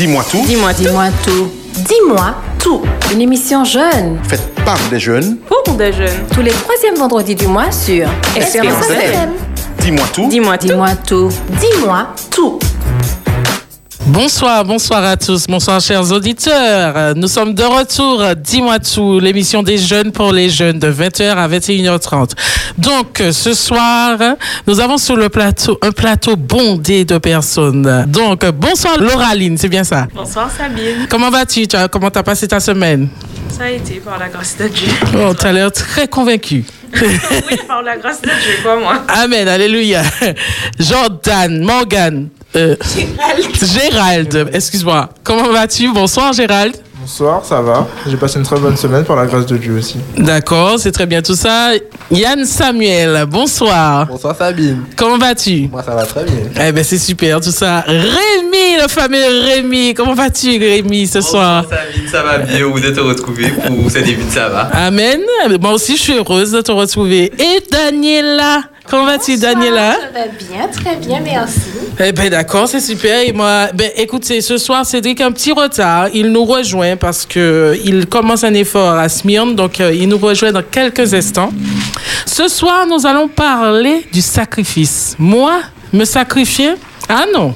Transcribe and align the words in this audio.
Dis-moi 0.00 0.24
tout. 0.30 0.42
Dis-moi, 0.46 0.72
dis-moi 0.72 1.08
tout. 1.22 1.50
Dis-moi 1.74 2.34
tout. 2.58 2.80
Une 3.12 3.20
émission 3.20 3.66
jeune. 3.66 4.18
Faite 4.26 4.40
par 4.64 4.78
des 4.90 4.98
jeunes. 4.98 5.36
Pour 5.46 5.74
des 5.74 5.92
jeunes. 5.92 6.24
Tous 6.32 6.40
les 6.40 6.52
troisièmes 6.52 6.94
vendredis 6.94 7.34
du 7.34 7.46
mois 7.46 7.70
sur 7.70 8.08
Espérance 8.34 8.88
FM. 8.88 9.32
Dis-moi 9.80 10.06
tout. 10.14 10.26
Dis-moi 10.30 10.56
tout. 10.56 10.68
Dis-moi 10.68 10.88
tout. 11.06 11.28
Dis-moi 11.60 12.06
tout. 12.30 12.58
Bonsoir, 14.14 14.64
bonsoir 14.64 15.04
à 15.04 15.16
tous, 15.16 15.46
bonsoir 15.46 15.80
chers 15.80 16.10
auditeurs. 16.10 17.14
Nous 17.14 17.28
sommes 17.28 17.54
de 17.54 17.62
retour, 17.62 18.24
dis-moi 18.36 18.80
tout, 18.80 19.20
l'émission 19.20 19.62
des 19.62 19.78
jeunes 19.78 20.10
pour 20.10 20.32
les 20.32 20.48
jeunes 20.50 20.80
de 20.80 20.90
20h 20.90 21.30
à 21.36 21.46
21h30. 21.48 22.30
Donc 22.76 23.22
ce 23.30 23.54
soir, 23.54 24.18
nous 24.66 24.80
avons 24.80 24.98
sur 24.98 25.16
le 25.16 25.28
plateau 25.28 25.78
un 25.80 25.92
plateau 25.92 26.34
bondé 26.34 27.04
de 27.04 27.18
personnes. 27.18 28.04
Donc 28.08 28.44
bonsoir 28.50 28.98
Lauraline, 28.98 29.56
c'est 29.56 29.68
bien 29.68 29.84
ça? 29.84 30.08
Bonsoir 30.12 30.50
Sabine. 30.50 31.06
Comment 31.08 31.30
vas-tu? 31.30 31.68
Tu 31.68 31.76
as- 31.76 31.86
Comment 31.86 32.10
t'as 32.10 32.24
passé 32.24 32.48
ta 32.48 32.58
semaine? 32.58 33.08
Ça 33.56 33.64
a 33.64 33.70
été 33.70 33.94
par 34.04 34.18
la 34.18 34.28
grâce 34.28 34.56
de 34.56 34.66
Dieu. 34.66 34.88
Oh, 35.16 35.32
t'as 35.38 35.52
l'air 35.52 35.70
très 35.70 36.08
convaincu. 36.08 36.64
oui, 37.00 37.56
par 37.68 37.82
la 37.82 37.96
grâce 37.96 38.20
de 38.22 38.26
Dieu, 38.28 38.54
pas 38.64 38.76
moi. 38.76 39.02
Amen, 39.06 39.46
alléluia. 39.46 40.02
Jordan, 40.80 41.62
Morgan, 41.62 42.28
euh, 42.56 42.76
Gérald, 43.62 44.48
excuse-moi. 44.52 45.08
Comment 45.22 45.50
vas-tu? 45.52 45.92
Bonsoir 45.92 46.32
Gérald. 46.32 46.74
Bonsoir, 47.00 47.42
ça 47.42 47.62
va? 47.62 47.86
J'ai 48.06 48.16
passé 48.18 48.38
une 48.38 48.44
très 48.44 48.58
bonne 48.60 48.76
semaine 48.76 49.04
par 49.04 49.16
la 49.16 49.24
grâce 49.24 49.46
de 49.46 49.56
Dieu 49.56 49.78
aussi. 49.78 49.96
D'accord, 50.18 50.78
c'est 50.78 50.92
très 50.92 51.06
bien 51.06 51.22
tout 51.22 51.34
ça. 51.34 51.70
Yann 52.10 52.44
Samuel, 52.44 53.24
bonsoir. 53.26 54.06
Bonsoir 54.06 54.36
Sabine. 54.36 54.82
Comment 54.96 55.16
vas-tu? 55.16 55.68
Moi 55.72 55.82
ça 55.82 55.94
va 55.94 56.04
très 56.04 56.24
bien. 56.24 56.34
Eh 56.62 56.72
ben 56.72 56.84
c'est 56.84 56.98
super 56.98 57.40
tout 57.40 57.52
ça. 57.52 57.80
Rémi, 57.86 58.76
le 58.82 58.86
fameux 58.86 59.44
Rémi. 59.46 59.94
Comment 59.94 60.12
vas-tu 60.12 60.58
Rémi 60.58 61.06
ce 61.06 61.22
soir? 61.22 61.64
Sabine, 61.70 62.06
ça 62.06 62.22
va 62.22 62.38
bien? 62.38 62.66
Vous 62.66 62.78
de 62.78 62.90
te 62.90 63.00
retrouver 63.00 63.48
pour 63.48 63.90
ce 63.90 63.98
début 64.00 64.22
de 64.24 64.30
ça 64.30 64.50
va? 64.50 64.68
Amen. 64.74 65.20
Moi 65.58 65.72
aussi 65.72 65.96
je 65.96 66.02
suis 66.02 66.14
heureuse 66.18 66.52
de 66.52 66.60
te 66.60 66.70
retrouver. 66.70 67.32
Et 67.38 67.62
Daniela, 67.72 68.60
comment 68.86 69.06
vas-tu 69.06 69.36
Daniela? 69.36 69.94
Je 69.94 70.18
vais 70.18 70.30
bien, 70.48 70.68
très 70.68 70.96
bien, 70.96 71.20
merci. 71.20 71.60
Eh 71.98 72.12
ben 72.12 72.30
d'accord, 72.30 72.68
c'est 72.68 72.80
super. 72.80 73.20
Et 73.20 73.32
moi, 73.32 73.68
ben 73.74 73.90
écoutez, 73.96 74.40
ce 74.40 74.58
soir 74.58 74.84
Cédric 74.86 75.20
a 75.20 75.26
un 75.26 75.32
petit 75.32 75.52
retard. 75.52 76.08
Il 76.14 76.30
nous 76.32 76.44
rejoint 76.44 76.96
parce 76.96 77.26
que 77.26 77.78
il 77.84 78.06
commence 78.06 78.44
un 78.44 78.54
effort 78.54 78.94
à 78.94 79.08
Smyrne, 79.08 79.54
donc 79.54 79.80
euh, 79.80 79.92
il 79.92 80.08
nous 80.08 80.18
rejoint 80.18 80.52
dans 80.52 80.62
quelques 80.62 81.12
instants. 81.14 81.52
Ce 82.26 82.48
soir, 82.48 82.86
nous 82.86 83.06
allons 83.06 83.28
parler 83.28 84.06
du 84.12 84.22
sacrifice. 84.22 85.16
Moi, 85.18 85.60
me 85.92 86.04
sacrifier? 86.04 86.72
Ah 87.08 87.24
non. 87.32 87.54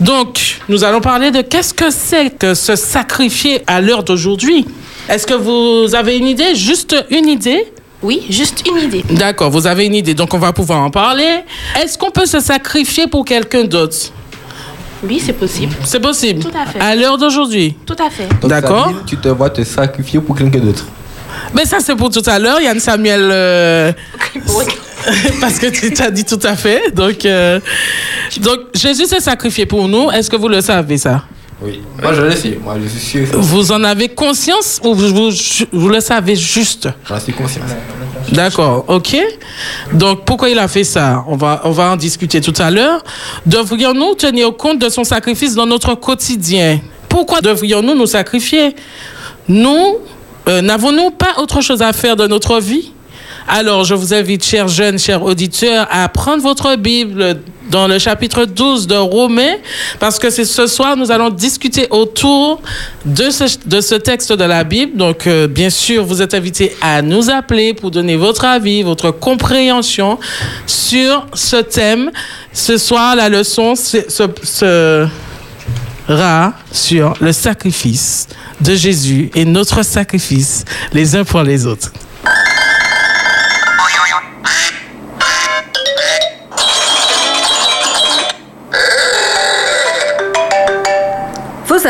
Donc, 0.00 0.58
nous 0.68 0.84
allons 0.84 1.00
parler 1.00 1.30
de 1.30 1.42
qu'est-ce 1.42 1.74
que 1.74 1.90
c'est 1.90 2.30
que 2.30 2.54
se 2.54 2.74
sacrifier 2.76 3.62
à 3.66 3.80
l'heure 3.80 4.02
d'aujourd'hui. 4.02 4.66
Est-ce 5.08 5.26
que 5.26 5.34
vous 5.34 5.94
avez 5.94 6.16
une 6.16 6.26
idée? 6.26 6.54
Juste 6.54 6.96
une 7.10 7.28
idée? 7.28 7.66
Oui, 8.02 8.26
juste 8.30 8.64
une 8.66 8.78
idée. 8.78 9.04
D'accord, 9.10 9.50
vous 9.50 9.66
avez 9.66 9.86
une 9.86 9.94
idée, 9.94 10.14
donc 10.14 10.32
on 10.32 10.38
va 10.38 10.52
pouvoir 10.52 10.80
en 10.80 10.90
parler. 10.90 11.40
Est-ce 11.80 11.98
qu'on 11.98 12.10
peut 12.10 12.26
se 12.26 12.40
sacrifier 12.40 13.06
pour 13.06 13.24
quelqu'un 13.24 13.64
d'autre? 13.64 13.96
Oui, 15.02 15.20
c'est 15.24 15.32
possible. 15.32 15.74
C'est 15.84 16.00
possible. 16.00 16.42
Tout 16.42 16.56
à 16.56 16.66
fait. 16.66 16.80
À 16.80 16.94
l'heure 16.94 17.16
d'aujourd'hui? 17.18 17.74
Tout 17.86 17.96
à 17.98 18.10
fait. 18.10 18.28
Donc, 18.40 18.50
D'accord. 18.50 18.86
Sabine, 18.86 19.00
tu 19.06 19.16
te 19.16 19.28
vois 19.28 19.50
te 19.50 19.64
sacrifier 19.64 20.20
pour 20.20 20.36
quelqu'un 20.36 20.58
d'autre. 20.58 20.86
Mais 21.54 21.64
ça, 21.64 21.78
c'est 21.80 21.96
pour 21.96 22.10
tout 22.10 22.22
à 22.26 22.38
l'heure. 22.38 22.60
Yann 22.60 22.78
Samuel, 22.80 23.28
euh, 23.32 23.92
parce 25.40 25.58
que 25.58 25.66
tu 25.68 26.02
as 26.02 26.10
dit 26.10 26.24
tout 26.24 26.40
à 26.42 26.54
fait. 26.54 26.94
Donc, 26.94 27.24
euh, 27.24 27.60
donc 28.40 28.58
Jésus 28.74 29.06
s'est 29.06 29.20
sacrifié 29.20 29.66
pour 29.66 29.88
nous. 29.88 30.10
Est-ce 30.10 30.28
que 30.28 30.36
vous 30.36 30.48
le 30.48 30.60
savez, 30.60 30.98
ça? 30.98 31.24
Oui. 31.62 31.82
Moi 32.02 32.12
je 32.14 32.22
le 32.22 32.32
sais. 32.32 32.58
Moi 32.62 32.76
je 32.82 32.88
suis 32.88 33.00
sûr. 33.00 33.26
Vous 33.40 33.72
en 33.72 33.84
avez 33.84 34.08
conscience 34.08 34.80
ou 34.82 34.94
vous, 34.94 35.14
vous, 35.14 35.30
vous 35.72 35.88
le 35.88 36.00
savez 36.00 36.36
juste? 36.36 36.88
J'en 37.06 37.20
suis 37.20 37.32
conscient. 37.32 37.62
D'accord, 38.32 38.84
ok. 38.88 39.16
Donc, 39.92 40.24
pourquoi 40.24 40.50
il 40.50 40.58
a 40.58 40.68
fait 40.68 40.84
ça? 40.84 41.24
On 41.26 41.36
va, 41.36 41.62
on 41.64 41.70
va 41.70 41.90
en 41.90 41.96
discuter 41.96 42.40
tout 42.40 42.54
à 42.58 42.70
l'heure. 42.70 43.02
Devrions-nous 43.46 44.14
tenir 44.14 44.56
compte 44.56 44.78
de 44.78 44.88
son 44.88 45.04
sacrifice 45.04 45.54
dans 45.54 45.66
notre 45.66 45.94
quotidien? 45.94 46.80
Pourquoi 47.08 47.40
devrions-nous 47.40 47.94
nous 47.94 48.06
sacrifier? 48.06 48.76
Nous, 49.48 49.98
euh, 50.48 50.60
n'avons-nous 50.62 51.10
pas 51.10 51.38
autre 51.38 51.60
chose 51.60 51.82
à 51.82 51.92
faire 51.92 52.14
de 52.14 52.26
notre 52.26 52.60
vie? 52.60 52.92
Alors, 53.52 53.82
je 53.82 53.94
vous 53.94 54.14
invite, 54.14 54.44
chers 54.44 54.68
jeunes, 54.68 54.96
chers 54.96 55.24
auditeurs, 55.24 55.88
à 55.90 56.08
prendre 56.08 56.40
votre 56.40 56.76
Bible 56.76 57.40
dans 57.68 57.88
le 57.88 57.98
chapitre 57.98 58.44
12 58.44 58.86
de 58.86 58.94
Romains, 58.94 59.56
parce 59.98 60.20
que 60.20 60.30
c'est 60.30 60.44
ce 60.44 60.68
soir, 60.68 60.96
nous 60.96 61.10
allons 61.10 61.30
discuter 61.30 61.88
autour 61.90 62.62
de 63.04 63.28
ce, 63.30 63.96
texte 63.96 64.32
de 64.32 64.44
la 64.44 64.62
Bible. 64.62 64.96
Donc, 64.96 65.26
euh, 65.26 65.48
bien 65.48 65.68
sûr, 65.68 66.04
vous 66.04 66.22
êtes 66.22 66.32
invités 66.34 66.76
à 66.80 67.02
nous 67.02 67.28
appeler 67.28 67.74
pour 67.74 67.90
donner 67.90 68.14
votre 68.14 68.44
avis, 68.44 68.84
votre 68.84 69.10
compréhension 69.10 70.20
sur 70.64 71.26
ce 71.34 71.56
thème. 71.56 72.12
Ce 72.52 72.78
soir, 72.78 73.16
la 73.16 73.28
leçon 73.28 73.74
sera 73.74 75.08
sur 76.70 77.14
le 77.20 77.32
sacrifice 77.32 78.28
de 78.60 78.76
Jésus 78.76 79.28
et 79.34 79.44
notre 79.44 79.84
sacrifice 79.84 80.64
les 80.92 81.16
uns 81.16 81.24
pour 81.24 81.42
les 81.42 81.66
autres. 81.66 81.90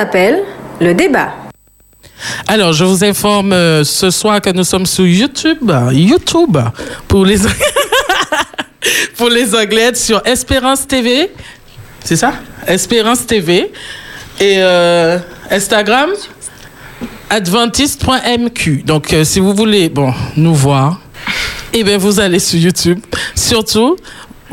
Vos 0.01 0.07
appels, 0.07 0.45
le 0.81 0.95
débat. 0.95 1.35
Alors, 2.49 2.73
je 2.73 2.85
vous 2.85 3.05
informe 3.05 3.53
euh, 3.53 3.85
ce 3.85 4.11
soir 4.11 4.41
que 4.41 4.49
nous 4.49 4.65
sommes 4.65 4.87
sur 4.87 5.07
YouTube. 5.07 5.71
YouTube 5.93 6.57
pour 7.07 7.27
les, 7.27 7.37
pour 9.19 9.29
les 9.29 9.55
Anglais 9.55 9.95
sur 9.95 10.23
Espérance 10.27 10.87
TV. 10.87 11.31
C'est 12.03 12.17
ça? 12.17 12.33
Espérance 12.67 13.27
TV. 13.27 13.71
Et 14.41 14.55
euh, 14.57 15.19
Instagram, 15.51 16.09
adventiste.mq. 17.29 18.85
Donc, 18.87 19.13
euh, 19.13 19.23
si 19.25 19.39
vous 19.39 19.53
voulez 19.53 19.91
bon, 19.91 20.15
nous 20.35 20.55
voir, 20.55 20.99
eh 21.75 21.85
bien, 21.85 21.99
vous 21.99 22.19
allez 22.21 22.39
sur 22.39 22.59
YouTube. 22.59 23.01
Surtout, 23.35 23.97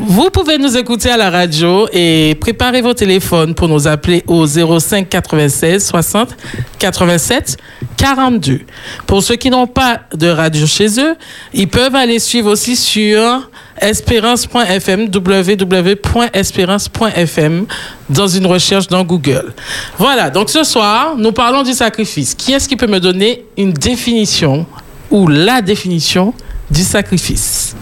vous 0.00 0.30
pouvez 0.30 0.58
nous 0.58 0.76
écouter 0.76 1.10
à 1.10 1.16
la 1.16 1.28
radio 1.28 1.88
et 1.92 2.36
préparez 2.40 2.82
vos 2.82 2.94
téléphones 2.94 3.52
pour 3.54 3.66
nous 3.66 3.88
appeler 3.88 4.22
au 4.28 4.46
05 4.46 5.08
96 5.08 5.84
60 5.84 6.36
87 6.78 7.56
42. 7.96 8.60
Pour 9.06 9.24
ceux 9.24 9.34
qui 9.34 9.50
n'ont 9.50 9.66
pas 9.66 10.02
de 10.14 10.28
radio 10.28 10.66
chez 10.66 11.00
eux, 11.00 11.16
ils 11.52 11.66
peuvent 11.66 11.96
aller 11.96 12.20
suivre 12.20 12.52
aussi 12.52 12.76
sur 12.76 13.50
espérance.fm, 13.80 15.08
www.espérance.fm 15.12 17.66
dans 18.08 18.28
une 18.28 18.46
recherche 18.46 18.86
dans 18.86 19.02
Google. 19.04 19.52
Voilà, 19.98 20.30
donc 20.30 20.48
ce 20.48 20.62
soir, 20.62 21.16
nous 21.16 21.32
parlons 21.32 21.64
du 21.64 21.72
sacrifice. 21.72 22.36
Qui 22.36 22.52
est-ce 22.52 22.68
qui 22.68 22.76
peut 22.76 22.86
me 22.86 23.00
donner 23.00 23.46
une 23.56 23.72
définition 23.72 24.64
ou 25.10 25.26
la 25.26 25.60
définition 25.60 26.34
du 26.70 26.82
sacrifice? 26.82 27.74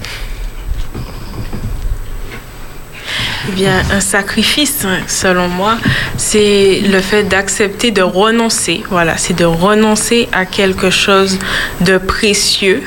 Eh 3.48 3.52
bien, 3.52 3.82
un 3.92 4.00
sacrifice, 4.00 4.84
hein, 4.84 4.98
selon 5.06 5.46
moi, 5.46 5.76
c'est 6.16 6.80
le 6.84 7.00
fait 7.00 7.22
d'accepter 7.22 7.92
de 7.92 8.02
renoncer. 8.02 8.82
Voilà, 8.90 9.16
c'est 9.16 9.34
de 9.36 9.44
renoncer 9.44 10.28
à 10.32 10.46
quelque 10.46 10.90
chose 10.90 11.38
de 11.80 11.96
précieux 11.98 12.82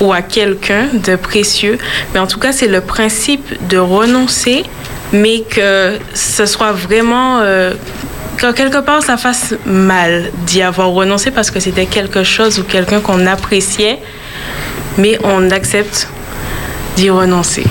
ou 0.00 0.12
à 0.12 0.22
quelqu'un 0.22 0.86
de 0.92 1.16
précieux. 1.16 1.78
Mais 2.12 2.20
en 2.20 2.28
tout 2.28 2.38
cas, 2.38 2.52
c'est 2.52 2.68
le 2.68 2.80
principe 2.80 3.68
de 3.68 3.76
renoncer, 3.76 4.64
mais 5.12 5.40
que 5.40 5.98
ce 6.14 6.46
soit 6.46 6.72
vraiment... 6.72 7.40
euh, 7.40 7.74
que 8.36 8.52
quelque 8.52 8.78
part, 8.78 9.02
ça 9.02 9.16
fasse 9.16 9.54
mal 9.64 10.30
d'y 10.46 10.62
avoir 10.62 10.90
renoncé 10.90 11.30
parce 11.30 11.50
que 11.50 11.60
c'était 11.60 11.86
quelque 11.86 12.24
chose 12.24 12.58
ou 12.58 12.64
quelqu'un 12.64 13.00
qu'on 13.00 13.26
appréciait, 13.26 14.00
mais 14.98 15.18
on 15.24 15.50
accepte 15.50 16.08
d'y 16.96 17.10
renoncer. 17.10 17.64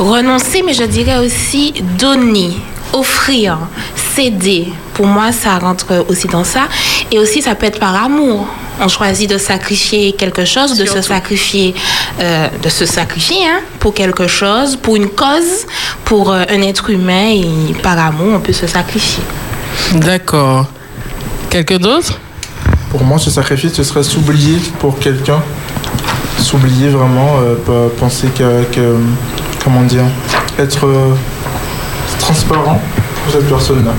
Renoncer, 0.00 0.62
mais 0.64 0.72
je 0.72 0.84
dirais 0.84 1.18
aussi 1.18 1.74
donner, 1.98 2.52
offrir, 2.94 3.58
céder. 4.14 4.68
Pour 4.94 5.06
moi, 5.06 5.30
ça 5.30 5.58
rentre 5.58 6.06
aussi 6.08 6.26
dans 6.26 6.42
ça. 6.44 6.68
Et 7.12 7.18
aussi, 7.18 7.42
ça 7.42 7.54
peut 7.54 7.66
être 7.66 7.78
par 7.78 7.94
amour. 8.02 8.46
On 8.80 8.88
choisit 8.88 9.28
de 9.28 9.36
sacrifier 9.36 10.12
quelque 10.12 10.46
chose, 10.46 10.78
de 10.78 10.86
se 10.86 11.02
sacrifier, 11.02 11.74
euh, 12.18 12.48
de 12.62 12.68
se 12.70 12.86
sacrifier 12.86 13.36
hein, 13.46 13.60
pour 13.78 13.92
quelque 13.92 14.26
chose, 14.26 14.76
pour 14.76 14.96
une 14.96 15.10
cause, 15.10 15.66
pour 16.06 16.32
euh, 16.32 16.44
un 16.48 16.62
être 16.62 16.88
humain. 16.88 17.28
Et 17.34 17.74
par 17.82 17.98
amour, 17.98 18.36
on 18.36 18.40
peut 18.40 18.54
se 18.54 18.66
sacrifier. 18.66 19.22
D'accord. 19.96 20.64
Quelqu'un 21.50 21.76
d'autre? 21.76 22.18
Pour 22.90 23.04
moi, 23.04 23.18
ce 23.18 23.28
sacrifice, 23.30 23.74
ce 23.74 23.82
serait 23.84 24.02
s'oublier 24.02 24.58
pour 24.78 24.98
quelqu'un. 24.98 25.42
S'oublier 26.38 26.88
vraiment, 26.88 27.36
euh, 27.42 27.54
pas 27.56 27.94
penser 28.00 28.28
que, 28.28 28.64
que- 28.74 28.96
Comment 29.62 29.82
dire 29.82 30.04
Être 30.58 30.86
euh, 30.86 31.14
transparent 32.18 32.80
pour 33.22 33.32
cette 33.32 33.48
personne-là. 33.48 33.92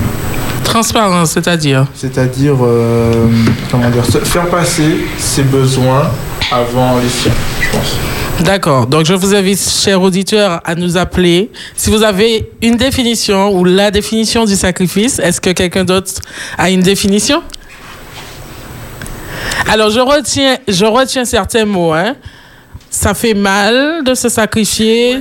Transparence, 0.64 1.32
c'est-à-dire 1.32 1.86
C'est-à-dire, 1.94 2.56
euh, 2.62 3.26
comment 3.70 3.90
dire, 3.90 4.04
faire 4.04 4.46
passer 4.48 5.04
ses 5.18 5.42
besoins 5.42 6.10
avant 6.50 6.98
les 6.98 7.08
siens, 7.08 7.32
je 7.60 7.70
pense. 7.70 7.96
D'accord. 8.40 8.86
Donc, 8.86 9.04
je 9.04 9.12
vous 9.14 9.34
invite, 9.34 9.60
chers 9.60 10.00
auditeurs, 10.00 10.60
à 10.64 10.74
nous 10.74 10.96
appeler. 10.96 11.50
Si 11.76 11.90
vous 11.90 12.02
avez 12.02 12.50
une 12.62 12.76
définition 12.76 13.52
ou 13.54 13.64
la 13.64 13.90
définition 13.90 14.44
du 14.44 14.56
sacrifice, 14.56 15.18
est-ce 15.18 15.40
que 15.40 15.50
quelqu'un 15.50 15.84
d'autre 15.84 16.12
a 16.58 16.70
une 16.70 16.80
définition? 16.80 17.42
Alors, 19.70 19.90
je 19.90 20.00
retiens, 20.00 20.56
je 20.66 20.84
retiens 20.84 21.24
certains 21.24 21.64
mots. 21.64 21.92
Hein. 21.92 22.16
Ça 22.90 23.14
fait 23.14 23.34
mal 23.34 24.02
de 24.04 24.14
se 24.14 24.28
sacrifier. 24.28 25.20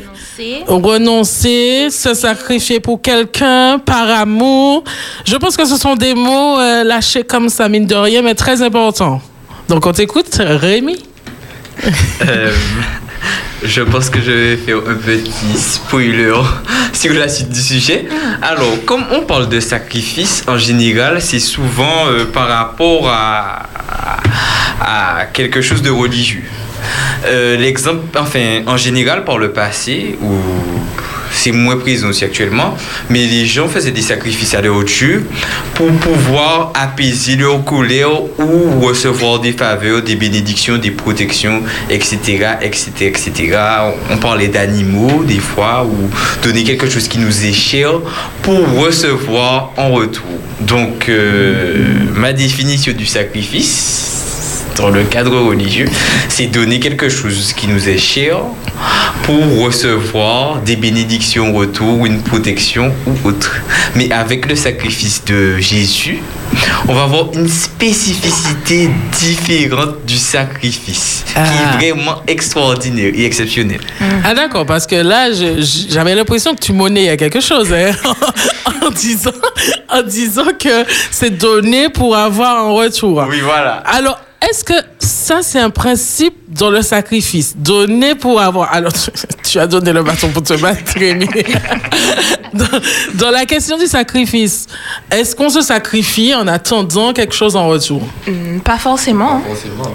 Renoncer, 0.68 1.90
se 1.90 2.14
sacrifier 2.14 2.80
pour 2.80 3.02
quelqu'un 3.02 3.80
par 3.80 4.10
amour. 4.10 4.84
Je 5.26 5.36
pense 5.36 5.58
que 5.58 5.66
ce 5.66 5.78
sont 5.78 5.96
des 5.96 6.14
mots 6.14 6.60
euh, 6.60 6.84
lâchés 6.84 7.24
comme 7.24 7.50
ça, 7.50 7.70
mine 7.70 7.86
de 7.86 7.96
rien, 7.96 8.22
mais 8.22 8.36
très 8.36 8.62
importants. 8.62 9.22
Donc, 9.68 9.86
on 9.86 9.94
t'écoute, 9.94 10.36
Rémi. 10.40 10.98
Euh, 12.28 12.52
je 13.64 13.82
pense 13.82 14.10
que 14.10 14.20
je 14.22 14.32
vais 14.32 14.58
faire 14.58 14.78
un 14.78 14.96
petit 14.96 15.58
spoiler 15.58 16.34
sur 16.94 17.14
la 17.14 17.28
suite 17.28 17.50
du 17.50 17.62
sujet. 17.62 18.06
Alors, 18.42 18.84
comme 18.86 19.04
on 19.12 19.22
parle 19.22 19.50
de 19.50 19.60
sacrifice, 19.60 20.44
en 20.48 20.58
général, 20.58 21.22
c'est 21.22 21.40
souvent 21.40 22.08
euh, 22.08 22.26
par 22.26 22.48
rapport 22.48 23.08
à, 23.08 23.64
à, 24.80 25.18
à 25.20 25.26
quelque 25.26 25.62
chose 25.62 25.82
de 25.82 25.90
religieux. 25.90 26.44
Euh, 27.26 27.58
L'exemple, 27.58 28.00
enfin, 28.18 28.62
en 28.68 28.78
général, 28.78 29.24
par 29.24 29.38
le 29.38 29.52
passé, 29.52 30.18
ou 30.22 30.32
c'est 31.32 31.52
moins 31.52 31.78
présent 31.78 32.10
aussi 32.10 32.24
actuellement, 32.24 32.76
mais 33.10 33.26
les 33.26 33.46
gens 33.46 33.68
faisaient 33.68 33.92
des 33.92 34.02
sacrifices 34.02 34.54
à 34.54 34.62
leur 34.62 34.84
Dieu 34.84 35.26
pour 35.76 35.90
pouvoir 35.94 36.74
apaiser 36.76 37.36
leur 37.36 37.64
colère 37.64 38.10
ou 38.38 38.80
recevoir 38.82 39.40
des 39.40 39.54
faveurs, 39.54 40.02
des 40.02 40.16
bénédictions, 40.16 40.78
des 40.78 40.92
protections, 40.92 41.64
etc., 41.90 42.18
etc., 42.62 42.92
etc. 43.00 43.58
On 44.10 44.18
parlait 44.18 44.50
d'animaux 44.50 45.24
des 45.24 45.40
fois 45.40 45.86
ou 45.86 46.10
donner 46.44 46.64
quelque 46.64 46.90
chose 46.90 47.08
qui 47.08 47.18
nous 47.18 47.46
est 47.46 47.54
cher 47.54 47.92
pour 48.44 48.60
recevoir 48.78 49.72
en 49.78 49.92
retour. 49.92 50.26
Donc, 50.60 51.10
euh, 51.10 51.86
ma 52.14 52.34
définition 52.34 52.94
du 52.94 53.06
sacrifice 53.06 54.11
dans 54.82 54.90
le 54.90 55.04
cadre 55.04 55.38
religieux, 55.40 55.88
c'est 56.28 56.48
donner 56.48 56.80
quelque 56.80 57.08
chose 57.08 57.54
qui 57.54 57.68
nous 57.68 57.88
est 57.88 57.98
cher 58.00 58.38
pour 59.24 59.60
recevoir 59.64 60.60
des 60.62 60.76
bénédictions 60.76 61.50
en 61.50 61.54
retour, 61.54 62.06
une 62.06 62.22
protection 62.22 62.92
ou 63.06 63.28
autre. 63.28 63.58
Mais 63.96 64.12
avec 64.12 64.48
le 64.48 64.56
sacrifice 64.56 65.24
de 65.26 65.58
Jésus, 65.60 66.20
on 66.88 66.94
va 66.94 67.04
avoir 67.04 67.32
une 67.34 67.48
spécificité 67.48 68.90
différente 69.20 70.04
du 70.06 70.18
sacrifice, 70.18 71.24
qui 71.28 71.32
Ah. 71.36 71.78
est 71.82 71.92
vraiment 71.92 72.22
extraordinaire 72.28 73.12
et 73.16 73.26
exceptionnel. 73.26 73.80
Ah 74.26 74.34
d'accord, 74.34 74.66
parce 74.66 74.88
que 74.88 74.96
là, 74.96 75.30
j'avais 75.90 76.16
l'impression 76.16 76.56
que 76.56 76.60
tu 76.60 76.74
monnayais 76.74 77.16
quelque 77.18 77.40
chose 77.40 77.72
hein, 77.72 77.92
en, 78.86 78.90
disant, 78.90 79.32
en 79.90 80.02
disant 80.02 80.48
que 80.60 80.86
c'est 81.12 81.38
donné 81.38 81.90
pour 81.90 82.16
avoir 82.16 82.66
un 82.66 82.72
retour. 82.72 83.24
Oui, 83.30 83.40
voilà. 83.44 83.76
Alors, 83.86 84.20
est-ce 84.50 84.64
que 84.64 84.74
ça, 85.00 85.40
c'est 85.42 85.60
un 85.60 85.70
principe 85.70 86.34
dans 86.50 86.70
le 86.70 86.82
sacrifice? 86.82 87.56
Donner 87.58 88.16
pour 88.16 88.42
avoir... 88.42 88.74
Alors, 88.74 88.92
tu, 88.92 89.10
tu 89.44 89.60
as 89.60 89.68
donné 89.68 89.94
le 89.94 90.04
bâton 90.04 90.30
pour 90.30 90.44
te 90.44 90.54
battre, 90.60 90.94
Rémi. 90.98 91.28
dans, 92.54 92.66
dans 93.16 93.30
la 93.32 93.46
question 93.46 93.78
du 93.78 93.86
sacrifice, 93.88 94.68
est-ce 95.12 95.36
qu'on 95.36 95.50
se 95.50 95.62
sacrifie 95.62 96.34
en 96.36 96.48
attendant 96.48 97.14
quelque 97.14 97.34
chose 97.36 97.56
en 97.56 97.68
retour? 97.68 98.02
Hmm, 98.28 98.60
pas 98.60 98.78
forcément. 98.78 99.42
Forcément. 99.48 99.92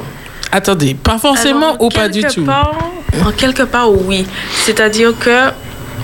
Attendez, 0.53 0.95
pas 0.95 1.19
forcément 1.19 1.71
Alors, 1.71 1.83
ou 1.83 1.89
pas 1.89 2.09
du 2.09 2.23
tout? 2.23 2.45
part- 2.45 2.79
en 3.25 3.33
quelque 3.33 3.63
part, 3.65 3.91
oui. 3.91 4.27
C'est-à-dire 4.65 5.13
que 5.19 5.51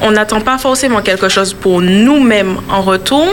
on 0.00 0.10
n'attend 0.10 0.40
pas 0.40 0.58
forcément 0.58 1.00
quelque 1.00 1.28
chose 1.28 1.54
pour 1.54 1.80
nous-mêmes 1.80 2.56
en 2.68 2.82
retour, 2.82 3.24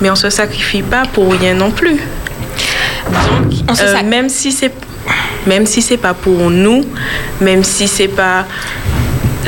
mais 0.00 0.08
on 0.10 0.14
se 0.16 0.30
sacrifie 0.30 0.82
pas 0.82 1.02
pour 1.12 1.30
rien 1.32 1.52
non 1.54 1.70
plus. 1.70 2.00
Donc, 3.06 3.52
On 3.68 3.74
se 3.74 3.82
euh, 3.82 4.02
même 4.02 4.28
si 4.28 4.52
c'est 4.52 4.72
même 5.46 5.66
si 5.66 5.80
c'est 5.80 5.96
pas 5.96 6.14
pour 6.14 6.50
nous, 6.50 6.84
même 7.40 7.64
si 7.64 7.88
c'est 7.88 8.08
pas 8.08 8.46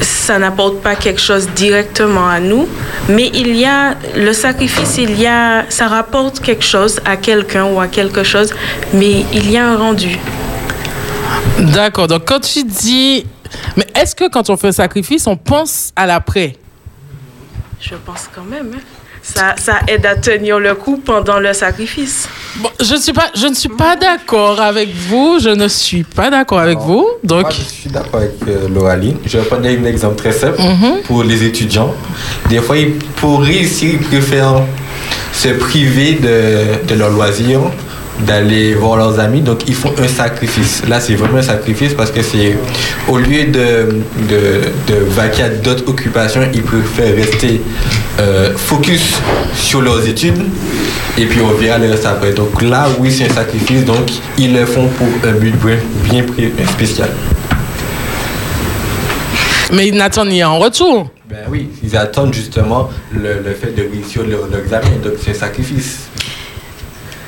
ça 0.01 0.39
n'apporte 0.39 0.81
pas 0.81 0.95
quelque 0.95 1.21
chose 1.21 1.49
directement 1.55 2.27
à 2.29 2.41
nous, 2.41 2.67
mais 3.09 3.31
il 3.35 3.55
y 3.57 3.67
a 3.67 3.95
le 4.17 4.33
sacrifice, 4.33 4.97
il 4.99 5.21
y 5.21 5.27
a 5.27 5.65
ça 5.69 5.89
rapporte 5.89 6.41
quelque 6.41 6.65
chose 6.65 7.01
à 7.05 7.17
quelqu'un 7.17 7.67
ou 7.67 7.79
à 7.81 7.89
quelque 7.89 8.23
chose, 8.25 8.55
mais 8.95 9.25
il 9.33 9.51
y 9.51 9.59
a 9.59 9.67
un 9.69 9.77
rendu. 9.77 10.19
D'accord, 11.59 12.09
donc 12.09 12.25
quand 12.27 12.41
tu 12.41 12.65
dis... 12.65 13.27
Mais 13.77 13.87
est-ce 13.95 14.15
que 14.15 14.29
quand 14.31 14.49
on 14.49 14.57
fait 14.57 14.69
un 14.69 14.73
sacrifice, 14.73 15.27
on 15.27 15.37
pense 15.37 15.93
à 15.95 16.07
l'après? 16.07 16.57
Je 17.81 17.95
pense 17.97 18.29
quand 18.35 18.45
même. 18.45 18.71
hein. 18.75 18.81
Ça, 19.23 19.55
ça 19.57 19.81
aide 19.89 20.07
à 20.07 20.17
tenir 20.17 20.59
le 20.59 20.75
coup 20.75 20.97
pendant 20.97 21.39
le 21.39 21.53
sacrifice. 21.53 22.29
Bon, 22.61 22.69
je, 22.81 22.97
suis 22.97 23.13
pas, 23.15 23.31
je 23.35 23.47
ne 23.47 23.55
suis 23.55 23.69
pas 23.71 23.97
d'accord 23.97 24.61
avec 24.61 24.91
vous. 25.09 25.39
Je 25.41 25.49
ne 25.49 25.69
suis 25.69 26.05
pas 26.05 26.31
d'accord 26.31 26.59
avec 26.61 26.79
Non. 26.79 26.85
vous. 26.85 27.09
Donc, 27.25 27.43
Moi, 27.43 27.51
je 27.51 27.63
suis 27.63 27.91
d'accord 27.91 28.21
avec 28.21 28.33
euh, 28.47 28.69
Loraline. 28.69 29.17
Je 29.25 29.39
vais 29.39 29.45
prendre 29.45 29.67
un 29.67 29.85
exemple 29.85 30.17
très 30.17 30.33
simple 30.33 30.61
Mhm. 30.61 31.03
pour 31.07 31.23
les 31.25 31.45
étudiants. 31.45 31.95
Des 32.51 32.59
fois, 32.61 32.77
ils, 32.77 32.93
pour 33.17 33.41
réussir, 33.43 33.91
ils 33.95 33.99
préfèrent 34.07 34.63
se 35.33 35.49
priver 35.49 36.15
de, 36.15 36.87
de 36.87 36.95
leur 36.95 37.09
loisir, 37.11 37.61
d'aller 38.21 38.75
voir 38.75 38.97
leurs 38.97 39.19
amis. 39.19 39.41
Donc, 39.41 39.69
ils 39.69 39.75
font 39.75 39.93
un 39.99 40.09
sacrifice. 40.09 40.83
Là, 40.89 41.01
c'est 41.01 41.15
vraiment 41.15 41.39
un 41.39 41.43
sacrifice 41.43 41.95
parce 41.95 42.11
que 42.11 42.23
c'est 42.23 42.57
au 43.09 43.19
lieu 43.19 43.45
de, 43.45 43.89
de, 44.29 44.93
de 44.93 45.05
vaquer 45.09 45.43
à 45.45 45.49
d'autres 45.49 45.89
occupations, 45.89 46.43
ils 46.55 46.63
préfèrent 46.63 47.15
rester 47.17 47.61
euh, 48.21 48.53
focus 48.57 49.15
sur 49.55 49.81
leurs 49.81 50.07
études 50.07 50.43
et 51.19 51.27
puis 51.27 51.41
on 51.41 51.53
verra 51.55 51.79
le 51.79 51.91
reste 51.91 52.07
après. 52.07 52.33
Donc 52.33 52.63
là, 52.63 52.87
oui, 52.99 53.11
c'est 53.11 53.25
un 53.31 53.35
sacrifice. 53.35 53.85
Donc, 53.85 54.11
ils 54.39 54.53
le 54.55 54.67
font 54.67 54.89
pour 54.89 55.09
un 55.29 55.33
but 55.33 55.55
bien, 56.05 56.23
bien 56.23 56.67
spécial. 56.67 57.09
mais 59.73 59.89
ils 59.89 59.95
n'attendent 59.97 60.29
rien 60.29 60.51
en 60.51 60.59
retour. 60.59 61.09
Ben 61.29 61.39
oui, 61.51 61.71
ils 61.83 61.97
attendent 61.97 62.35
justement 62.35 62.91
le, 63.11 63.41
le 63.43 63.55
fait 63.55 63.75
de 63.75 63.83
réussir 63.91 64.23
leur, 64.29 64.47
leur 64.51 64.61
examen. 64.61 64.97
Donc, 65.03 65.15
c'est 65.25 65.31
un 65.31 65.35
sacrifice. 65.35 66.01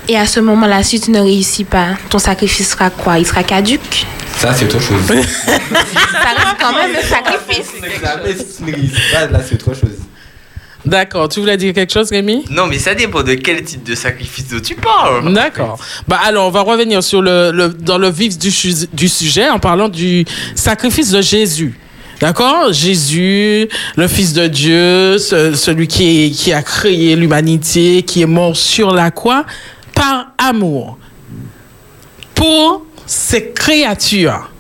Et 0.08 0.16
à 0.18 0.26
ce 0.26 0.40
moment-là, 0.40 0.82
si 0.82 1.00
tu 1.00 1.10
ne 1.10 1.20
réussis 1.20 1.64
pas, 1.64 1.88
ton 2.10 2.18
sacrifice 2.18 2.70
sera 2.70 2.90
quoi? 2.90 3.18
Il 3.18 3.26
sera 3.26 3.42
caduque 3.42 4.04
Ça, 4.36 4.52
c'est 4.52 4.66
autre 4.66 4.80
chose. 4.80 5.00
Ça 5.06 5.14
reste 5.14 6.56
quand 6.60 6.72
même 6.74 6.94
un 6.94 7.02
sacrifice. 7.06 7.72
L'examen, 7.82 8.22
si 8.36 8.56
tu 8.58 8.70
ne 8.70 8.76
réussis 8.76 9.00
pas, 9.12 9.26
là, 9.26 9.40
c'est 9.46 9.54
autre 9.54 9.74
chose. 9.74 9.90
D'accord. 10.84 11.30
Tu 11.30 11.40
voulais 11.40 11.56
dire 11.56 11.72
quelque 11.72 11.92
chose, 11.92 12.10
Rémi? 12.10 12.44
Non, 12.50 12.66
mais 12.66 12.78
ça 12.78 12.94
dépend 12.94 13.22
de 13.22 13.32
quel 13.34 13.62
type 13.64 13.84
de 13.84 13.94
sacrifice 13.94 14.48
dont 14.48 14.60
tu 14.60 14.74
parles. 14.74 15.32
D'accord. 15.32 15.78
Bah 16.06 16.20
alors, 16.22 16.48
on 16.48 16.50
va 16.50 16.60
revenir 16.60 17.02
sur 17.02 17.22
le, 17.22 17.50
le- 17.52 17.68
dans 17.70 17.96
le 17.96 18.10
vif 18.10 18.36
du, 18.38 18.50
sujet 19.08 19.48
en 19.48 19.58
parlant 19.58 19.88
du 19.88 20.26
sacrifice 20.54 21.10
de 21.10 21.22
Jésus. 21.22 21.78
D'accord? 22.20 22.70
Jésus, 22.74 23.66
le 23.96 24.08
Fils 24.08 24.34
de 24.34 24.46
Dieu, 24.46 25.16
ce- 25.16 25.54
celui 25.54 25.88
qui, 25.88 26.26
est- 26.26 26.30
qui 26.32 26.52
a 26.52 26.62
créé 26.62 27.16
l'humanité, 27.16 28.02
qui 28.02 28.20
est 28.20 28.26
mort 28.26 28.54
sur 28.54 28.92
la 28.92 29.10
croix, 29.10 29.46
par 29.94 30.32
amour. 30.38 30.98
Pour 32.34 32.84
ces 33.06 33.50
créatures 33.50 34.50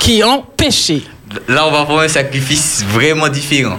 qui 0.00 0.22
ont 0.22 0.44
péché. 0.56 1.02
Là, 1.48 1.66
on 1.66 1.70
va 1.70 1.84
voir 1.84 2.00
un 2.00 2.08
sacrifice 2.08 2.84
vraiment 2.88 3.28
différent. 3.28 3.78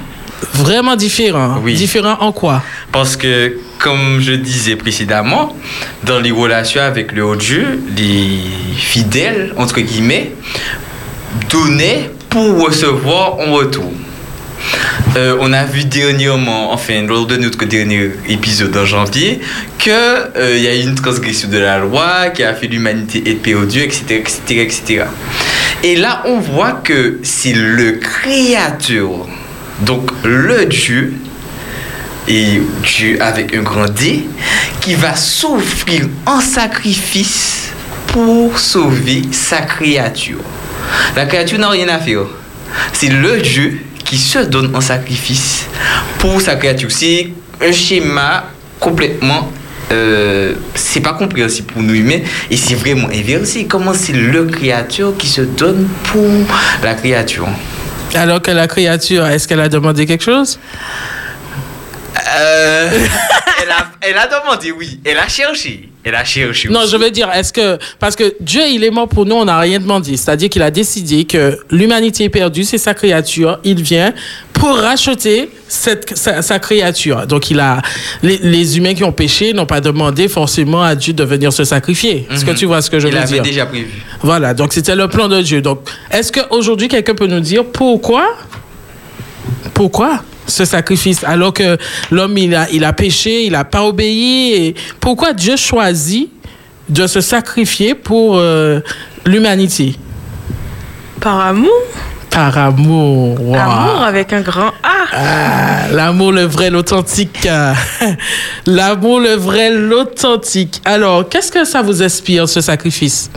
Vraiment 0.53 0.96
différent. 0.96 1.60
Oui. 1.63 1.75
Différent 1.75 2.18
en 2.20 2.32
quoi? 2.32 2.63
Parce 2.91 3.15
que, 3.15 3.58
comme 3.77 4.20
je 4.20 4.34
disais 4.34 4.75
précédemment, 4.75 5.56
dans 6.03 6.20
les 6.20 6.32
relations 6.32 6.82
avec 6.82 7.12
le 7.12 7.25
haut 7.25 7.36
Dieu, 7.36 7.82
les 7.96 8.39
fidèles, 8.77 9.53
entre 9.58 9.82
guillemets, 9.82 10.32
donnaient 11.50 12.10
pour 12.29 12.65
recevoir 12.65 13.39
en 13.39 13.53
retour. 13.53 13.91
Euh, 15.16 15.38
on 15.39 15.54
a 15.54 15.63
vu 15.63 15.86
dernièrement, 15.86 16.72
enfin 16.72 17.01
lors 17.01 17.25
de 17.25 17.38
notre 17.38 17.66
dernier 17.66 18.12
épisode 18.28 18.75
en 18.78 18.86
janvier, 18.86 19.42
que 19.78 20.38
euh, 20.38 20.58
y 20.58 20.68
a 20.68 20.75
eu 20.75 20.82
une 20.82 20.96
transgression 20.96 21.50
de 21.50 21.58
la 21.58 21.80
loi 21.80 22.30
qui 22.30 22.44
a 22.44 22.54
fait 22.54 22.68
l'humanité 22.68 23.24
être 23.30 23.42
perdue, 23.42 23.82
etc., 23.82 24.16
etc., 24.16 24.62
etc. 24.62 25.06
Et 25.84 25.96
là, 25.96 26.24
on 26.25 26.39
voit 26.39 26.74
que 26.84 27.20
c'est 27.24 27.54
le 27.54 27.94
Créateur, 27.94 29.28
donc 29.82 30.12
le 30.24 30.66
Dieu, 30.66 31.13
et 32.28 32.62
Dieu 32.84 33.18
avec 33.22 33.56
un 33.56 33.62
grand 33.62 33.89
D, 33.89 34.25
qui 34.82 34.94
va 34.96 35.16
s'offrir 35.16 36.08
en 36.25 36.42
sacrifice 36.42 37.72
pour 38.08 38.60
sauver 38.60 39.24
sa 39.32 39.62
créature. 39.62 40.39
La 41.16 41.25
créature 41.25 41.60
n'a 41.60 41.70
rien 41.70 41.88
à 41.88 42.00
faire. 42.00 42.25
C'est 42.94 43.10
le 43.10 43.39
Dieu 43.42 43.80
qui 44.10 44.18
se 44.18 44.39
donne 44.39 44.75
en 44.75 44.82
sacrifice 44.82 45.68
pour 46.18 46.42
sa 46.42 46.56
créature. 46.56 46.92
C'est 46.92 47.30
un 47.62 47.72
schéma 47.72 48.46
complètement 48.80 49.51
euh, 49.92 50.54
c'est 50.75 51.01
pas 51.01 51.13
compréhensible 51.13 51.74
pour 51.74 51.82
nous 51.82 51.96
humains 51.96 52.20
et 52.51 52.58
c'est 52.58 52.75
vraiment 52.75 53.08
inversé. 53.10 53.66
Comment 53.66 53.94
c'est 53.94 54.13
le 54.13 54.46
créature 54.46 55.16
qui 55.18 55.28
se 55.28 55.42
donne 55.42 55.88
pour 56.06 56.28
la 56.84 56.94
créature 56.94 57.48
Alors 58.13 58.42
que 58.42 58.51
la 58.51 58.68
créature, 58.68 59.25
est-ce 59.25 59.48
qu'elle 59.48 59.60
a 59.60 59.70
demandé 59.70 60.06
quelque 60.06 60.24
chose? 60.24 60.60
Euh, 62.38 62.89
elle, 63.63 63.72
a, 63.72 63.92
elle 64.01 64.18
a 64.18 64.28
demandé, 64.28 64.72
oui. 64.72 65.00
Elle 65.04 65.18
a 65.18 65.28
cherché. 65.28 65.88
Non, 66.72 66.82
je 66.89 66.96
veux 66.96 67.12
dire, 67.12 67.29
est-ce 67.32 67.51
que. 67.51 67.77
Parce 68.00 68.15
que 68.15 68.34
Dieu, 68.39 68.62
il 68.70 68.84
est 68.84 68.89
mort 68.89 69.10
pour 69.10 69.25
nous, 69.25 69.36
on 69.36 69.46
n'a 69.46 69.60
rien 69.60 69.79
demandé. 69.79 70.15
C'est-à-dire 70.15 70.50
qu'il 70.50 70.62
a 70.62 70.72
décidé 70.72 71.25
que 71.25 71.60
l'humanité 71.70 72.25
est 72.25 72.29
perdue, 72.29 72.63
c'est 72.63 72.77
sa 72.77 72.94
créature. 72.94 73.60
Il 73.65 73.82
vient 73.82 74.13
pour 74.53 74.75
racheter 74.75 75.50
cette, 75.68 76.18
sa, 76.18 76.60
créature. 76.60 77.27
Donc, 77.27 77.51
il 77.51 77.60
a. 77.60 77.82
Les, 78.24 78.77
humains 78.77 78.94
qui 78.94 79.03
ont 79.03 79.12
péché 79.12 79.51
n'ont 79.51 79.65
pas 79.65 79.82
demandé 79.82 80.29
forcément 80.29 80.84
à 80.84 80.96
Dieu 80.96 81.13
de 81.13 81.24
venir 81.24 81.51
se 81.51 81.65
sacrifier. 81.65 82.25
Est-ce 82.32 82.46
que 82.46 82.51
mhm. 82.51 82.58
tu 82.58 82.65
vois 82.65 82.82
ce 82.82 82.89
que 82.89 83.00
je 83.00 83.08
veux 83.08 83.13
dire? 83.13 83.25
Il 83.27 83.39
avait 83.39 83.50
déjà 83.50 83.65
prévu. 83.65 83.89
Voilà, 84.22 84.53
donc 84.53 84.74
c'était 84.74 84.96
le 84.96 85.08
plan 85.10 85.27
de 85.27 85.41
Dieu. 85.41 85.62
Donc, 85.62 85.82
est-ce 86.12 86.32
qu'aujourd'hui, 86.32 86.88
quelqu'un 86.88 87.15
peut 87.15 87.27
nous 87.27 87.41
dire 87.41 87.65
pourquoi? 87.65 88.36
Pourquoi? 89.74 90.24
Ce 90.50 90.65
sacrifice 90.65 91.24
alors 91.24 91.53
que 91.53 91.77
l'homme 92.12 92.38
il 92.38 92.56
a, 92.56 92.68
il 92.72 92.84
a 92.84 92.94
péché, 92.94 93.46
il 93.46 93.53
n'a 93.53 93.63
pas 93.63 93.84
obéi. 93.84 94.53
Et 94.53 94.75
pourquoi 95.00 95.34
Dieu 95.34 95.56
choisit 95.56 96.29
de 96.89 97.08
se 97.08 97.22
sacrifier 97.22 97.96
pour 97.96 98.38
euh, 98.38 98.79
l'humanité? 99.25 99.96
Par 101.22 101.39
amour. 101.39 101.70
Par 102.29 102.58
amour. 102.58 103.56
Amour 103.56 104.03
avec 104.03 104.34
un 104.34 104.41
grand 104.41 104.72
A. 104.84 105.00
Ah, 105.12 105.91
l'amour, 105.91 106.32
le 106.32 106.44
vrai, 106.44 106.70
l'authentique. 106.70 107.48
l'amour, 108.65 109.20
le 109.20 109.34
vrai, 109.34 109.72
l'authentique. 109.72 110.82
Alors, 110.86 111.27
qu'est-ce 111.27 111.51
que 111.51 111.65
ça 111.65 111.82
vous 111.82 112.03
inspire, 112.03 112.48
ce 112.48 112.62
sacrifice? 112.62 113.29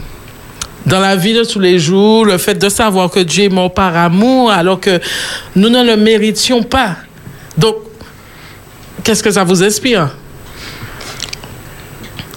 Dans 0.85 0.99
la 0.99 1.15
vie 1.15 1.33
de 1.33 1.43
tous 1.43 1.59
les 1.59 1.79
jours, 1.79 2.25
le 2.25 2.37
fait 2.37 2.55
de 2.55 2.69
savoir 2.69 3.09
que 3.09 3.19
Dieu 3.19 3.45
est 3.45 3.49
mort 3.49 3.73
par 3.73 3.95
amour 3.95 4.51
alors 4.51 4.79
que 4.79 4.99
nous 5.55 5.69
ne 5.69 5.83
le 5.83 5.95
méritions 5.95 6.63
pas. 6.63 6.97
Donc, 7.57 7.75
qu'est-ce 9.03 9.23
que 9.23 9.31
ça 9.31 9.43
vous 9.43 9.63
inspire? 9.63 10.09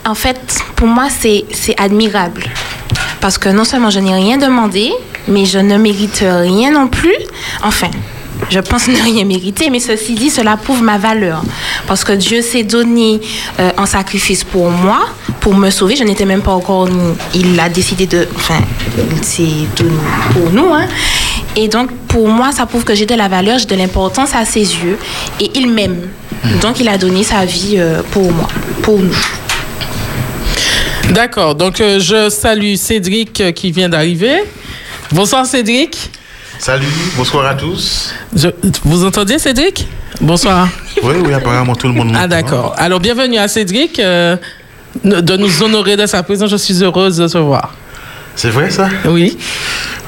En 0.05 0.15
fait, 0.15 0.39
pour 0.77 0.87
moi, 0.87 1.09
c'est 1.11 1.45
admirable. 1.77 2.45
Parce 3.21 3.39
que 3.39 3.49
non 3.49 3.65
seulement 3.65 3.91
je 3.91 3.99
n'ai 3.99 4.15
rien 4.15 4.39
demandé, 4.39 4.93
mais 5.27 5.45
je 5.47 5.59
ne 5.59 5.77
mérite 5.77 6.23
rien 6.23 6.71
non 6.71 6.87
plus. 6.87 7.17
Enfin, 7.65 7.91
je 8.51 8.61
pense 8.61 8.87
ne 8.87 9.03
rien 9.03 9.25
mériter, 9.25 9.71
mais 9.71 9.81
ceci 9.81 10.15
dit, 10.15 10.31
cela 10.31 10.57
prouve 10.57 10.83
ma 10.83 10.99
valeur. 10.99 11.43
Parce 11.89 12.05
que 12.05 12.13
Dieu 12.13 12.43
s'est 12.43 12.63
donné 12.63 13.21
euh, 13.59 13.71
en 13.77 13.87
sacrifice 13.87 14.45
pour 14.45 14.71
moi, 14.71 15.07
pour 15.47 15.55
me 15.55 15.71
sauver. 15.71 15.95
Je 15.95 16.03
n'étais 16.03 16.25
même 16.25 16.43
pas 16.43 16.51
encore 16.51 16.89
Il 17.33 17.61
a 17.61 17.69
décidé 17.69 18.09
de. 18.09 18.27
Enfin, 18.35 18.59
il 19.17 19.23
s'est 19.23 19.69
donné 19.77 20.01
pour 20.33 20.51
nous. 20.51 20.75
Hein. 20.75 20.89
Et 21.55 21.69
donc, 21.69 21.93
pour 22.09 22.27
moi, 22.27 22.51
ça 22.51 22.67
prouve 22.67 22.83
que 22.83 22.97
j'ai 22.97 23.07
de 23.07 23.15
la 23.15 23.29
valeur, 23.29 23.57
j'ai 23.61 23.67
de 23.67 23.77
l'importance 23.77 24.35
à 24.35 24.45
ses 24.45 24.59
yeux. 24.83 24.99
Et 25.39 25.53
il 25.55 25.71
m'aime. 25.71 26.09
Donc, 26.61 26.81
il 26.81 26.89
a 26.89 26.99
donné 26.99 27.23
sa 27.23 27.45
vie 27.45 27.77
euh, 27.77 28.03
pour 28.11 28.33
moi, 28.33 28.49
pour 28.83 28.99
nous. 28.99 29.15
D'accord. 31.11 31.55
Donc, 31.55 31.81
euh, 31.81 32.01
je 32.01 32.29
salue 32.29 32.75
Cédric 32.75 33.55
qui 33.55 33.71
vient 33.71 33.89
d'arriver. 33.89 34.43
Bonsoir, 35.13 35.47
Cédric. 35.47 36.11
Salut, 36.59 36.87
bonsoir 37.17 37.47
à 37.47 37.55
tous. 37.55 38.13
vous 38.83 39.05
entendez 39.05 39.39
Cédric? 39.39 39.87
Bonsoir. 40.21 40.69
Oui, 41.05 41.15
oui, 41.25 41.33
apparemment 41.33 41.77
tout 41.77 41.87
le 41.87 41.93
monde 41.93 42.13
Ah 42.19 42.27
d'accord. 42.27 42.75
Alors 42.79 43.01
bienvenue 43.01 43.37
à 43.37 43.49
Cédric 43.49 43.99
euh, 43.99 44.37
de 45.05 45.37
nous 45.37 45.63
honorer 45.63 45.97
de 45.97 46.07
sa 46.07 46.23
présence. 46.23 46.51
Je 46.51 46.57
suis 46.57 46.83
heureuse 46.83 47.17
de 47.17 47.29
te 47.29 47.39
voir. 47.39 47.73
C'est 48.37 48.51
vrai 48.51 48.71
ça? 48.71 48.89
Oui. 49.07 49.37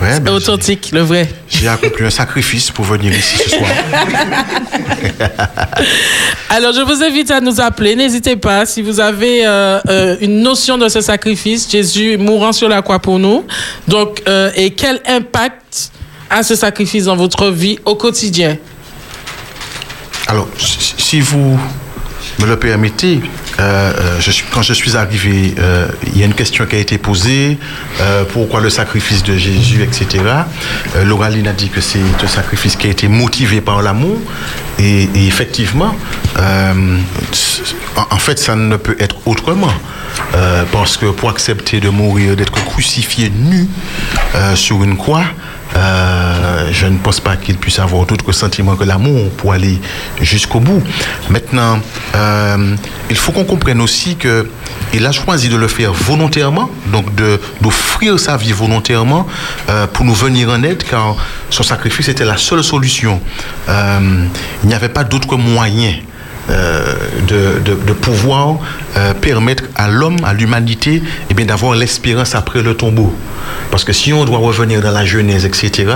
Ouais, 0.02 0.21
ben, 0.21 0.35
authentique, 0.35 0.90
le 0.92 1.00
vrai. 1.00 1.26
J'ai 1.49 1.66
accompli 1.66 2.04
un 2.04 2.11
sacrifice 2.11 2.71
pour 2.71 2.85
venir 2.85 3.16
ici 3.16 3.38
ce 3.38 3.50
soir. 3.50 3.71
Alors, 6.50 6.75
je 6.75 6.83
vous 6.83 7.02
invite 7.02 7.30
à 7.30 7.40
nous 7.40 7.59
appeler. 7.59 7.97
N'hésitez 7.97 8.37
pas. 8.37 8.66
Si 8.66 8.83
vous 8.83 9.00
avez 9.00 9.47
euh, 9.47 9.80
euh, 9.88 10.16
une 10.21 10.42
notion 10.42 10.76
de 10.76 10.88
ce 10.88 11.00
sacrifice, 11.00 11.71
Jésus 11.71 12.18
mourant 12.18 12.52
sur 12.52 12.68
la 12.68 12.83
croix 12.83 12.99
pour 12.99 13.18
nous. 13.18 13.47
Donc, 13.88 14.23
et 14.54 14.71
quel 14.71 15.00
impact 15.07 15.90
à 16.28 16.42
ce 16.42 16.54
sacrifice 16.54 17.04
dans 17.04 17.16
votre 17.16 17.49
vie 17.49 17.78
au 17.87 17.95
quotidien? 17.95 18.59
Alors, 20.28 20.49
si 20.59 21.21
vous 21.21 21.59
me 22.38 22.47
le 22.47 22.57
permettez, 22.57 23.21
euh, 23.59 23.92
euh, 23.99 24.33
quand 24.52 24.62
je 24.62 24.73
suis 24.73 24.97
arrivé, 24.97 25.54
euh, 25.59 25.88
il 26.07 26.18
y 26.18 26.23
a 26.23 26.26
une 26.26 26.35
question 26.35 26.66
qui 26.66 26.76
a 26.76 26.78
été 26.78 26.99
posée, 26.99 27.59
pourquoi 28.33 28.61
le 28.61 28.71
sacrifice 28.71 29.23
de 29.23 29.37
Jésus, 29.37 29.83
etc. 29.83 30.23
Loraline 31.04 31.49
a 31.49 31.52
dit 31.52 31.68
que 31.68 31.80
c'est 31.80 31.99
un 32.23 32.28
sacrifice 32.28 32.76
qui 32.76 32.87
a 32.87 32.90
été 32.90 33.09
motivé 33.09 33.61
par 33.61 33.83
l'amour, 33.83 34.18
et, 34.78 35.09
effectivement, 35.26 35.95
en, 37.97 38.18
fait, 38.18 38.38
ça 38.38 38.54
ne 38.54 38.76
peut 38.76 38.97
être 39.00 39.16
autrement. 39.26 39.73
parce 40.73 40.97
que 40.97 41.07
pour 41.07 41.30
accepter 41.30 41.80
de 41.80 41.88
mourir, 41.88 42.37
d'être 42.37 42.52
crucifié 42.64 43.30
nu 43.30 43.68
sur 44.54 44.85
une 44.85 44.97
croix, 44.97 45.25
euh, 45.77 46.69
je 46.73 46.87
ne 46.87 46.99
pense 46.99 47.21
pas 47.21 47.37
qu'il 47.37 47.57
puisse 47.57 47.79
avoir 47.79 48.07
d'autre 48.07 48.33
sentiment 48.33 48.77
que 48.77 48.85
l'amour 48.85 49.31
pour 49.33 49.53
aller 49.53 49.79
jusqu'au 50.21 50.61
bout. 50.61 50.83
Maintenant, 51.31 51.79
euh, 52.15 52.75
il 53.11 53.17
faut 53.17 53.33
qu'on 53.33 53.45
comprenne 53.45 53.81
aussi 53.81 54.17
que 54.17 54.49
il 54.95 55.05
a 55.05 55.13
choisi 55.13 55.49
de 55.49 55.57
le 55.57 55.69
faire 55.69 55.93
volontairement, 55.93 56.71
donc 56.91 57.07
d'offrir 57.61 58.19
sa 58.19 58.39
vie 58.39 58.53
volontairement 58.53 59.27
euh, 59.69 59.87
pour 59.87 60.07
nous 60.07 60.15
venir 60.15 60.49
en 60.49 60.63
aide, 60.63 60.83
car 60.83 61.17
son 61.51 61.63
sacrifice 61.63 62.09
était 62.09 62.25
la 62.25 62.39
seule 62.39 62.65
solution. 62.65 63.21
il 63.69 64.69
n'y 64.69 64.75
avait 64.75 64.89
pas 64.89 65.05
d'autre 65.05 65.37
moyen. 65.37 65.95
de, 66.49 67.61
de, 67.63 67.93
pouvoir 67.93 68.57
permettre 69.21 69.65
à 69.77 69.87
l'homme, 69.89 70.17
à 70.25 70.33
l'humanité, 70.33 71.03
eh 71.29 71.45
d'avoir 71.45 71.75
l'espérance 71.75 72.35
après 72.35 72.63
le 72.63 72.75
tombeau. 72.75 73.15
Parce 73.71 73.85
que 73.85 73.93
si 73.93 74.12
on 74.12 74.25
doit 74.25 74.38
revenir 74.38 74.81
dans 74.81 74.90
la 74.90 75.05
Genèse, 75.05 75.45
etc., 75.45 75.93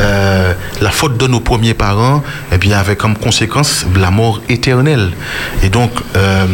euh, 0.00 0.52
la 0.80 0.90
faute 0.90 1.16
de 1.16 1.26
nos 1.26 1.40
premiers 1.40 1.74
parents, 1.74 2.22
eh 2.52 2.58
bien, 2.58 2.78
avait 2.78 2.96
comme 2.96 3.16
conséquence 3.16 3.86
la 3.96 4.10
mort 4.10 4.40
éternelle. 4.48 5.12
Et 5.62 5.68
donc, 5.68 5.92
euh, 6.16 6.46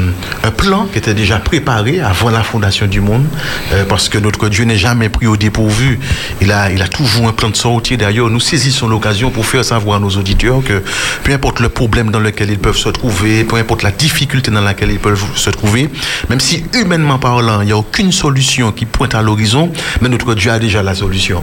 un 0.45 0.51
plan 0.51 0.87
qui 0.93 0.99
était 0.99 1.15
déjà 1.15 1.39
préparé 1.39 2.01
avant 2.01 2.31
la 2.31 2.43
fondation 2.43 2.87
du 2.87 3.01
monde, 3.01 3.27
euh, 3.73 3.85
parce 3.89 4.09
que 4.09 4.19
notre 4.19 4.49
Dieu 4.49 4.65
n'est 4.65 4.77
jamais 4.77 5.09
pris 5.09 5.27
au 5.27 5.37
dépourvu. 5.37 5.99
Il 6.41 6.53
a, 6.53 6.71
il 6.71 6.83
a 6.83 6.89
toujours 6.89 7.29
un 7.29 7.33
plan 7.33 7.49
de 7.49 7.57
sortie. 7.57 7.97
D'ailleurs, 7.97 8.29
nous 8.31 8.41
saisissons 8.41 8.89
l'occasion 8.89 9.31
pour 9.31 9.47
faire 9.47 9.65
savoir 9.65 9.97
à 9.97 10.01
nos 10.01 10.11
auditeurs 10.11 10.63
que 10.65 10.83
peu 11.25 11.33
importe 11.33 11.61
le 11.61 11.69
problème 11.69 12.11
dans 12.11 12.21
lequel 12.21 12.51
ils 12.51 12.59
peuvent 12.59 12.77
se 12.77 12.89
trouver, 12.89 13.45
peu 13.45 13.57
importe 13.57 13.83
la 13.83 13.91
difficulté 13.91 14.51
dans 14.51 14.61
laquelle 14.61 14.91
ils 14.91 14.99
peuvent 14.99 15.25
se 15.35 15.51
trouver, 15.51 15.89
même 16.29 16.41
si 16.41 16.65
humainement 16.75 17.19
parlant, 17.19 17.61
il 17.61 17.67
n'y 17.67 17.73
a 17.73 17.77
aucune 17.77 18.13
solution 18.13 18.73
qui 18.73 18.87
pointe 18.87 19.15
à 19.15 19.23
l'horizon, 19.23 19.71
mais 20.01 20.09
notre 20.09 20.30
Dieu 20.35 20.51
a 20.51 20.59
déjà 20.59 20.83
la 20.83 20.95
solution. 20.95 21.43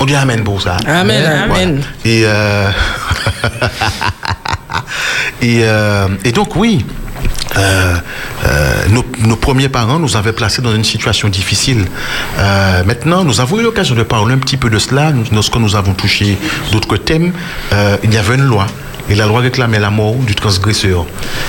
On 0.00 0.04
dit 0.04 0.14
Amen 0.14 0.44
pour 0.44 0.60
ça. 0.60 0.76
Amen, 0.86 1.24
Amen. 1.24 1.82
Et, 2.04 2.22
euh, 2.24 2.70
euh, 5.42 6.08
et, 6.24 6.32
donc, 6.32 6.56
oui. 6.56 6.84
Euh, 7.56 7.96
nos, 8.90 9.36
premiers 9.36 9.68
parents 9.68 9.98
nous 9.98 10.16
avaient 10.16 10.32
placés 10.32 10.62
dans 10.62 10.74
une 10.74 10.84
situation 10.84 11.28
difficile. 11.28 11.86
maintenant, 12.86 13.24
nous 13.24 13.40
avons 13.40 13.58
eu 13.58 13.62
l'occasion 13.62 13.94
de 13.94 14.02
parler 14.02 14.34
un 14.34 14.38
petit 14.38 14.56
peu 14.56 14.70
de 14.70 14.78
cela 14.78 15.12
lorsque 15.32 15.56
nous 15.56 15.74
avons 15.74 15.94
touché 15.94 16.36
d'autres 16.70 16.96
thèmes. 16.96 17.32
il 18.04 18.14
y 18.14 18.16
avait 18.16 18.36
une 18.36 18.44
loi 18.44 18.66
et 19.08 19.14
la 19.14 19.26
loi 19.26 19.40
réclamait 19.40 19.78
la 19.78 19.90
mort 19.90 20.14
du 20.16 20.34
transgresseur. 20.34 21.06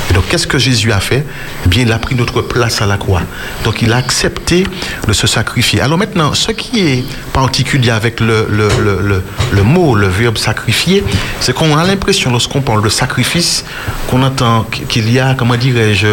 Et 0.09 0.13
donc, 0.13 0.27
qu'est-ce 0.29 0.47
que 0.47 0.57
Jésus 0.57 0.91
a 0.91 0.99
fait? 0.99 1.25
Eh 1.65 1.69
bien, 1.69 1.83
il 1.83 1.91
a 1.91 1.99
pris 1.99 2.15
notre 2.15 2.41
place 2.41 2.81
à 2.81 2.85
la 2.85 2.97
croix. 2.97 3.21
Donc, 3.63 3.81
il 3.81 3.91
a 3.91 3.97
accepté 3.97 4.65
de 5.07 5.13
se 5.13 5.27
sacrifier. 5.27 5.81
Alors 5.81 5.97
maintenant, 5.97 6.33
ce 6.33 6.51
qui 6.51 6.79
est 6.79 7.03
particulier 7.33 7.91
avec 7.91 8.19
le, 8.19 8.47
le, 8.49 8.69
le, 8.81 9.23
le 9.51 9.63
mot, 9.63 9.95
le 9.95 10.07
verbe 10.07 10.37
sacrifier, 10.37 11.03
c'est 11.39 11.53
qu'on 11.53 11.77
a 11.77 11.83
l'impression, 11.83 12.31
lorsqu'on 12.31 12.61
parle 12.61 12.83
de 12.83 12.89
sacrifice, 12.89 13.65
qu'on 14.07 14.23
entend 14.23 14.63
qu'il 14.63 15.11
y 15.11 15.19
a, 15.19 15.33
comment 15.35 15.55
dirais-je, 15.55 16.07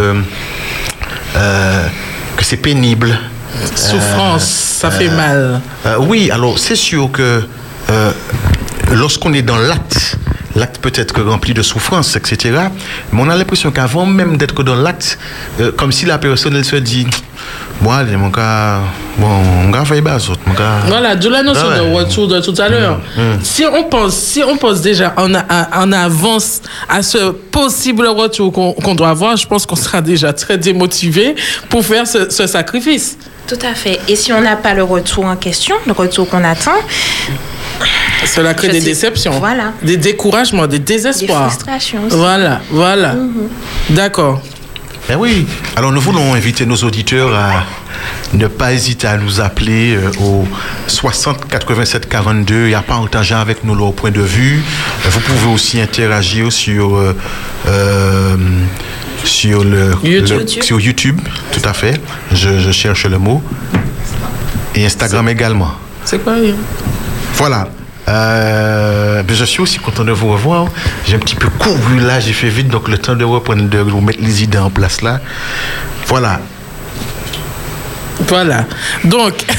euh, 1.37 1.89
que 2.37 2.45
c'est 2.45 2.57
pénible. 2.57 3.19
Souffrance, 3.75 4.45
ça 4.45 4.91
fait 4.91 5.09
euh, 5.09 5.17
mal. 5.17 5.61
Euh, 5.87 5.97
oui, 6.01 6.31
alors 6.31 6.59
c'est 6.59 6.77
sûr 6.77 7.11
que 7.11 7.43
lorsqu'on 8.93 9.33
est 9.33 9.43
dans 9.43 9.57
l'acte, 9.57 10.17
l'acte 10.57 10.79
peut 10.79 10.93
être 10.95 11.23
rempli 11.23 11.55
de 11.55 11.63
souffrance, 11.63 12.17
etc. 12.17 12.59
Mais 13.13 13.23
on 13.23 13.29
a 13.29 13.37
l'impression 13.37 13.71
qu'avant 13.71 14.07
même 14.07 14.37
d'être 14.37 14.63
dans 14.63 14.75
l'acte, 14.75 15.19
euh, 15.61 15.71
comme 15.73 15.93
si 15.93 16.07
la 16.07 16.19
personne 16.19 16.57
elle 16.57 16.65
se 16.65 16.77
dit 16.77 17.07
Moi, 17.83 18.03
mon 18.05 18.31
cas, 18.31 18.81
bon, 19.19 19.29
on 19.67 19.71
va 19.71 19.85
faire 19.85 20.03
bas, 20.03 20.19
mon 20.47 20.55
cas. 20.55 20.79
Voilà, 20.87 21.15
de 21.15 21.29
la 21.29 21.43
notion 21.43 21.67
Ah 21.71 21.83
ouais. 21.83 21.91
de 21.91 21.95
retour 21.95 22.27
de 22.29 22.41
tout 22.41 22.55
à 22.59 22.69
l'heure. 22.69 23.01
Si 23.43 23.65
on 23.71 23.85
pense, 23.85 24.15
si 24.17 24.43
on 24.43 24.57
pense 24.57 24.81
déjà 24.81 25.15
en, 25.17 25.33
en 25.35 25.93
avance 25.93 26.63
à 26.89 27.03
ce 27.03 27.31
possible 27.31 28.07
retour 28.07 28.53
qu'on 28.53 28.95
doit 28.95 29.11
avoir, 29.11 29.37
je 29.37 29.47
pense 29.47 29.67
qu'on 29.67 29.77
sera 29.77 30.01
déjà 30.01 30.33
très 30.33 30.57
démotivé 30.59 31.35
pour 31.69 31.85
faire 31.85 32.07
ce, 32.07 32.31
ce 32.31 32.47
sacrifice. 32.47 33.19
Tout 33.47 33.59
à 33.65 33.75
fait. 33.75 34.01
Et 34.09 34.17
si 34.17 34.33
on 34.33 34.41
n'a 34.41 34.57
pas 34.57 34.75
le 34.75 34.83
retour 34.83 35.25
en 35.27 35.37
question, 35.37 35.77
le 35.87 35.93
retour 35.93 36.29
qu'on 36.29 36.43
attend, 36.43 36.73
Cela 38.25 38.55
crée 38.55 38.69
Je 38.69 38.73
des 38.73 38.81
sais. 38.81 38.87
déceptions, 38.87 39.39
Voilà. 39.39 39.73
des 39.83 39.97
découragements, 39.97 40.67
des 40.67 40.79
désespoirs. 40.79 41.45
Des 41.45 41.51
frustrations 41.51 42.05
aussi. 42.07 42.17
Voilà, 42.17 42.61
voilà. 42.71 43.15
D'accord. 43.91 44.41
Ben 45.09 45.17
oui. 45.17 45.47
Alors 45.77 45.93
nous 45.93 46.01
voulons 46.01 46.35
inviter 46.35 46.67
nos 46.67 46.75
auditeurs 46.79 47.33
à 47.33 47.63
ne 48.33 48.49
pas 48.49 48.73
hésiter 48.73 49.07
à 49.07 49.17
nous 49.17 49.41
appeler 49.41 49.95
euh, 49.95 50.11
au 50.21 50.45
60 50.89 51.47
87 51.49 52.09
42 52.09 52.67
et 52.67 52.75
à 52.75 52.83
partager 52.83 53.37
avec 53.37 53.63
nous 53.63 53.77
leur 53.77 53.93
point 53.93 54.11
de 54.11 54.21
vue. 54.21 54.61
Vous 55.05 55.21
pouvez 55.21 55.55
aussi 55.55 55.81
interagir 55.81 56.51
sur 56.53 56.97
euh, 56.97 57.15
euh, 57.69 58.37
sur 59.23 59.63
le 59.63 59.93
YouTube. 60.03 60.41
le- 60.57 60.63
sur 60.63 60.81
YouTube, 60.81 61.21
tout 61.53 61.69
à 61.69 61.73
fait. 61.73 62.01
Je, 62.33 62.59
je 62.59 62.73
cherche 62.73 63.07
le 63.07 63.19
mot 63.19 63.41
et 64.75 64.85
Instagram 64.87 65.29
également. 65.29 65.71
C'est 66.05 66.19
quoi 66.19 66.35
Voilà. 67.35 67.69
Ben, 68.07 69.25
je 69.29 69.45
suis 69.45 69.61
aussi 69.61 69.79
content 69.79 70.05
de 70.05 70.13
vous 70.13 70.33
revoir. 70.33 70.67
J'ai 71.07 71.17
un 71.17 71.19
petit 71.19 71.35
peu 71.35 71.49
couru 71.49 71.99
là, 72.01 72.21
j'ai 72.21 72.33
fait 72.33 72.49
vite, 72.49 72.69
donc 72.69 72.89
le 72.89 72.99
temps 72.99 73.15
de 73.17 73.25
reprendre, 73.25 73.69
de 73.69 73.79
vous 73.79 74.01
mettre 74.01 74.21
les 74.23 74.43
idées 74.45 74.59
en 74.59 74.71
place 74.71 75.03
là. 75.03 75.21
Voilà. 76.07 76.41
Voilà. 78.29 78.65
Donc. 79.05 79.45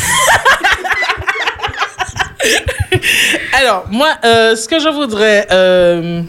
Alors, 3.54 3.86
moi, 3.92 4.10
euh, 4.24 4.56
ce 4.56 4.68
que 4.68 4.80
je 4.80 4.90
voudrais. 4.90 5.48
euh, 5.52 6.22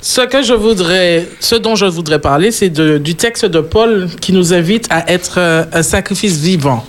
ce 0.00 0.20
que 0.20 0.42
je 0.42 0.52
voudrais, 0.52 1.26
ce 1.40 1.54
dont 1.54 1.76
je 1.76 1.86
voudrais 1.86 2.18
parler, 2.18 2.50
c'est 2.52 2.68
du 2.68 3.14
texte 3.14 3.46
de 3.46 3.60
Paul 3.60 4.08
qui 4.20 4.34
nous 4.34 4.52
invite 4.52 4.86
à 4.90 5.10
être 5.10 5.38
un 5.72 5.82
sacrifice 5.82 6.36
vivant. 6.36 6.84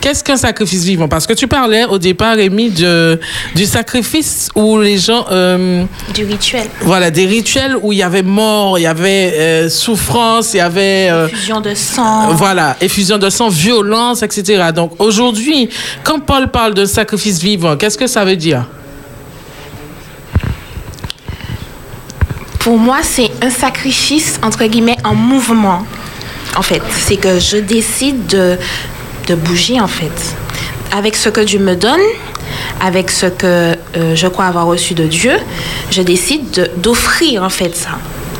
Qu'est-ce 0.00 0.22
qu'un 0.22 0.36
sacrifice 0.36 0.84
vivant? 0.84 1.08
Parce 1.08 1.26
que 1.26 1.32
tu 1.32 1.48
parlais 1.48 1.84
au 1.84 1.98
départ, 1.98 2.36
Rémi, 2.36 2.70
de, 2.70 3.18
du 3.54 3.66
sacrifice 3.66 4.48
où 4.54 4.78
les 4.78 4.96
gens, 4.96 5.26
euh, 5.30 5.84
du 6.14 6.24
rituel. 6.24 6.68
voilà, 6.82 7.10
des 7.10 7.26
rituels 7.26 7.76
où 7.82 7.92
il 7.92 7.98
y 7.98 8.02
avait 8.02 8.22
mort, 8.22 8.78
il 8.78 8.82
y 8.82 8.86
avait 8.86 9.34
euh, 9.34 9.68
souffrance, 9.68 10.54
il 10.54 10.58
y 10.58 10.60
avait 10.60 11.10
euh, 11.10 11.28
Fusion 11.28 11.60
de 11.60 11.74
sang. 11.74 12.32
voilà, 12.34 12.76
effusion 12.80 13.18
de 13.18 13.28
sang, 13.28 13.48
violence, 13.48 14.22
etc. 14.22 14.68
Donc 14.74 14.92
aujourd'hui, 15.00 15.68
quand 16.04 16.20
Paul 16.20 16.48
parle 16.48 16.74
de 16.74 16.84
sacrifice 16.84 17.40
vivant, 17.40 17.76
qu'est-ce 17.76 17.98
que 17.98 18.06
ça 18.06 18.24
veut 18.24 18.36
dire? 18.36 18.66
Pour 22.60 22.78
moi, 22.78 22.98
c'est 23.02 23.30
un 23.42 23.50
sacrifice, 23.50 24.38
entre 24.42 24.64
guillemets, 24.66 24.98
en 25.02 25.14
mouvement. 25.14 25.84
En 26.56 26.62
fait, 26.62 26.82
c'est 27.06 27.16
que 27.16 27.38
je 27.38 27.56
décide 27.56 28.26
de, 28.26 28.58
de 29.28 29.34
bouger, 29.34 29.80
en 29.80 29.86
fait. 29.88 30.18
Avec 30.92 31.14
ce 31.16 31.28
que 31.28 31.40
Dieu 31.42 31.58
me 31.58 31.74
donne, 31.76 32.00
avec 32.80 33.10
ce 33.10 33.26
que 33.26 33.46
euh, 33.96 34.14
je 34.14 34.26
crois 34.26 34.46
avoir 34.46 34.66
reçu 34.66 34.94
de 34.94 35.04
Dieu, 35.04 35.32
je 35.90 36.02
décide 36.02 36.50
de- 36.50 36.70
d'offrir, 36.76 37.42
en 37.42 37.50
fait, 37.50 37.76
ça. 37.76 37.90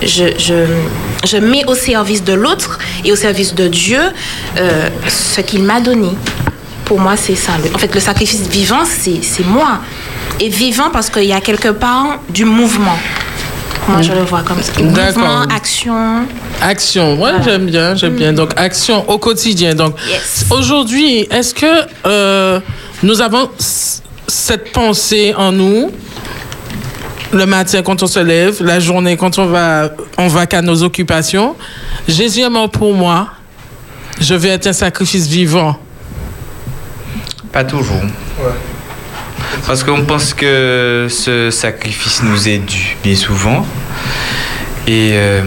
Je, 0.03 1.39
mets 1.41 1.65
au 1.67 1.75
service 1.75 2.23
de 2.23 2.33
l'autre 2.33 2.79
et 3.05 3.11
au 3.13 3.17
service 3.17 3.55
de 3.55 3.67
Dieu 3.69 4.01
euh, 4.57 4.89
ce 5.09 5.41
qu'il 5.41 5.63
m'a 5.65 5.81
donné. 5.81 6.11
Pour 6.85 7.01
moi, 7.01 7.17
c'est 7.17 7.35
ça. 7.35 7.53
En 7.75 7.79
fait, 7.79 7.93
le 7.95 8.01
sacrifice 8.01 8.43
vivant, 8.49 8.85
c'est 8.87 9.19
c'est 9.23 9.45
moi. 9.45 9.81
Et 10.41 10.49
vivant 10.49 10.89
parce 10.93 11.11
qu'il 11.11 11.25
y 11.25 11.33
a 11.33 11.41
quelque 11.41 11.69
part 11.69 12.21
du 12.31 12.45
mouvement. 12.45 12.97
Moi, 13.87 14.03
je 14.03 14.13
le 14.13 14.21
vois 14.23 14.43
comme 14.43 14.61
ça. 14.63 14.73
D'accord. 14.81 15.23
Mouvement, 15.23 15.43
action. 15.55 16.27
Action, 16.61 17.21
ouais, 17.21 17.33
j'aime 17.45 17.67
bien, 17.67 17.95
j'aime 17.95 18.17
bien. 18.17 18.33
Donc 18.33 18.51
action 18.57 19.09
au 19.09 19.19
quotidien. 19.19 19.75
Donc 19.75 19.95
Yes. 20.09 20.45
aujourd'hui, 20.51 21.21
est-ce 21.31 21.55
que 21.55 21.87
euh, 22.07 22.61
nous 23.03 23.21
avons 23.21 23.49
cette 24.27 24.73
pensée 24.73 25.35
en 25.37 25.53
nous? 25.53 25.91
Le 27.33 27.45
matin 27.45 27.83
quand 27.83 28.03
on 28.03 28.07
se 28.07 28.21
lève, 28.21 28.63
la 28.63 28.81
journée 28.81 29.17
quand 29.17 29.39
on 29.39 29.47
va, 29.47 29.91
on 30.17 30.29
va 30.29 30.47
qu'à 30.47 30.63
nos 30.63 30.83
occupations. 30.83 31.57
Jésus 32.09 32.41
est 32.41 32.49
mort 32.51 32.71
pour 32.71 32.95
moi. 32.95 33.29
Je 34.21 34.35
vais 34.35 34.49
être 34.49 34.67
un 34.67 34.73
sacrifice 34.73 35.27
vivant. 35.27 35.77
Pas 37.53 37.65
toujours. 37.65 38.01
Parce 39.67 39.85
qu'on 39.85 40.05
pense 40.05 40.35
que 40.35 41.07
ce 41.11 41.51
sacrifice 41.51 42.23
nous 42.23 42.49
est 42.49 42.59
dû 42.59 42.97
bien 43.03 43.15
souvent. 43.15 43.67
Et 44.87 45.11
euh, 45.13 45.43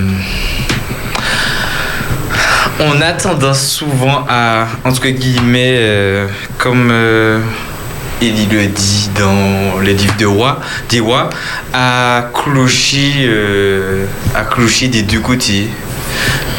on 2.80 3.02
a 3.02 3.12
tendance 3.14 3.68
souvent 3.68 4.26
à, 4.30 4.68
entre 4.84 5.08
guillemets, 5.08 5.76
euh, 5.78 6.28
comme 6.58 6.90
euh, 6.92 7.40
le 8.22 8.68
dit 8.68 9.10
dans 9.18 9.80
les 9.82 9.94
livres 9.94 10.18
de 10.18 10.26
rois, 10.26 10.60
des 10.90 11.00
rois, 11.00 11.30
à 11.74 12.30
clocher, 12.34 13.14
euh, 13.22 14.06
à 14.36 14.44
clocher 14.44 14.88
des 14.88 15.02
deux 15.04 15.20
côtés. 15.20 15.68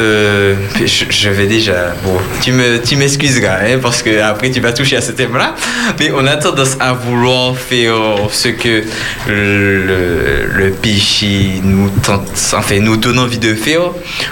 Euh, 0.01 0.55
je, 0.85 1.29
vais 1.29 1.47
déjà. 1.47 1.95
Bon, 2.05 2.17
tu 2.41 2.53
me, 2.53 2.79
tu 2.79 2.97
m'excuseras, 2.97 3.59
hein, 3.63 3.79
parce 3.81 4.03
que 4.03 4.21
après 4.23 4.51
tu 4.51 4.61
vas 4.61 4.73
toucher 4.73 4.97
à 4.97 5.01
ce 5.01 5.13
thème-là. 5.13 5.55
Mais 5.99 6.11
on 6.13 6.27
a 6.27 6.37
tendance 6.37 6.77
à 6.81 6.93
vouloir 6.93 7.57
faire 7.57 7.95
ce 8.31 8.49
que 8.49 8.85
le, 9.29 10.47
le 10.47 10.71
péché 10.71 11.61
nous 11.63 11.91
enfin, 12.53 12.81
nous 12.81 12.97
donne 12.97 13.19
envie 13.19 13.39
de 13.39 13.55
faire, 13.55 13.83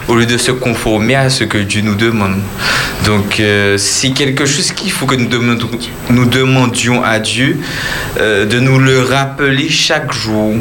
au 0.09 0.15
lieu 0.15 0.27
de 0.27 0.39
se 0.39 0.51
conformer 0.51 1.17
à 1.17 1.31
ce 1.31 1.45
que 1.45 1.59
Dieu 1.59 1.83
nous 1.83 1.95
demande. 1.95 2.37
Donc, 3.05 3.41
euh, 3.41 3.79
c'est 3.79 4.11
quelque 4.11 4.47
chose 4.47 4.73
qu'il 4.73 4.91
faut 4.91 5.07
que 5.07 5.17
nous 5.17 6.27
demandions 6.27 7.03
à 7.03 7.19
Dieu 7.19 7.59
euh, 8.19 8.47
de 8.47 8.61
nous 8.61 8.79
le 8.79 9.03
rappeler 9.03 9.69
chaque 9.69 10.13
jour 10.13 10.55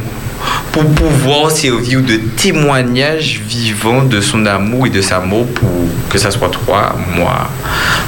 pour 0.72 0.86
pouvoir 0.94 1.52
servir 1.52 2.02
de 2.02 2.18
témoignage 2.38 3.42
vivant 3.48 4.04
de 4.04 4.22
son 4.22 4.46
amour 4.46 4.88
et 4.88 4.90
de 4.90 5.02
sa 5.02 5.20
mort 5.20 5.46
pour 5.56 5.70
que 6.10 6.18
ça 6.18 6.32
soit 6.32 6.50
toi, 6.50 6.96
moi 7.16 7.50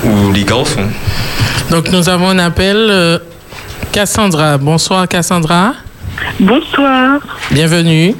ou 0.04 0.32
les 0.32 0.44
garçons. 0.44 0.88
Donc 1.70 1.90
nous 1.92 2.08
avons 2.10 2.30
un 2.30 2.40
appel. 2.40 2.78
euh, 2.78 3.18
Cassandra. 3.92 4.58
Bonsoir 4.58 5.06
Cassandra. 5.08 5.74
Bonsoir, 6.40 7.20
Bienvenue. 7.52 8.16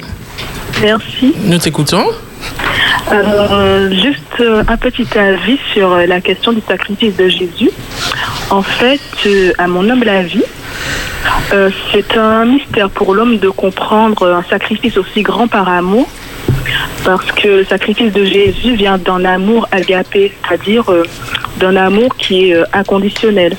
merci. 0.82 1.34
Nous 1.44 1.58
t'écoutons. 1.58 2.04
Alors, 3.10 3.52
euh, 3.52 3.90
juste 3.90 4.40
euh, 4.40 4.62
un 4.68 4.76
petit 4.76 5.06
avis 5.18 5.58
sur 5.72 5.96
la 5.96 6.20
question 6.20 6.52
du 6.52 6.60
sacrifice 6.66 7.16
de 7.16 7.28
Jésus. 7.28 7.70
En 8.50 8.62
fait, 8.62 9.00
à 9.58 9.66
mon 9.66 9.88
humble 9.88 10.08
avis, 10.08 10.42
euh, 11.52 11.70
c'est 11.92 12.16
un 12.16 12.44
mystère 12.44 12.90
pour 12.90 13.14
l'homme 13.14 13.38
de 13.38 13.48
comprendre 13.48 14.32
un 14.32 14.42
sacrifice 14.42 14.96
aussi 14.96 15.22
grand 15.22 15.48
par 15.48 15.68
amour, 15.68 16.08
parce 17.04 17.30
que 17.32 17.48
le 17.48 17.64
sacrifice 17.64 18.12
de 18.12 18.24
Jésus 18.24 18.74
vient 18.74 18.98
d'un 18.98 19.24
amour 19.24 19.68
agapé, 19.70 20.32
c'est-à-dire 20.42 20.90
euh, 20.90 21.04
d'un 21.58 21.76
amour 21.76 22.16
qui 22.16 22.50
est 22.50 22.54
euh, 22.54 22.64
inconditionnel. 22.72 23.56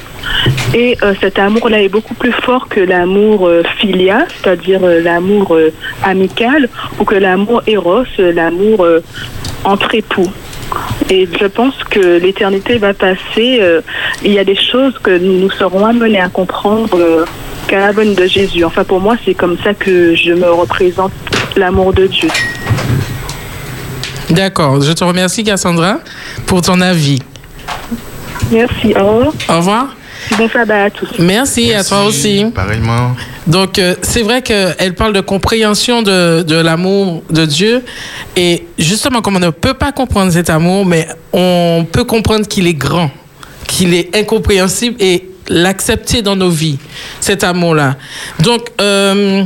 Et 0.73 0.97
cet 1.21 1.37
amour-là 1.37 1.83
est 1.83 1.89
beaucoup 1.89 2.15
plus 2.15 2.31
fort 2.31 2.67
que 2.67 2.79
l'amour 2.79 3.49
filia, 3.77 4.25
c'est-à-dire 4.29 4.79
l'amour 4.81 5.55
amical, 6.01 6.69
ou 6.99 7.03
que 7.03 7.13
l'amour 7.15 7.61
éros, 7.67 8.03
l'amour 8.17 8.87
entre 9.63 9.93
époux. 9.93 10.31
Et 11.09 11.27
je 11.39 11.45
pense 11.45 11.75
que 11.83 12.17
l'éternité 12.17 12.77
va 12.77 12.93
passer. 12.93 13.61
il 14.23 14.31
y 14.31 14.39
a 14.39 14.43
des 14.43 14.55
choses 14.55 14.97
que 14.99 15.15
nous 15.15 15.51
serons 15.51 15.85
amenés 15.85 16.19
à 16.19 16.29
comprendre 16.29 17.25
qu'à 17.67 17.79
la 17.79 17.93
bonne 17.93 18.13
de 18.13 18.25
Jésus. 18.25 18.63
Enfin, 18.63 18.83
pour 18.83 18.99
moi, 18.99 19.15
c'est 19.25 19.33
comme 19.33 19.57
ça 19.63 19.73
que 19.73 20.15
je 20.15 20.33
me 20.33 20.51
représente 20.51 21.11
l'amour 21.55 21.93
de 21.93 22.07
Dieu. 22.07 22.29
D'accord. 24.29 24.81
Je 24.81 24.91
te 24.93 25.03
remercie 25.03 25.43
Cassandra 25.43 25.99
pour 26.45 26.61
ton 26.61 26.81
avis. 26.81 27.19
Merci. 28.51 28.93
Au 28.95 29.05
revoir. 29.05 29.33
Au 29.49 29.57
revoir. 29.57 29.95
Bon 30.37 30.49
sabbat 30.49 30.85
à 30.85 30.89
tous. 30.89 31.09
Merci, 31.19 31.73
à 31.73 31.83
toi 31.83 32.05
aussi. 32.05 32.45
Pareillement. 32.55 33.15
Donc, 33.45 33.77
euh, 33.77 33.95
c'est 34.01 34.21
vrai 34.21 34.41
qu'elle 34.41 34.95
parle 34.95 35.13
de 35.13 35.19
compréhension 35.21 36.01
de, 36.01 36.43
de 36.43 36.55
l'amour 36.55 37.23
de 37.29 37.45
Dieu. 37.45 37.83
Et 38.35 38.65
justement, 38.79 39.21
comme 39.21 39.35
on 39.35 39.39
ne 39.39 39.49
peut 39.49 39.73
pas 39.73 39.91
comprendre 39.91 40.31
cet 40.31 40.49
amour, 40.49 40.85
mais 40.85 41.07
on 41.33 41.85
peut 41.91 42.05
comprendre 42.05 42.47
qu'il 42.47 42.67
est 42.67 42.73
grand, 42.73 43.11
qu'il 43.67 43.93
est 43.93 44.15
incompréhensible 44.15 44.95
et 44.99 45.29
l'accepter 45.47 46.21
dans 46.21 46.35
nos 46.35 46.49
vies, 46.49 46.77
cet 47.19 47.43
amour-là. 47.43 47.95
Donc, 48.39 48.69
euh, 48.81 49.45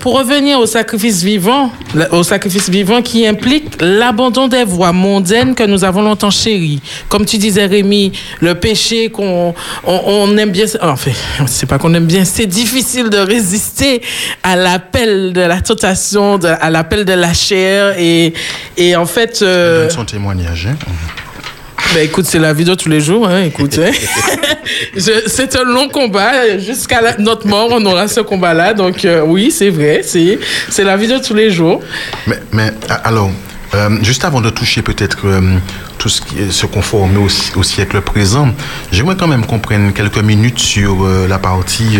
pour 0.00 0.18
revenir 0.18 0.58
au 0.58 0.66
sacrifice 0.66 1.22
vivant, 1.22 1.70
au 2.10 2.22
sacrifice 2.22 2.68
vivant 2.68 3.00
qui 3.00 3.26
implique 3.26 3.80
l'abandon 3.80 4.48
des 4.48 4.64
voies 4.64 4.92
mondaines 4.92 5.54
que 5.54 5.62
nous 5.62 5.84
avons 5.84 6.02
longtemps 6.02 6.30
chéries. 6.30 6.80
Comme 7.08 7.24
tu 7.24 7.38
disais, 7.38 7.66
Rémi, 7.66 8.12
le 8.40 8.54
péché 8.54 9.10
qu'on 9.10 9.54
on, 9.84 10.36
aime 10.36 10.50
bien, 10.50 10.66
enfin, 10.82 11.12
c'est 11.46 11.66
pas 11.66 11.78
qu'on 11.78 11.94
aime 11.94 12.06
bien, 12.06 12.24
c'est 12.24 12.46
difficile 12.46 13.08
de 13.08 13.18
résister 13.18 14.02
à 14.42 14.56
l'appel 14.56 15.32
de 15.32 15.40
la 15.40 15.60
tentation, 15.60 16.38
à 16.38 16.70
l'appel 16.70 17.04
de 17.04 17.14
la 17.14 17.32
chair 17.32 17.94
et, 17.98 18.34
et 18.76 18.94
en 18.96 19.06
fait... 19.06 19.40
Euh, 19.42 19.88
son 19.88 20.04
témoignage. 20.04 20.68
Hein. 20.70 20.76
Ben, 21.94 22.04
écoute, 22.04 22.24
c'est 22.24 22.38
la 22.38 22.54
vie 22.54 22.64
de 22.64 22.74
tous 22.74 22.88
les 22.88 23.00
jours. 23.00 23.28
Hein, 23.28 23.42
écoute, 23.42 23.78
hein. 23.78 23.90
c'est 25.26 25.56
un 25.56 25.64
long 25.64 25.88
combat. 25.88 26.58
Jusqu'à 26.58 27.16
notre 27.18 27.46
mort, 27.46 27.68
on 27.70 27.84
aura 27.84 28.08
ce 28.08 28.20
combat-là. 28.20 28.72
Donc, 28.72 29.04
euh, 29.04 29.20
oui, 29.20 29.50
c'est 29.50 29.68
vrai. 29.68 30.02
C'est 30.02 30.84
la 30.84 30.96
vie 30.96 31.06
de 31.08 31.18
tous 31.18 31.34
les 31.34 31.50
jours. 31.50 31.82
Mais, 32.26 32.38
mais 32.52 32.70
alors, 33.04 33.30
euh, 33.74 33.90
juste 34.02 34.24
avant 34.24 34.40
de 34.40 34.48
toucher 34.48 34.80
peut-être 34.80 35.26
euh, 35.26 35.58
tout 35.98 36.08
ce 36.08 36.20
qui 36.20 36.52
se 36.52 36.66
conforme 36.66 37.16
au, 37.16 37.28
au, 37.56 37.62
siècle 37.62 38.00
présent, 38.00 38.48
j'aimerais 38.90 39.16
quand 39.16 39.28
même 39.28 39.46
qu'on 39.46 39.58
prenne 39.58 39.92
quelques 39.92 40.22
minutes 40.22 40.58
sur 40.58 41.06
la 41.28 41.38
partie 41.38 41.98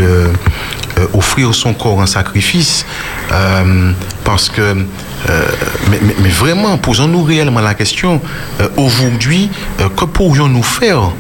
offrir 1.13 1.55
son 1.55 1.75
corps 1.75 1.99
en 1.99 2.07
sacrifice. 2.07 2.85
parce 4.25 4.49
que 4.49 4.77
euh, 5.31 5.43
mais, 5.89 6.31
vraiment, 6.31 6.77
posons-nous 6.79 7.23
réellement 7.23 7.61
la 7.61 7.75
question, 7.75 8.21
euh, 8.61 8.69
aujourd'hui, 8.77 9.51
euh, 9.81 9.89
que 9.89 10.05
pourrions-nous 10.05 10.63
faire 10.63 11.13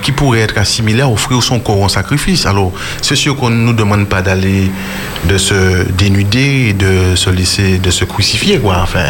qui 0.00 0.12
pourrait 0.12 0.40
être 0.40 0.56
assimilé 0.56 1.02
à 1.02 1.08
offrir 1.10 1.42
son 1.42 1.60
corps 1.60 1.82
en 1.82 1.90
sacrifice? 1.90 2.46
Alors, 2.46 2.72
c'est 3.02 3.16
sûr 3.16 3.36
qu'on 3.36 3.50
ne 3.50 3.56
nous 3.56 3.74
demande 3.74 4.08
pas 4.08 4.22
d'aller, 4.22 4.70
de 5.28 5.36
se 5.36 5.86
dénuder, 5.92 6.72
de 6.72 7.14
se 7.14 7.28
laisser, 7.28 7.76
de 7.76 7.90
se 7.90 8.06
crucifier, 8.06 8.58
quoi. 8.58 8.78
Enfin, 8.82 9.04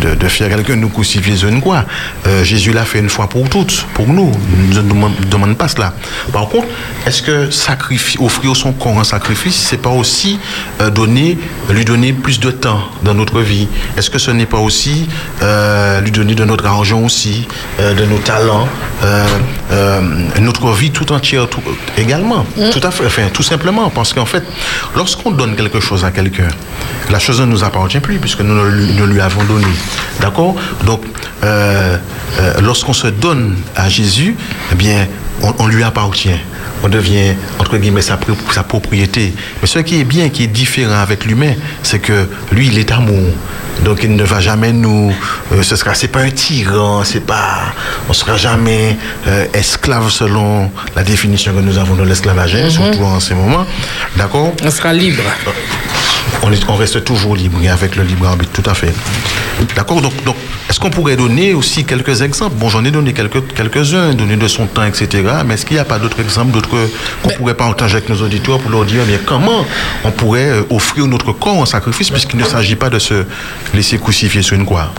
de, 0.00 0.28
faire 0.28 0.48
quelqu'un 0.48 0.74
nous 0.74 0.88
crucifier, 0.88 1.36
quoi. 1.62 1.84
Jésus 2.58 2.72
l'a 2.72 2.84
fait 2.84 2.98
une 2.98 3.08
fois 3.08 3.28
pour 3.28 3.48
toutes, 3.48 3.86
pour 3.94 4.08
nous. 4.08 4.32
Il 4.68 4.76
ne 4.76 5.30
demande 5.30 5.56
pas 5.56 5.68
cela. 5.68 5.94
Par 6.32 6.48
contre, 6.48 6.66
est-ce 7.06 7.22
que 7.22 7.52
sacrifier, 7.52 8.20
offrir 8.20 8.56
son 8.56 8.72
corps 8.72 8.96
en 8.96 9.04
sacrifice, 9.04 9.54
c'est 9.54 9.80
pas 9.80 9.90
aussi 9.90 10.40
donner, 10.92 11.38
lui 11.70 11.84
donner 11.84 12.12
plus 12.12 12.40
de 12.40 12.50
temps 12.50 12.80
dans 13.04 13.14
notre 13.14 13.42
vie? 13.42 13.68
Est-ce 13.96 14.10
que 14.10 14.18
ce 14.18 14.32
n'est 14.32 14.46
pas 14.46 14.58
aussi 14.58 15.08
euh, 15.42 16.00
lui 16.00 16.10
donner 16.10 16.34
de 16.34 16.44
notre 16.44 16.66
argent 16.66 17.00
aussi, 17.00 17.46
euh, 17.78 17.94
de 17.94 18.04
nos 18.04 18.18
talents, 18.18 18.68
euh, 19.04 20.00
notre 20.40 20.72
vie 20.72 20.90
tout 20.90 21.12
entière 21.12 21.46
également? 21.96 22.44
Mm. 22.56 22.70
Tout 22.70 22.80
à 22.82 22.90
fait, 22.90 23.06
enfin, 23.06 23.28
tout 23.32 23.44
simplement, 23.44 23.88
parce 23.90 24.12
qu'en 24.12 24.26
fait, 24.26 24.42
lorsqu'on 24.96 25.30
donne 25.30 25.54
quelque 25.54 25.78
chose 25.78 26.04
à 26.04 26.10
quelqu'un, 26.10 26.48
la 27.08 27.20
chose 27.20 27.40
ne 27.40 27.46
nous 27.46 27.62
appartient 27.62 28.00
plus 28.00 28.18
puisque 28.18 28.40
nous 28.40 28.54
ne 28.54 29.04
lui, 29.04 29.20
avons 29.20 29.44
donné. 29.44 29.66
D'accord? 30.20 30.56
Donc, 30.84 31.02
lorsqu'on 32.60 32.92
se 32.92 33.08
donne 33.08 33.56
à 33.74 33.88
Jésus, 33.88 34.36
eh 34.72 34.74
bien, 34.74 35.06
on 35.58 35.66
lui 35.66 35.82
appartient 35.82 36.38
on 36.82 36.88
devient, 36.88 37.34
entre 37.58 37.76
guillemets, 37.78 38.02
sa, 38.02 38.16
propriété. 38.62 39.34
Mais 39.60 39.66
ce 39.66 39.78
qui 39.80 40.00
est 40.00 40.04
bien, 40.04 40.28
qui 40.28 40.44
est 40.44 40.48
différent 40.48 41.00
avec 41.00 41.24
l'humain, 41.24 41.54
c'est 41.82 41.98
que 41.98 42.28
lui, 42.52 42.68
il 42.68 42.78
est 42.78 42.90
amour. 42.92 43.32
Donc 43.84 44.00
il 44.02 44.14
ne 44.14 44.24
va 44.24 44.40
jamais 44.40 44.72
nous... 44.72 45.12
Euh, 45.52 45.62
ce 45.62 45.76
sera, 45.76 45.94
c'est 45.94 46.08
pas 46.08 46.20
un 46.20 46.30
tyran, 46.30 47.04
c'est 47.04 47.24
pas... 47.24 47.72
On 48.08 48.12
sera 48.12 48.36
jamais 48.36 48.96
euh, 49.26 49.46
esclave 49.54 50.10
selon 50.10 50.70
la 50.96 51.02
définition 51.04 51.52
que 51.54 51.60
nous 51.60 51.78
avons 51.78 51.94
de 51.94 52.02
l'esclavage, 52.02 52.54
hein, 52.54 52.64
mhm. 52.64 52.70
surtout 52.70 53.04
en 53.04 53.20
ces 53.20 53.34
moments. 53.34 53.66
D'accord? 54.16 54.52
On 54.62 54.70
sera 54.70 54.92
libre. 54.92 55.22
On, 56.42 56.50
on, 56.68 56.76
reste 56.76 57.04
toujours 57.04 57.36
libre, 57.36 57.58
avec 57.70 57.96
le 57.96 58.02
libre 58.02 58.26
arbitre, 58.26 58.52
tout 58.52 58.68
à 58.70 58.74
fait. 58.74 58.92
D'accord? 59.74 60.00
Donc, 60.00 60.12
donc 60.24 60.36
est-ce 60.68 60.78
qu'on 60.78 60.90
pourrait 60.90 61.16
donner 61.16 61.54
aussi 61.54 61.84
quelques 61.84 62.20
exemples? 62.20 62.56
Bon, 62.56 62.68
j'en 62.68 62.84
ai 62.84 62.90
donné 62.90 63.14
quelques, 63.14 63.54
quelques-uns, 63.54 64.12
donné 64.12 64.36
de 64.36 64.46
son 64.48 64.66
temps, 64.66 64.84
etc. 64.84 65.24
Mais 65.46 65.54
est-ce 65.54 65.64
qu'il 65.64 65.76
n'y 65.76 65.80
a 65.80 65.84
pas 65.86 65.98
d'autres 65.98 66.20
exemples, 66.20 66.52
d'autres 66.52 66.88
qu'on 67.22 67.30
pourrait 67.30 67.54
partager 67.54 67.96
avec 67.96 68.10
nos 68.10 68.20
auditeurs 68.20 68.58
pour 68.58 68.70
leur 68.70 68.84
dire 68.84 69.02
bien, 69.04 69.18
comment 69.24 69.64
on 70.04 70.10
pourrait 70.10 70.50
euh, 70.50 70.62
offrir 70.68 71.06
notre 71.06 71.32
corps 71.32 71.58
en 71.58 71.64
sacrifice 71.64 72.10
puisqu'il 72.10 72.38
ne 72.38 72.44
s'agit 72.44 72.76
pas 72.76 72.90
de 72.90 72.98
se 72.98 73.24
laisser 73.74 73.98
crucifier 73.98 74.42
sur 74.42 74.56
une 74.56 74.64
croix 74.64 74.92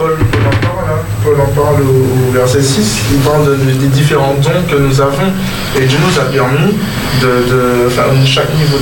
Paul, 1.24 1.36
en 1.42 1.62
parle, 1.62 1.82
au, 1.82 2.32
verset 2.32 2.62
6, 2.62 3.00
il 3.12 3.20
parle 3.20 3.58
des 3.58 3.88
différents 3.88 4.36
dons 4.42 4.64
que 4.70 4.76
nous 4.76 5.02
avons. 5.02 5.32
Et 5.78 5.86
Dieu 5.86 5.98
nous 6.02 6.20
a 6.20 6.26
permis 6.26 6.78
de, 7.22 8.26
chaque 8.26 8.54
niveau 8.56 8.78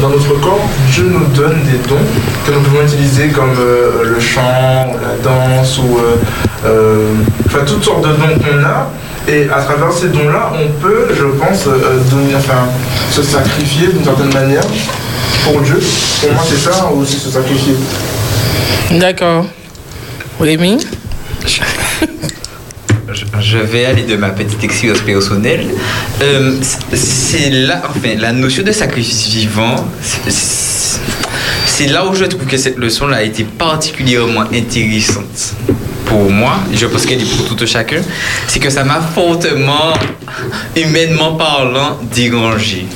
dans 0.00 0.08
notre 0.08 0.40
corps, 0.40 0.68
Dieu 0.90 1.04
nous 1.04 1.26
donne 1.34 1.62
des 1.64 1.78
dons 1.88 1.96
que 2.44 2.52
nous 2.52 2.60
pouvons 2.60 2.82
utiliser 2.82 3.28
comme 3.28 3.54
euh, 3.58 4.04
le 4.04 4.20
chant, 4.20 4.92
la 5.00 5.16
danse 5.22 5.78
ou 5.78 5.98
euh, 5.98 6.16
euh, 6.66 7.12
enfin, 7.46 7.60
toutes 7.66 7.84
sortes 7.84 8.02
de 8.02 8.08
dons 8.08 8.38
qu'on 8.38 8.64
a. 8.64 8.90
Et 9.28 9.48
à 9.48 9.62
travers 9.62 9.92
ces 9.92 10.08
dons-là, 10.08 10.52
on 10.52 10.68
peut, 10.80 11.08
je 11.16 11.24
pense, 11.24 11.64
donner, 12.10 12.34
se 13.10 13.22
sacrifier 13.22 13.88
d'une 13.88 14.04
certaine 14.04 14.32
manière 14.34 14.64
pour 15.44 15.60
Dieu. 15.60 15.80
Pour 16.20 16.32
moi, 16.32 16.42
c'est 16.44 16.58
ça 16.58 16.90
aussi 16.90 17.18
se 17.18 17.30
sacrifier. 17.30 17.74
D'accord. 18.90 19.46
Rémi 20.40 20.78
je 23.40 23.58
vais 23.58 23.84
aller 23.84 24.02
de 24.04 24.16
ma 24.16 24.30
petite 24.30 24.62
expérience 24.64 25.00
personnelle. 25.00 25.66
c'est 26.94 27.50
là, 27.50 27.82
enfin, 27.88 28.14
la 28.18 28.32
notion 28.32 28.62
de 28.62 28.72
sacrifice 28.72 29.28
vivant, 29.28 29.76
c'est 31.66 31.88
là 31.88 32.06
où 32.06 32.14
je 32.14 32.24
trouve 32.24 32.46
que 32.46 32.56
cette 32.56 32.78
leçon-là 32.78 33.18
a 33.18 33.22
été 33.22 33.44
particulièrement 33.44 34.44
intéressante 34.52 35.54
pour 36.12 36.30
moi, 36.30 36.56
je 36.74 36.86
pense 36.86 37.06
qu'elle 37.06 37.22
est 37.22 37.36
pour 37.36 37.56
tout 37.56 37.66
chacun, 37.66 38.02
c'est 38.46 38.60
que 38.60 38.68
ça 38.68 38.84
m'a 38.84 39.00
fortement, 39.00 39.94
humainement 40.76 41.36
parlant, 41.36 41.98
dérangé. 42.14 42.86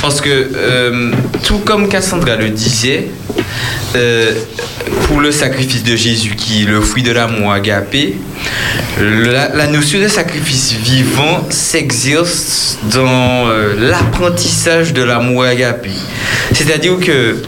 Parce 0.00 0.20
que, 0.20 0.28
euh, 0.30 1.10
tout 1.44 1.58
comme 1.58 1.88
Cassandra 1.88 2.36
le 2.36 2.50
disait, 2.50 3.08
euh, 3.96 4.32
pour 5.04 5.20
le 5.20 5.32
sacrifice 5.32 5.82
de 5.82 5.96
Jésus, 5.96 6.34
qui 6.36 6.62
est 6.62 6.66
le 6.66 6.80
fruit 6.80 7.02
de 7.02 7.10
l'amour 7.10 7.52
agapé, 7.52 8.16
la, 9.00 9.48
la, 9.54 9.66
notion 9.66 10.00
de 10.00 10.08
sacrifice 10.08 10.72
vivant 10.72 11.46
s'exerce 11.50 12.78
dans 12.92 13.48
euh, 13.48 13.74
l'apprentissage 13.78 14.92
de 14.92 15.02
l'amour 15.02 15.44
agapé. 15.44 15.90
C'est-à-dire 16.52 16.98
que 17.00 17.42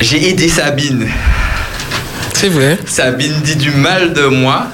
j'ai 0.00 0.28
aidé 0.28 0.48
Sabine. 0.48 1.08
C'est 2.34 2.48
vrai. 2.48 2.78
Sabine 2.86 3.34
dit 3.42 3.56
du 3.56 3.70
mal 3.70 4.12
de 4.12 4.26
moi. 4.26 4.66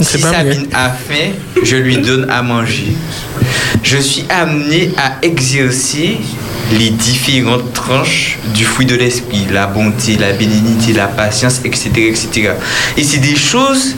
Si 0.00 0.18
Sabine 0.18 0.66
a 0.72 0.88
faim, 0.88 1.32
je 1.62 1.76
lui 1.76 1.98
donne 1.98 2.28
à 2.30 2.42
manger. 2.42 2.94
Je 3.90 3.96
suis 3.98 4.24
amené 4.28 4.92
à 4.96 5.14
exercer 5.26 6.18
les 6.78 6.90
différentes 6.90 7.72
tranches 7.72 8.38
du 8.54 8.64
fruit 8.64 8.86
de 8.86 8.94
l'esprit, 8.94 9.46
la 9.50 9.66
bonté, 9.66 10.16
la 10.16 10.32
bénignité, 10.32 10.92
la 10.92 11.08
patience, 11.08 11.60
etc. 11.64 11.90
etc. 11.96 12.52
Et 12.96 13.02
c'est 13.02 13.18
des 13.18 13.34
choses 13.34 13.96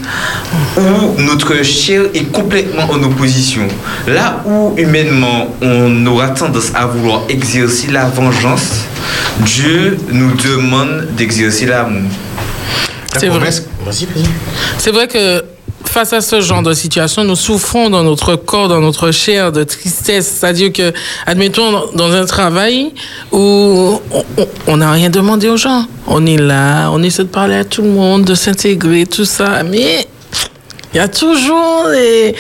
où 0.79 1.21
notre 1.21 1.63
chair 1.63 2.05
est 2.15 2.33
complètement 2.33 2.85
en 2.85 3.03
opposition. 3.03 3.69
Là 4.07 4.43
où 4.47 4.73
humainement 4.79 5.55
on 5.61 6.07
aura 6.07 6.31
tendance 6.31 6.73
à 6.75 6.87
vouloir 6.87 7.25
exercer 7.29 7.89
la 7.89 8.07
vengeance, 8.07 8.87
Dieu 9.41 9.99
nous 10.11 10.33
demande 10.37 11.09
d'exercer 11.19 11.67
l'amour. 11.67 12.11
C'est 13.19 13.29
vrai. 13.29 13.51
C'est 14.79 14.91
vrai 14.91 15.07
que 15.07 15.45
face 15.93 16.15
à 16.15 16.23
ce 16.23 16.41
genre 16.41 16.63
de 16.63 16.73
situation, 16.73 17.23
nous 17.23 17.37
souffrons 17.37 17.91
dans 17.91 18.03
notre 18.03 18.35
corps, 18.35 18.69
dans 18.69 18.81
notre 18.81 19.11
chair 19.11 19.53
de 19.53 19.63
tristesse. 19.63 20.39
C'est-à-dire 20.39 20.73
que, 20.73 20.91
admettons, 21.27 21.91
dans 21.95 22.11
un 22.13 22.25
travail 22.25 22.93
où 23.31 24.01
on 24.67 24.77
n'a 24.79 24.91
rien 24.91 25.11
demandé 25.11 25.49
aux 25.49 25.59
gens. 25.59 25.85
On 26.07 26.25
est 26.25 26.39
là, 26.39 26.91
on 26.93 27.03
essaie 27.03 27.25
de 27.25 27.29
parler 27.29 27.57
à 27.57 27.65
tout 27.65 27.83
le 27.83 27.91
monde, 27.91 28.25
de 28.25 28.35
s'intégrer, 28.35 29.05
tout 29.05 29.27
ça. 29.27 29.63
Mais 29.65 30.07
il 30.95 30.97
y 30.97 31.01
a 31.01 31.09
toujours 31.09 31.85
des, 31.91 32.35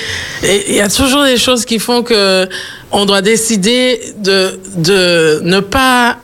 y 0.68 0.80
a 0.80 0.88
toujours 0.88 1.24
des 1.24 1.36
choses 1.36 1.66
qui 1.66 1.78
font 1.78 2.02
que 2.02 2.48
on 2.90 3.04
doit 3.04 3.20
décider 3.20 4.00
de, 4.18 4.58
de 4.76 5.40
ne 5.44 5.60
pas 5.60 6.16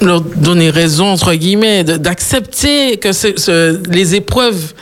leur 0.00 0.22
donner 0.22 0.70
raison, 0.70 1.08
entre 1.12 1.34
guillemets, 1.34 1.84
d'accepter 1.84 2.96
que 2.96 3.10
les 3.90 4.14
épreuves 4.14 4.72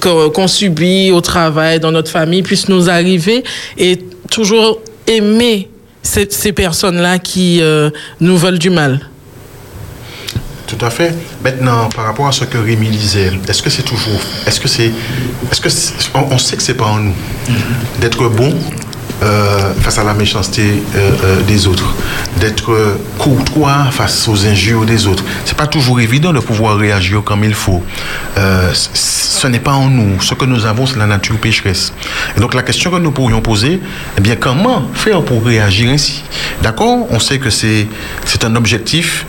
qu'on 0.00 0.48
subit 0.48 1.10
au 1.10 1.20
travail, 1.20 1.80
dans 1.80 1.92
notre 1.92 2.10
famille, 2.10 2.42
puissent 2.42 2.68
nous 2.68 2.88
arriver 2.88 3.44
et 3.76 3.98
toujours 4.30 4.80
aimer 5.06 5.68
ces, 6.02 6.52
personnes-là 6.52 7.18
qui 7.18 7.60
euh, 7.60 7.90
nous 8.20 8.36
veulent 8.36 8.58
du 8.58 8.70
mal. 8.70 9.00
Tout 10.66 10.84
à 10.84 10.90
fait. 10.90 11.14
Maintenant, 11.42 11.88
par 11.88 12.04
rapport 12.04 12.28
à 12.28 12.32
ce 12.32 12.44
que 12.44 12.58
Rémi 12.58 12.88
disait, 12.88 13.32
est-ce 13.48 13.62
que 13.62 13.70
c'est 13.70 13.82
toujours, 13.82 14.20
est-ce 14.46 14.60
que 14.60 14.68
c'est, 14.68 14.92
est-ce 15.50 15.60
que 15.60 15.68
on, 16.14 16.36
sait 16.38 16.56
que 16.56 16.62
c'est 16.62 16.74
pas 16.74 16.86
en 16.86 16.98
nous 16.98 17.14
d'être 18.00 18.28
bon 18.28 18.54
euh, 19.22 19.72
face 19.80 19.98
à 19.98 20.04
la 20.04 20.14
méchanceté 20.14 20.62
euh, 20.94 21.10
euh, 21.24 21.42
des 21.42 21.66
autres, 21.66 21.94
d'être 22.38 22.96
courtois 23.18 23.86
face 23.90 24.28
aux 24.28 24.46
injures 24.46 24.86
des 24.86 25.08
autres. 25.08 25.24
C'est 25.44 25.56
pas 25.56 25.66
toujours 25.66 26.00
évident 26.00 26.32
de 26.32 26.38
pouvoir 26.38 26.76
réagir 26.76 27.22
comme 27.24 27.42
il 27.42 27.54
faut. 27.54 27.82
Ce 28.72 29.46
n'est 29.48 29.58
pas 29.58 29.72
en 29.72 29.88
nous. 29.88 30.20
Ce 30.20 30.34
que 30.34 30.44
nous 30.44 30.66
avons, 30.66 30.86
c'est 30.86 30.98
la 30.98 31.06
nature 31.06 31.36
pécheresse. 31.38 31.92
Donc 32.36 32.54
la 32.54 32.62
question 32.62 32.90
que 32.90 32.96
nous 32.98 33.10
pourrions 33.10 33.40
poser, 33.40 33.80
eh 34.16 34.20
bien, 34.20 34.36
comment 34.36 34.88
faire 34.94 35.22
pour 35.22 35.44
réagir 35.44 35.90
ainsi? 35.90 36.22
D'accord? 36.62 37.06
On 37.10 37.18
sait 37.18 37.38
que 37.38 37.50
c'est 37.50 37.88
un 38.44 38.54
objectif. 38.54 39.26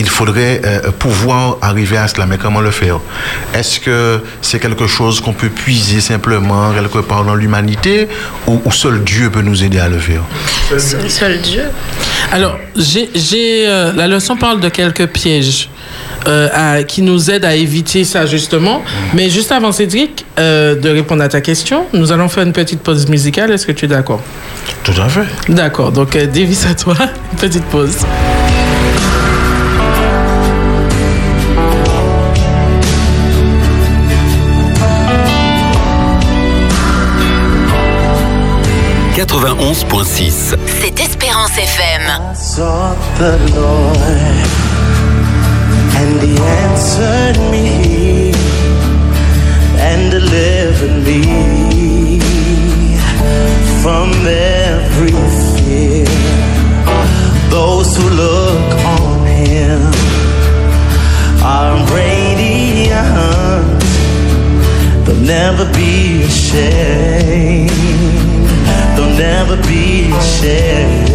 Il 0.00 0.08
faudrait 0.08 0.60
euh, 0.64 0.90
pouvoir 0.98 1.58
arriver 1.60 1.96
à 1.98 2.08
cela, 2.08 2.24
mais 2.26 2.38
comment 2.38 2.60
le 2.62 2.70
faire? 2.70 2.98
Est-ce 3.54 3.78
que 3.78 4.20
c'est 4.40 4.58
quelque 4.58 4.86
chose 4.86 5.20
qu'on 5.20 5.34
peut 5.34 5.50
puiser 5.50 6.00
simplement 6.00 6.72
quelque 6.72 6.98
part 6.98 7.24
dans 7.24 7.34
l'humanité 7.34 8.08
ou, 8.46 8.60
ou 8.64 8.72
seul 8.72 9.04
Dieu 9.04 9.30
peut 9.30 9.42
nous 9.42 9.62
aider 9.62 9.78
à 9.78 9.88
le 9.88 9.98
faire? 9.98 10.22
Seul, 10.78 11.10
seul 11.10 11.40
Dieu. 11.42 11.64
Alors, 12.32 12.56
j'ai, 12.76 13.08
euh, 13.68 13.92
la 13.94 14.08
leçon 14.08 14.36
parle 14.36 14.60
de 14.60 14.68
quelques 14.70 15.06
pièges 15.06 15.68
euh, 16.26 16.48
à- 16.54 16.82
qui 16.82 17.02
nous 17.02 17.30
aident 17.30 17.44
à 17.44 17.54
éviter 17.54 18.04
ça, 18.04 18.24
justement. 18.26 18.82
Mais 19.14 19.28
juste 19.30 19.52
avant, 19.52 19.72
Cédric, 19.72 20.24
euh, 20.38 20.74
de 20.76 20.88
répondre 20.90 21.22
à 21.22 21.28
ta 21.28 21.40
question, 21.40 21.86
nous 21.92 22.10
allons 22.12 22.28
faire 22.28 22.44
une 22.44 22.52
petite 22.52 22.80
pause 22.80 23.06
musicale. 23.08 23.50
Est-ce 23.52 23.66
que 23.66 23.72
tu 23.72 23.84
es 23.84 23.88
d'accord? 23.88 24.22
Tout 24.84 24.92
à 25.00 25.08
fait. 25.08 25.26
D'accord. 25.52 25.92
Donc, 25.92 26.16
euh, 26.16 26.26
Davis, 26.26 26.64
à 26.66 26.74
toi, 26.74 26.94
une 27.32 27.38
petite 27.38 27.64
pause. 27.64 27.96
C'est 39.20 40.98
Espérance 40.98 41.58
FM. 41.58 42.34
sought 42.34 42.96
the 43.18 43.36
Lord, 43.54 44.48
and 45.94 46.22
He 46.22 46.38
answered 46.38 47.38
me 47.50 48.32
and 49.78 50.10
delivered 50.10 51.04
me 51.04 52.18
from 53.82 54.10
every 54.26 55.12
fear. 55.54 56.06
Those 57.50 57.94
who 57.98 58.08
look 58.08 58.74
on 58.86 59.26
Him 59.26 59.82
are 61.44 61.76
radiant; 61.94 63.82
they'll 65.04 65.16
never 65.16 65.66
be 65.74 66.22
ashamed. 66.22 67.09
They'll 69.50 69.58
never 69.58 69.68
be 69.68 70.12
ashamed. 70.12 71.09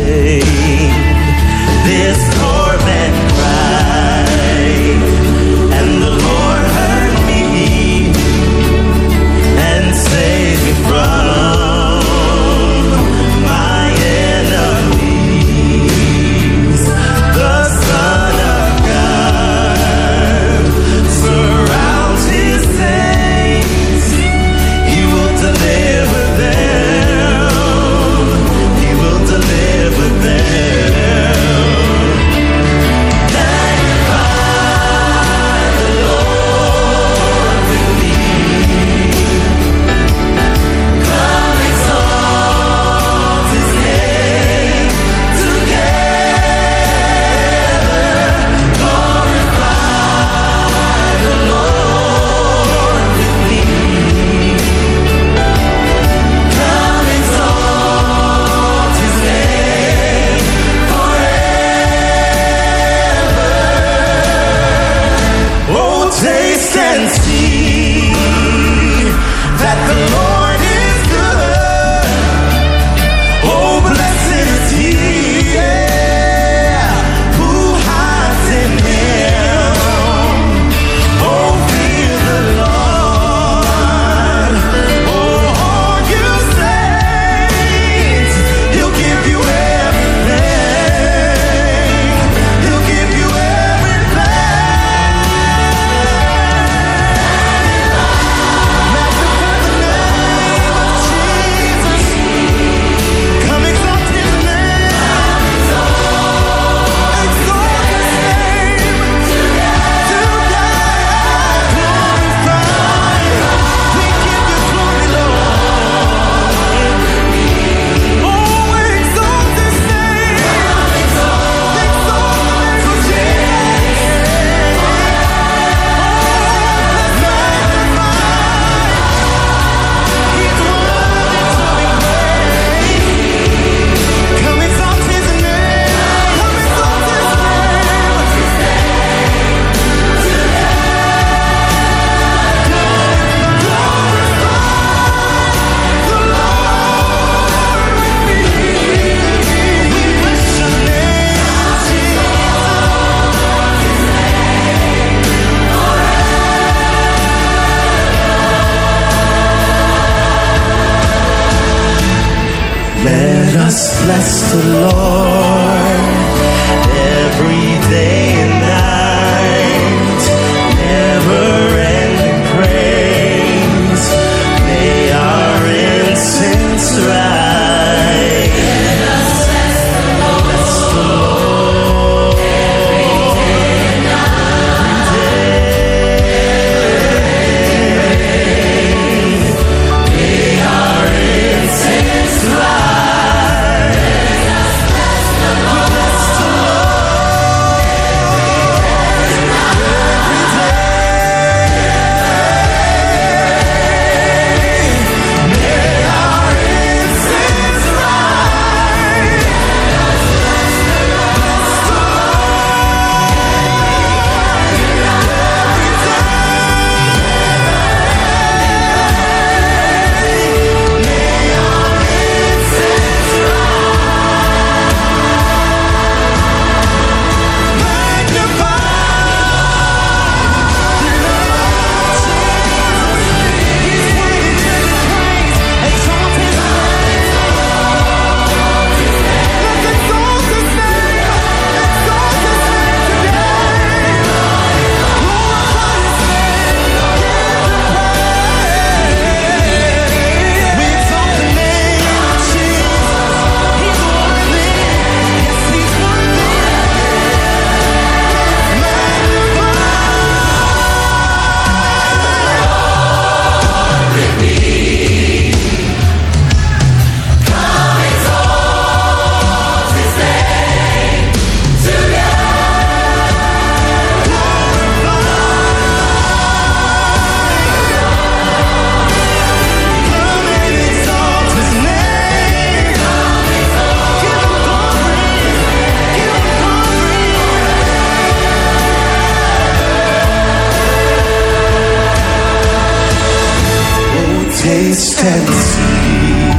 Taste 294.75 295.23
and 295.23 295.47
see 295.47 296.51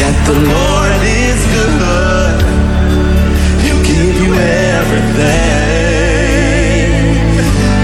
that 0.00 0.16
the 0.26 0.34
Lord 0.34 1.02
is 1.06 1.40
good. 1.54 2.38
He'll 3.62 3.84
give 3.84 4.14
you 4.20 4.34
everything. 4.34 5.54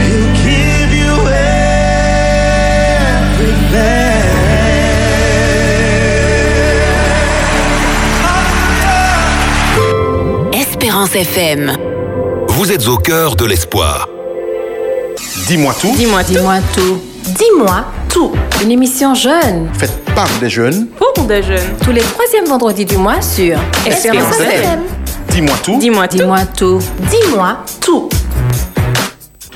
He'll 0.03 0.33
give 0.42 0.90
you 1.03 1.14
everything. 10.50 10.53
Espérance 10.53 11.14
FM. 11.14 11.76
Vous 12.48 12.72
êtes 12.72 12.88
au 12.88 12.96
cœur 12.96 13.37
de 13.37 13.44
l'espoir. 13.44 14.09
Dis-moi 15.46 15.74
tout. 15.81 15.94
Dis-moi, 15.96 16.24
dis-moi 16.24 16.57
tout. 16.74 17.00
Dis-moi 17.38 17.85
tout. 18.12 18.33
Une 18.62 18.70
émission 18.70 19.14
jeune. 19.14 19.68
Faite 19.79 19.92
par 20.14 20.29
des 20.40 20.51
jeunes. 20.51 20.88
Pour 21.14 21.25
des 21.25 21.42
jeunes. 21.42 21.77
Tous 21.83 21.92
les 21.92 22.01
troisièmes 22.03 22.46
vendredis 22.46 22.85
du 22.85 22.96
mois 22.96 23.20
sur 23.23 23.59
Espérance 23.87 24.38
FM. 24.38 24.81
Dis-moi 25.31 25.57
tout. 25.62 25.79
Dis-moi 25.79 26.09
tout. 26.09 26.18
Dis-moi 26.18 26.44
tout. 26.57 26.81
Dis-moi 27.11 27.64
tout. 27.81 28.09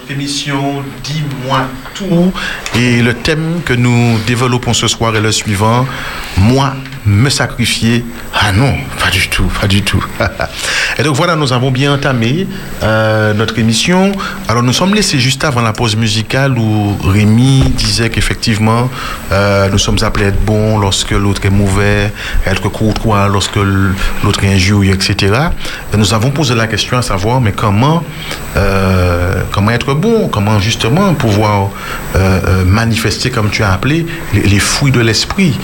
Émission 0.09 0.83
Dis-moi 1.03 1.61
tout. 1.95 2.33
Et 2.77 3.03
le 3.03 3.15
thème 3.15 3.61
que 3.65 3.73
nous 3.73 4.19
développons 4.27 4.75
ce 4.75 4.87
soir 4.89 5.17
est 5.17 5.21
le 5.21 5.33
suivant. 5.33 5.87
Moi, 6.37 6.75
me 7.07 7.31
sacrifier. 7.31 8.05
Ah 8.47 8.53
non, 8.53 8.75
pas 9.01 9.09
du 9.09 9.27
tout, 9.29 9.51
pas 9.59 9.67
du 9.67 9.81
tout. 9.81 10.05
Et 10.99 11.03
donc 11.03 11.17
voilà, 11.17 11.35
nous 11.35 11.55
avons 11.55 11.71
bien 11.71 11.95
entamé 11.95 12.47
euh, 12.83 13.33
notre 13.33 13.59
émission. 13.59 14.13
Alors 14.49 14.63
nous 14.63 14.75
sommes 14.75 14.95
laissés 14.95 15.19
juste 15.19 15.45
avant 15.45 15.63
la 15.63 15.73
pause 15.73 15.97
musicale 15.97 16.59
où 16.59 16.95
Rémi 17.03 17.63
disait 17.75 18.11
qu'effectivement, 18.11 18.91
euh, 19.33 19.71
nous 19.71 19.79
sommes 19.79 19.97
appelés 20.03 20.27
à 20.27 20.29
être 20.29 20.45
bons 20.45 20.79
lorsque 20.79 21.13
l'autre 21.13 21.41
est 21.47 21.51
mauvais, 21.51 22.13
être 22.45 22.69
courtois 22.69 23.29
lorsque 23.29 23.57
l'autre 23.57 24.45
est 24.45 24.53
injurieux, 24.53 24.93
etc. 24.93 25.33
Et 25.95 25.97
nous 25.97 26.13
avons 26.13 26.31
posé 26.31 26.55
la 26.55 26.67
question 26.67 26.99
à 26.99 27.03
savoir, 27.03 27.41
mais 27.41 27.53
comment, 27.53 28.03
euh, 28.59 29.41
comment 29.53 29.71
être 29.71 29.95
bon, 29.95 30.29
comment 30.29 30.61
justement 30.61 31.15
pouvoir 31.15 31.71
manifester, 32.67 33.31
comme 33.31 33.49
tu 33.49 33.63
as 33.63 33.73
appelé, 33.73 34.07
les, 34.35 34.43
les 34.43 34.59
fruits 34.59 34.93
de 34.93 35.01
l'esprit. 35.01 35.59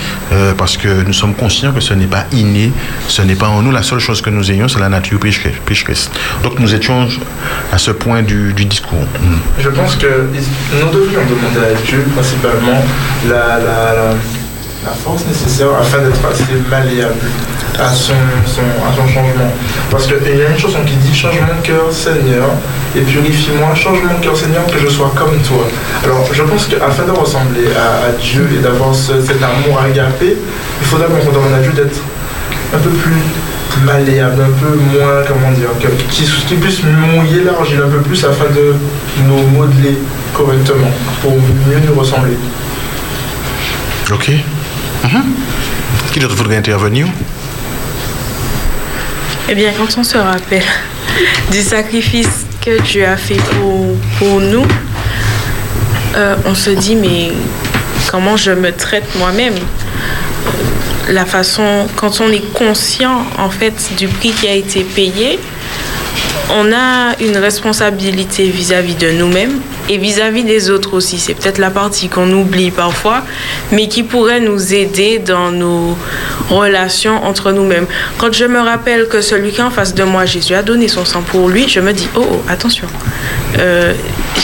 Parce 0.57 0.77
que 0.77 0.89
nous 0.89 1.13
sommes 1.13 1.35
conscients 1.35 1.73
que 1.73 1.81
ce 1.81 1.95
n'est 1.95 2.07
pas 2.07 2.25
inné, 2.33 2.70
ce 3.09 3.23
n'est 3.23 3.35
pas 3.35 3.49
en 3.49 3.63
nous. 3.63 3.71
La 3.71 3.83
seule 3.83 3.99
chose 3.99 4.21
que 4.21 4.31
nous 4.31 4.51
ayons, 4.51 4.69
c'est 4.69 4.79
la 4.79 4.89
nature 4.89 5.19
pécheresse. 5.21 6.11
Donc 6.43 6.59
nous 6.59 6.75
étions 6.75 7.09
à 7.73 7.79
ce 7.79 7.91
point 7.91 8.23
du, 8.23 8.53
discours. 8.53 9.07
Mm. 9.21 9.37
Je 9.59 9.69
pense 9.71 9.97
que 9.97 10.07
nous 10.07 10.91
devrions 10.91 11.21
demander 11.29 11.73
à 11.73 11.87
Dieu 11.87 12.05
principalement 12.15 12.83
la, 13.29 14.15
force 15.05 15.27
nécessaire 15.27 15.69
afin 15.79 15.99
d'être 15.99 16.25
assez 16.27 16.45
malléable 16.71 17.15
à 17.79 17.93
son, 17.93 18.15
changement. 19.07 19.53
Parce 19.91 20.07
qu'il 20.07 20.39
y 20.39 20.43
a 20.43 20.51
une 20.51 20.59
chanson 20.59 20.79
qui 20.87 20.95
dit 20.97 21.15
Change 21.15 21.41
mon 21.41 21.61
cœur, 21.63 21.91
Seigneur, 21.91 22.49
et 22.97 23.01
purifie-moi, 23.01 23.75
change 23.75 23.99
mon 24.03 24.19
cœur, 24.21 24.37
Seigneur, 24.37 24.67
que 24.67 24.79
je 24.79 24.89
sois 24.89 25.13
comme 25.17 25.39
toi. 25.43 25.67
Alors 26.05 26.27
je 26.33 26.43
pense 26.43 26.67
qu'afin 26.67 27.05
de 27.05 27.13
ressembler 27.13 27.69
à, 27.77 28.13
Dieu 28.21 28.49
et 28.57 28.63
d'avoir 28.63 28.95
ce- 28.95 29.21
cet 29.21 29.43
amour 29.43 29.81
agapé, 29.81 30.37
il 30.81 30.87
faudra 30.87 31.07
qu'on 31.07 31.33
demande 31.33 31.55
à 31.55 31.61
Dieu 31.61 31.73
d'être 31.73 32.01
un 32.75 32.79
peu 32.79 32.91
plus 32.91 33.85
malléable, 33.85 34.43
un 34.43 34.61
peu 34.61 34.77
moins, 34.77 35.23
comment 35.27 35.53
dire, 35.53 35.69
qui, 36.11 36.25
qui 36.25 36.55
puisse 36.55 36.83
mouiller 36.83 37.45
l'argile 37.45 37.81
un 37.87 37.89
peu 37.89 37.99
plus 38.01 38.25
afin 38.25 38.47
de 38.47 38.75
nous 39.27 39.47
modeler 39.49 39.97
correctement, 40.35 40.91
pour 41.23 41.33
mieux 41.33 41.81
nous 41.87 41.99
ressembler. 41.99 42.37
OK 44.13 44.31
Mhm. 45.03 45.23
Qui 46.13 46.19
d'autre 46.19 46.35
voudrait 46.35 46.57
intervenir? 46.59 47.07
Eh 49.49 49.55
bien, 49.55 49.73
quand 49.77 49.99
on 49.99 50.05
se 50.05 50.19
rappelle 50.19 50.63
du 51.51 51.63
sacrifice 51.63 52.45
que 52.61 52.81
Dieu 52.83 53.07
a 53.07 53.17
fait 53.17 53.41
pour, 53.59 53.97
pour 54.19 54.41
nous, 54.41 54.65
euh, 56.17 56.37
on 56.45 56.55
se 56.55 56.71
dit, 56.71 56.97
mais 56.97 57.33
comment 58.11 58.37
je 58.37 58.51
me 58.51 58.73
traite 58.73 59.07
moi-même? 59.19 59.55
La 61.09 61.25
façon, 61.25 61.87
quand 61.97 62.21
on 62.21 62.31
est 62.31 62.53
conscient, 62.53 63.25
en 63.39 63.51
fait, 63.51 63.75
du 63.97 64.07
prix 64.07 64.31
qui 64.31 64.47
a 64.47 64.55
été 64.55 64.85
payé, 64.85 65.39
on 66.53 66.73
a 66.73 67.17
une 67.21 67.37
responsabilité 67.37 68.49
vis-à-vis 68.49 68.95
de 68.95 69.11
nous-mêmes 69.13 69.61
et 69.89 69.99
vis-à-vis 69.99 70.45
des 70.45 70.71
autres 70.71 70.95
aussi. 70.95 71.19
C'est 71.19 71.35
peut-être 71.35 71.59
la 71.59 71.71
partie 71.71 72.09
qu'on 72.09 72.31
oublie 72.33 72.71
parfois, 72.71 73.23
mais 73.73 73.89
qui 73.89 74.03
pourrait 74.03 74.41
nous 74.41 74.75
aider 74.75 75.19
dans 75.19 75.51
nos 75.51 75.97
relations 76.51 77.25
entre 77.25 77.53
nous-mêmes. 77.53 77.87
Quand 78.19 78.33
je 78.33 78.45
me 78.45 78.59
rappelle 78.59 79.09
que 79.09 79.21
celui 79.21 79.51
qui 79.51 79.61
est 79.61 79.65
en 79.65 79.71
face 79.71 79.95
de 79.95 80.03
moi, 80.05 80.27
Jésus 80.27 80.55
a 80.55 80.63
donné 80.63 80.89
son 80.89 81.05
sang 81.05 81.23
pour 81.23 81.49
lui, 81.49 81.69
je 81.69 81.81
me 81.81 81.93
dis, 81.93 82.09
oh, 82.17 82.27
oh 82.31 82.43
attention, 82.49 82.87
euh, 83.59 83.95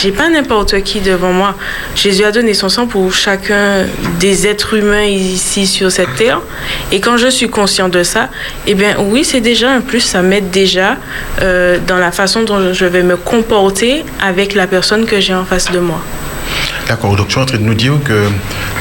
j'ai 0.01 0.13
pas 0.13 0.29
n'importe 0.29 0.83
qui 0.83 1.01
devant 1.01 1.33
moi. 1.33 1.55
Jésus 1.95 2.25
a 2.25 2.33
donné 2.33 2.55
son 2.55 2.69
sang 2.69 2.87
pour 2.87 3.13
chacun 3.13 3.87
des 4.21 4.47
êtres 4.47 4.75
humains 4.75 5.05
ici 5.05 5.67
sur 5.67 5.91
cette 5.91 6.15
terre. 6.17 6.41
Et 6.93 7.01
quand 7.01 7.17
je 7.17 7.29
suis 7.29 7.49
conscient 7.49 7.89
de 7.89 8.03
ça, 8.03 8.29
eh 8.67 8.75
bien 8.75 8.97
oui, 8.99 9.25
c'est 9.25 9.41
déjà 9.41 9.71
un 9.71 9.81
plus, 9.81 10.01
ça 10.01 10.23
m'aide 10.23 10.51
déjà 10.51 10.97
euh, 11.43 11.79
dans 11.87 11.99
la 11.99 12.13
façon 12.13 12.43
dont 12.43 12.73
je 12.73 12.85
vais 12.85 13.03
me 13.03 13.17
comporter 13.17 14.05
avec 14.23 14.55
la 14.55 14.67
personne 14.67 15.07
que 15.07 15.21
j'ai 15.21 15.35
en 15.35 15.45
face 15.45 15.71
de 15.71 15.79
moi. 15.79 16.01
D'accord, 16.89 17.17
donc 17.17 17.29
tu 17.29 17.39
es 17.39 17.43
en 17.43 17.47
train 17.47 17.59
de 17.59 17.63
nous 17.65 17.75
dire 17.75 17.95
que 18.05 18.29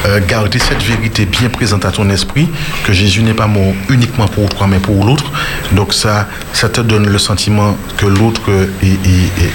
euh, 0.06 0.20
garder 0.28 0.60
cette 0.60 0.84
vérité 0.84 1.26
bien 1.26 1.50
présente 1.50 1.86
à 1.86 1.92
ton 1.92 2.08
esprit, 2.12 2.48
que 2.84 2.94
Jésus 2.94 3.24
n'est 3.24 3.34
pas 3.34 3.48
mort 3.48 3.74
uniquement 3.90 4.28
pour 4.28 4.48
toi, 4.50 4.68
mais 4.68 4.78
pour 4.78 5.04
l'autre. 5.06 5.32
Donc 5.72 5.94
ça, 5.94 6.28
ça 6.54 6.70
te 6.70 6.82
donne 6.82 7.08
le 7.10 7.18
sentiment 7.18 7.76
que 7.98 8.06
l'autre 8.06 8.42
euh, 8.50 8.68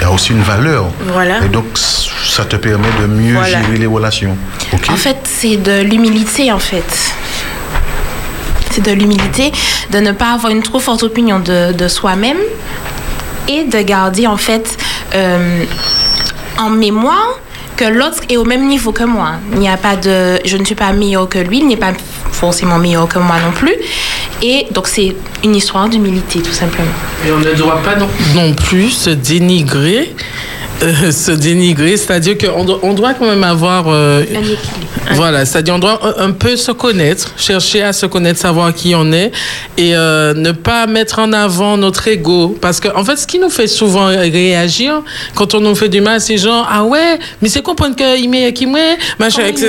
a 0.04 0.10
aussi 0.10 0.32
une 0.32 0.42
valeur. 0.42 0.86
Voilà. 1.12 1.44
Et 1.44 1.48
donc 1.48 1.66
ça 1.76 2.44
te 2.44 2.56
permet 2.56 2.88
de 3.00 3.06
mieux 3.06 3.34
Voilà. 3.34 3.62
gérer 3.62 3.76
les 3.78 3.86
relations. 3.86 4.36
En 4.88 4.96
fait, 4.96 5.18
c'est 5.24 5.56
de 5.56 5.82
l'humilité, 5.82 6.50
en 6.50 6.58
fait. 6.58 6.84
C'est 8.72 8.84
de 8.84 8.92
l'humilité, 8.92 9.52
de 9.90 9.98
ne 9.98 10.12
pas 10.12 10.32
avoir 10.32 10.52
une 10.52 10.62
trop 10.62 10.78
forte 10.80 11.02
opinion 11.02 11.40
de, 11.40 11.72
de 11.72 11.88
soi-même 11.88 12.38
et 13.48 13.64
de 13.64 13.80
garder, 13.82 14.26
en 14.26 14.36
fait, 14.36 14.76
euh, 15.14 15.64
en 16.58 16.70
mémoire 16.70 17.38
que 17.80 17.86
l'autre 17.86 18.20
est 18.28 18.36
au 18.36 18.44
même 18.44 18.68
niveau 18.68 18.92
que 18.92 19.04
moi. 19.04 19.30
Il 19.52 19.58
n'y 19.58 19.68
a 19.68 19.78
pas 19.78 19.96
de... 19.96 20.38
Je 20.44 20.58
ne 20.58 20.64
suis 20.66 20.74
pas 20.74 20.92
meilleur 20.92 21.26
que 21.30 21.38
lui, 21.38 21.60
il 21.60 21.66
n'est 21.66 21.78
pas 21.78 21.94
forcément 22.30 22.78
meilleur 22.78 23.08
que 23.08 23.18
moi 23.18 23.36
non 23.42 23.52
plus. 23.52 23.74
Et 24.42 24.66
donc, 24.70 24.86
c'est 24.86 25.16
une 25.42 25.56
histoire 25.56 25.88
d'humilité, 25.88 26.40
tout 26.40 26.52
simplement. 26.52 26.92
Et 27.26 27.32
on 27.32 27.38
ne 27.38 27.54
doit 27.54 27.82
pas 27.82 27.96
non, 27.96 28.08
non 28.34 28.52
plus 28.52 28.90
se 28.90 29.08
dénigrer. 29.08 30.14
Euh, 30.82 31.10
se 31.12 31.32
dénigrer, 31.32 31.96
c'est-à-dire 31.96 32.36
qu'on 32.38 32.64
doit, 32.64 32.80
on 32.82 32.94
doit 32.94 33.14
quand 33.14 33.26
même 33.26 33.44
avoir 33.44 33.86
euh. 33.88 34.24
Voilà, 35.12 35.44
c'est-à-dire 35.44 35.74
on 35.74 35.78
doit 35.78 36.00
un, 36.18 36.28
un 36.28 36.30
peu 36.30 36.56
se 36.56 36.72
connaître, 36.72 37.32
chercher 37.36 37.82
à 37.82 37.92
se 37.92 38.06
connaître, 38.06 38.38
savoir 38.38 38.72
qui 38.72 38.94
on 38.94 39.12
est 39.12 39.32
et 39.76 39.96
euh, 39.96 40.34
ne 40.34 40.52
pas 40.52 40.86
mettre 40.86 41.18
en 41.18 41.32
avant 41.32 41.76
notre 41.76 42.06
ego. 42.08 42.56
Parce 42.60 42.80
que, 42.80 42.88
en 42.94 43.04
fait, 43.04 43.16
ce 43.16 43.26
qui 43.26 43.38
nous 43.38 43.50
fait 43.50 43.66
souvent 43.66 44.06
réagir 44.06 45.02
quand 45.34 45.54
on 45.54 45.60
nous 45.60 45.74
fait 45.74 45.88
du 45.88 46.00
mal, 46.00 46.20
c'est 46.20 46.38
genre, 46.38 46.66
ah 46.70 46.84
ouais, 46.84 47.18
mais 47.42 47.48
c'est 47.48 47.62
comprendre 47.62 47.96
qu'il 47.96 48.30
m'est, 48.30 48.52
qui 48.52 48.66
m'est, 48.66 48.98
machin, 49.18 49.44
etc. 49.46 49.68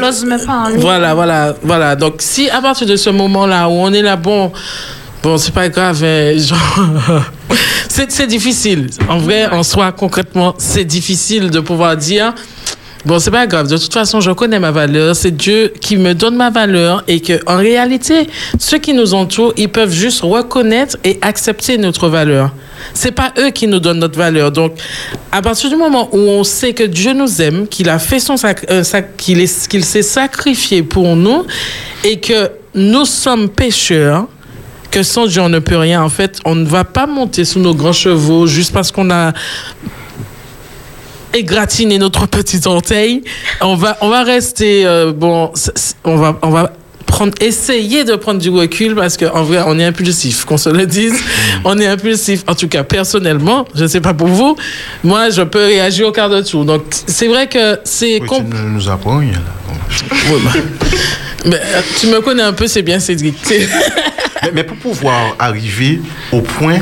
lui. 0.69 0.77
Voilà, 0.77 1.13
voilà, 1.13 1.55
voilà. 1.63 1.95
Donc, 1.95 2.15
si 2.19 2.49
à 2.49 2.61
partir 2.61 2.87
de 2.87 2.95
ce 2.95 3.09
moment-là 3.09 3.67
où 3.67 3.73
on 3.73 3.91
est 3.93 4.01
là, 4.01 4.15
bon, 4.15 4.51
bon, 5.23 5.37
c'est 5.37 5.53
pas 5.53 5.69
grave, 5.69 6.03
c'est, 7.89 8.27
difficile. 8.27 8.87
En 9.09 9.17
vrai, 9.17 9.47
en 9.47 9.63
soi, 9.63 9.91
concrètement, 9.91 10.55
c'est 10.57 10.85
difficile 10.85 11.49
de 11.49 11.59
pouvoir 11.59 11.97
dire, 11.97 12.33
Bon, 13.03 13.17
c'est 13.17 13.31
pas 13.31 13.47
grave. 13.47 13.67
De 13.67 13.77
toute 13.77 13.93
façon, 13.93 14.21
je 14.21 14.29
connais 14.29 14.59
ma 14.59 14.69
valeur. 14.69 15.15
C'est 15.15 15.35
Dieu 15.35 15.73
qui 15.81 15.97
me 15.97 16.13
donne 16.13 16.35
ma 16.35 16.51
valeur 16.51 17.03
et 17.07 17.19
que, 17.19 17.39
en 17.47 17.57
réalité, 17.57 18.27
ceux 18.59 18.77
qui 18.77 18.93
nous 18.93 19.15
entourent, 19.15 19.53
ils 19.57 19.69
peuvent 19.69 19.91
juste 19.91 20.21
reconnaître 20.21 20.97
et 21.03 21.17
accepter 21.23 21.79
notre 21.79 22.09
valeur. 22.09 22.51
C'est 22.93 23.11
pas 23.11 23.33
eux 23.39 23.49
qui 23.49 23.65
nous 23.65 23.79
donnent 23.79 23.99
notre 23.99 24.17
valeur. 24.19 24.51
Donc, 24.51 24.73
à 25.31 25.41
partir 25.41 25.71
du 25.71 25.75
moment 25.77 26.09
où 26.11 26.19
on 26.19 26.43
sait 26.43 26.73
que 26.73 26.83
Dieu 26.83 27.13
nous 27.13 27.41
aime, 27.41 27.67
qu'il 27.67 27.89
a 27.89 27.97
fait 27.97 28.19
son 28.19 28.37
sac, 28.37 28.65
est- 28.69 29.17
qu'il 29.67 29.83
s'est 29.85 30.01
sacrifié 30.03 30.83
pour 30.83 31.15
nous 31.15 31.45
et 32.03 32.19
que 32.19 32.51
nous 32.75 33.05
sommes 33.05 33.49
pécheurs, 33.49 34.27
que 34.91 35.03
sans 35.03 35.25
Dieu 35.25 35.41
on 35.41 35.49
ne 35.49 35.59
peut 35.59 35.77
rien. 35.77 36.03
En 36.03 36.09
fait, 36.09 36.39
on 36.45 36.55
ne 36.55 36.65
va 36.65 36.83
pas 36.83 37.07
monter 37.07 37.45
sous 37.45 37.59
nos 37.59 37.73
grands 37.73 37.93
chevaux 37.93 38.45
juste 38.47 38.73
parce 38.73 38.91
qu'on 38.91 39.09
a 39.09 39.33
égratiner 41.33 41.97
notre 41.97 42.27
petit 42.27 42.59
orteil. 42.65 43.23
On 43.61 43.75
va, 43.75 43.97
on 44.01 44.09
va 44.09 44.23
rester, 44.23 44.85
euh, 44.85 45.13
bon, 45.13 45.51
on 46.03 46.15
va, 46.17 46.37
on 46.41 46.49
va 46.49 46.73
prendre, 47.05 47.33
essayer 47.41 48.03
de 48.03 48.15
prendre 48.15 48.39
du 48.39 48.49
recul 48.49 48.95
parce 48.95 49.17
qu'en 49.17 49.43
vrai, 49.43 49.63
on 49.65 49.77
est 49.79 49.85
impulsif, 49.85 50.45
qu'on 50.45 50.57
se 50.57 50.69
le 50.69 50.85
dise. 50.85 51.13
On 51.63 51.77
est 51.77 51.85
impulsif. 51.85 52.43
En 52.47 52.55
tout 52.55 52.67
cas, 52.67 52.83
personnellement, 52.83 53.65
je 53.75 53.83
ne 53.83 53.87
sais 53.87 54.01
pas 54.01 54.13
pour 54.13 54.27
vous, 54.27 54.55
moi, 55.03 55.29
je 55.29 55.43
peux 55.43 55.63
réagir 55.63 56.07
au 56.07 56.11
quart 56.11 56.29
de 56.29 56.41
tour. 56.41 56.65
Donc, 56.65 56.83
c'est 57.05 57.27
vrai 57.27 57.47
que 57.47 57.79
c'est... 57.83 58.19
Oui, 58.21 58.27
tu 58.29 58.55
nous 58.67 58.89
apprends. 58.89 59.19
là. 59.19 59.27
Oui, 60.31 60.41
bah, 60.43 60.51
Mais, 61.45 61.55
euh, 61.57 61.81
tu 61.99 62.07
me 62.07 62.19
connais 62.21 62.41
un 62.41 62.53
peu, 62.53 62.67
c'est 62.67 62.81
bien, 62.81 62.99
Cédric. 62.99 63.35
Mais, 64.43 64.51
mais 64.53 64.63
pour 64.63 64.77
pouvoir 64.77 65.35
arriver 65.39 66.01
au 66.31 66.41
point, 66.41 66.79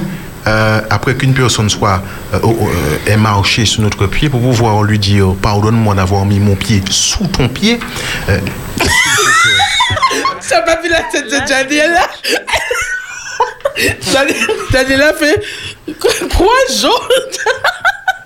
euh, 0.47 0.81
après 0.89 1.15
qu'une 1.15 1.33
personne 1.33 1.69
soit 1.69 2.01
euh, 2.33 2.39
euh, 2.43 3.11
ait 3.11 3.17
marché 3.17 3.65
sur 3.65 3.81
notre 3.81 4.07
pied, 4.07 4.29
pour 4.29 4.41
pouvoir 4.41 4.81
lui 4.83 4.97
dire 4.99 5.35
pardonne-moi 5.41 5.95
d'avoir 5.95 6.25
mis 6.25 6.39
mon 6.39 6.55
pied 6.55 6.81
sous 6.89 7.27
ton 7.27 7.47
pied, 7.49 7.79
euh, 8.29 8.39
n'as 10.51 10.61
pas 10.61 10.81
vu 10.81 10.89
la 10.89 11.01
tête 11.03 11.25
de 11.25 11.47
Daniela 11.47 12.07
Dani- 14.11 14.33
Daniela 14.71 15.13
fait 15.13 15.41
quoi, 16.35 16.53
Jean 16.81 16.89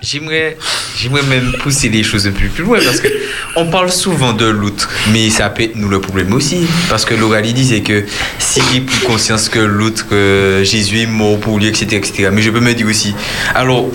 J'aimerais, 0.00 0.56
j'aimerais 0.96 1.22
même 1.22 1.52
pousser 1.60 1.88
les 1.88 2.02
choses 2.02 2.26
un 2.26 2.32
peu 2.32 2.46
plus 2.46 2.64
loin 2.64 2.78
parce 2.84 3.00
que 3.00 3.08
on 3.56 3.66
parle 3.66 3.90
souvent 3.90 4.32
de 4.32 4.46
l'autre, 4.46 4.88
mais 5.12 5.30
ça 5.30 5.48
peut 5.48 5.64
être 5.64 5.76
nous 5.76 5.88
le 5.88 6.00
problème 6.00 6.32
aussi. 6.32 6.66
Parce 6.88 7.04
que 7.04 7.14
l'oralie 7.14 7.52
disait 7.52 7.80
que 7.80 8.04
s'il 8.38 8.62
a 8.62 8.80
plus 8.86 9.00
conscience 9.06 9.48
que 9.48 9.58
l'autre, 9.58 10.06
que 10.08 10.62
Jésus 10.64 11.00
est 11.00 11.06
mort 11.06 11.38
pour 11.38 11.58
lui, 11.58 11.66
etc., 11.66 11.96
etc. 11.96 12.28
Mais 12.32 12.42
je 12.42 12.50
peux 12.50 12.60
me 12.60 12.72
dire 12.74 12.86
aussi, 12.86 13.14
alors, 13.54 13.88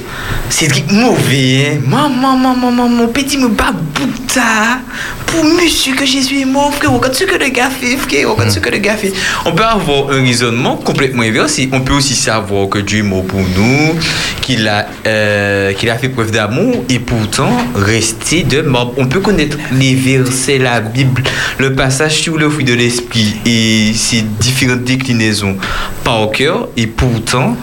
c'est 0.49 0.67
truc 0.67 0.91
mauvais, 0.91 1.73
hein. 1.73 1.81
Maman, 1.85 2.37
maman, 2.37 2.71
maman, 2.71 3.07
petit 3.07 3.37
me 3.37 3.47
bat 3.47 3.71
bouta 3.71 4.79
pour 5.25 5.43
monsieur 5.43 5.95
que 5.95 6.05
Jésus 6.05 6.41
est 6.41 6.45
mort, 6.45 6.73
frère. 6.73 6.91
Regarde 6.91 7.13
ce 7.13 7.23
que 7.23 7.37
le 7.37 7.49
gars 7.49 7.69
fait, 7.69 7.97
frère. 7.97 8.31
Regarde 8.31 8.51
ce 8.51 8.59
que 8.59 8.69
le 8.69 8.77
gars 8.77 8.95
fait. 8.95 9.13
On 9.45 9.51
peut 9.51 9.63
avoir 9.63 10.09
un 10.11 10.23
raisonnement 10.23 10.75
complètement 10.77 11.23
inversé. 11.23 11.69
On 11.71 11.81
peut 11.81 11.93
aussi 11.93 12.15
savoir 12.15 12.67
que 12.69 12.79
Dieu 12.79 12.99
est 12.99 13.03
mort 13.03 13.23
pour 13.23 13.39
nous, 13.39 13.95
qu'il 14.41 14.67
a, 14.67 14.87
euh, 15.05 15.73
qu'il 15.73 15.89
a 15.89 15.97
fait 15.97 16.09
preuve 16.09 16.31
d'amour 16.31 16.83
et 16.89 16.99
pourtant 16.99 17.51
rester 17.75 18.43
de 18.43 18.61
mort. 18.61 18.93
On 18.97 19.07
peut 19.07 19.19
connaître 19.19 19.57
les 19.71 19.95
versets, 19.95 20.57
la 20.57 20.81
Bible, 20.81 21.23
le 21.59 21.75
passage 21.75 22.21
sur 22.21 22.37
le 22.37 22.49
fruit 22.49 22.65
de 22.65 22.73
l'esprit 22.73 23.35
et 23.45 23.93
ses 23.93 24.21
différentes 24.21 24.83
déclinaisons 24.83 25.57
par 26.03 26.31
cœur 26.31 26.69
et 26.75 26.87
pourtant 26.87 27.55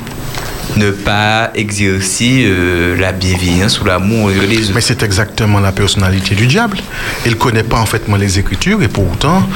ne 0.77 0.91
pas 0.91 1.51
exercer 1.55 2.45
euh, 2.47 2.97
la 2.99 3.13
bienveillance 3.13 3.81
ou 3.81 3.85
l'amour 3.85 4.31
les. 4.31 4.73
Mais 4.75 4.81
c'est 4.81 5.03
exactement 5.03 5.61
la 5.61 5.73
personnalité 5.73 6.35
du 6.35 6.47
diable. 6.47 6.79
Il 7.25 7.33
ne 7.33 7.37
connaît 7.37 7.63
pas 7.63 7.79
en 7.79 7.87
fait 7.87 8.03
les 8.19 8.39
Écritures 8.39 8.83
et 8.83 8.89
pourtant, 8.89 9.47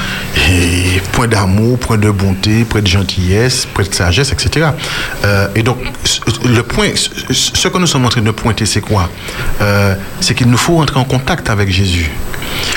et 0.49 0.99
point 1.11 1.27
d'amour, 1.27 1.77
point 1.79 1.97
de 1.97 2.09
bonté, 2.09 2.63
point 2.63 2.81
de 2.81 2.87
gentillesse, 2.87 3.65
point 3.73 3.83
de 3.85 3.93
sagesse, 3.93 4.31
etc. 4.31 4.67
Euh, 5.25 5.47
et 5.55 5.63
donc, 5.63 5.77
le 6.45 6.61
point, 6.63 6.87
ce- 6.95 7.67
que 7.67 7.77
nous 7.77 7.87
sommes 7.87 8.05
en 8.05 8.09
train 8.09 8.21
de 8.21 8.31
pointer, 8.31 8.65
c'est 8.65 8.81
quoi? 8.81 9.09
Euh, 9.61 9.95
C'est 10.19 10.35
qu'il 10.35 10.47
nous 10.49 10.57
faut 10.57 10.79
entrer 10.79 10.99
en 10.99 11.03
contact 11.05 11.49
avec 11.49 11.69
Jésus. 11.71 12.09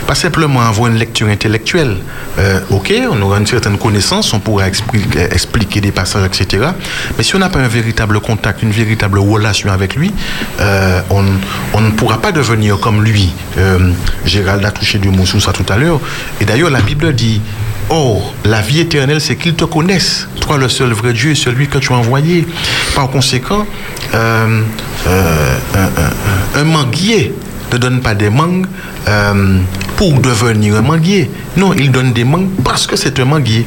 Pas 0.07 0.15
simplement 0.15 0.61
avoir 0.61 0.91
une 0.91 0.97
lecture 0.99 1.27
intellectuelle. 1.29 1.97
Ok, 2.71 2.93
on 3.11 3.21
aura 3.23 3.39
une 3.39 3.47
certaine 3.47 3.77
connaissance, 3.79 4.33
on 4.33 4.41
pourra 4.41 4.69
expli- 4.69 5.03
euh, 5.17 5.29
expliquer 5.31 5.81
des 5.81 5.93
passages, 5.93 6.27
etc. 6.27 6.67
Mais 7.17 7.25
si 7.25 7.35
on 7.35 7.39
n'a 7.39 7.49
pas 7.49 7.61
un 7.61 7.69
véritable 7.69 8.21
contact, 8.25 8.63
une 8.63 8.71
véritable 8.73 9.19
relation 9.19 9.71
avec 9.71 9.95
lui, 9.95 10.13
euh, 10.61 11.01
on, 11.11 11.25
on 11.75 11.81
ne 11.81 11.91
pourra 11.91 12.21
pas 12.21 12.33
devenir 12.33 12.79
comme 12.81 13.03
lui. 13.05 13.31
Euh, 13.59 13.93
Gérald 14.25 14.65
a 14.65 14.71
touché 14.71 14.99
du 14.99 15.11
mot 15.11 15.27
sur 15.27 15.41
ça 15.41 15.53
tout 15.53 15.67
à 15.73 15.77
l'heure. 15.77 16.01
Et 16.41 16.45
d'ailleurs, 16.45 16.71
la 16.71 16.81
Bible 16.81 17.13
dit 17.15 17.41
Or, 17.91 18.33
la 18.47 18.63
vie 18.63 18.81
éternelle, 18.81 19.21
c'est 19.21 19.37
qu'ils 19.37 19.55
te 19.55 19.65
connaissent. 19.67 20.27
Toi, 20.41 20.57
le 20.57 20.69
seul 20.71 20.93
vrai 20.93 21.13
Dieu, 21.13 21.35
celui 21.35 21.69
que 21.69 21.77
tu 21.79 21.93
as 21.93 21.97
envoyé. 21.97 22.47
Par 22.95 23.09
conséquent, 23.11 23.67
euh, 24.15 24.63
euh, 25.07 25.57
un, 25.75 26.59
un- 26.59 26.61
un 26.63 26.65
manguier 26.65 27.35
ne 27.73 27.77
donne 27.77 28.01
pas 28.01 28.15
des 28.15 28.31
mangues 28.31 28.67
euh, 29.09 29.59
pour 29.97 30.19
devenir 30.21 30.77
un 30.77 30.83
manguier. 30.83 31.31
Non, 31.57 31.73
il 31.73 31.91
donne 31.93 32.13
des 32.13 32.25
mangues 32.25 32.51
parce 32.65 32.87
que 32.87 32.97
c'est 32.97 33.19
un 33.21 33.25
manguier. 33.25 33.67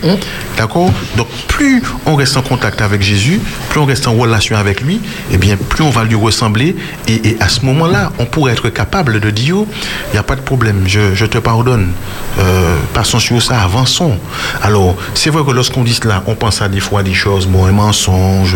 D'accord? 0.57 0.91
Donc, 1.15 1.27
plus 1.47 1.81
on 2.05 2.15
reste 2.15 2.35
en 2.37 2.41
contact 2.41 2.81
avec 2.81 3.01
Jésus, 3.01 3.39
plus 3.69 3.79
on 3.79 3.85
reste 3.85 4.07
en 4.07 4.13
relation 4.13 4.57
avec 4.57 4.81
lui, 4.81 4.99
et 5.31 5.37
bien, 5.37 5.55
plus 5.55 5.83
on 5.83 5.89
va 5.89 6.03
lui 6.03 6.15
ressembler. 6.15 6.75
Et, 7.07 7.29
et 7.29 7.37
à 7.39 7.47
ce 7.47 7.65
moment-là, 7.65 8.11
on 8.19 8.25
pourrait 8.25 8.53
être 8.53 8.69
capable 8.69 9.19
de 9.19 9.29
dire 9.29 9.55
il 10.09 10.13
n'y 10.13 10.19
a 10.19 10.23
pas 10.23 10.35
de 10.35 10.41
problème, 10.41 10.83
je, 10.87 11.15
je 11.15 11.25
te 11.25 11.37
pardonne. 11.37 11.91
Euh, 12.39 12.75
passons 12.93 13.19
sur 13.19 13.41
ça, 13.41 13.61
avançons. 13.61 14.17
Alors, 14.61 14.95
c'est 15.13 15.29
vrai 15.29 15.43
que 15.45 15.51
lorsqu'on 15.51 15.83
dit 15.83 15.93
cela, 15.93 16.23
on 16.27 16.35
pense 16.35 16.61
à 16.61 16.69
des 16.69 16.79
fois 16.79 17.01
des 17.03 17.13
choses, 17.13 17.47
bon, 17.47 17.65
un 17.65 17.71
mensonge, 17.71 18.55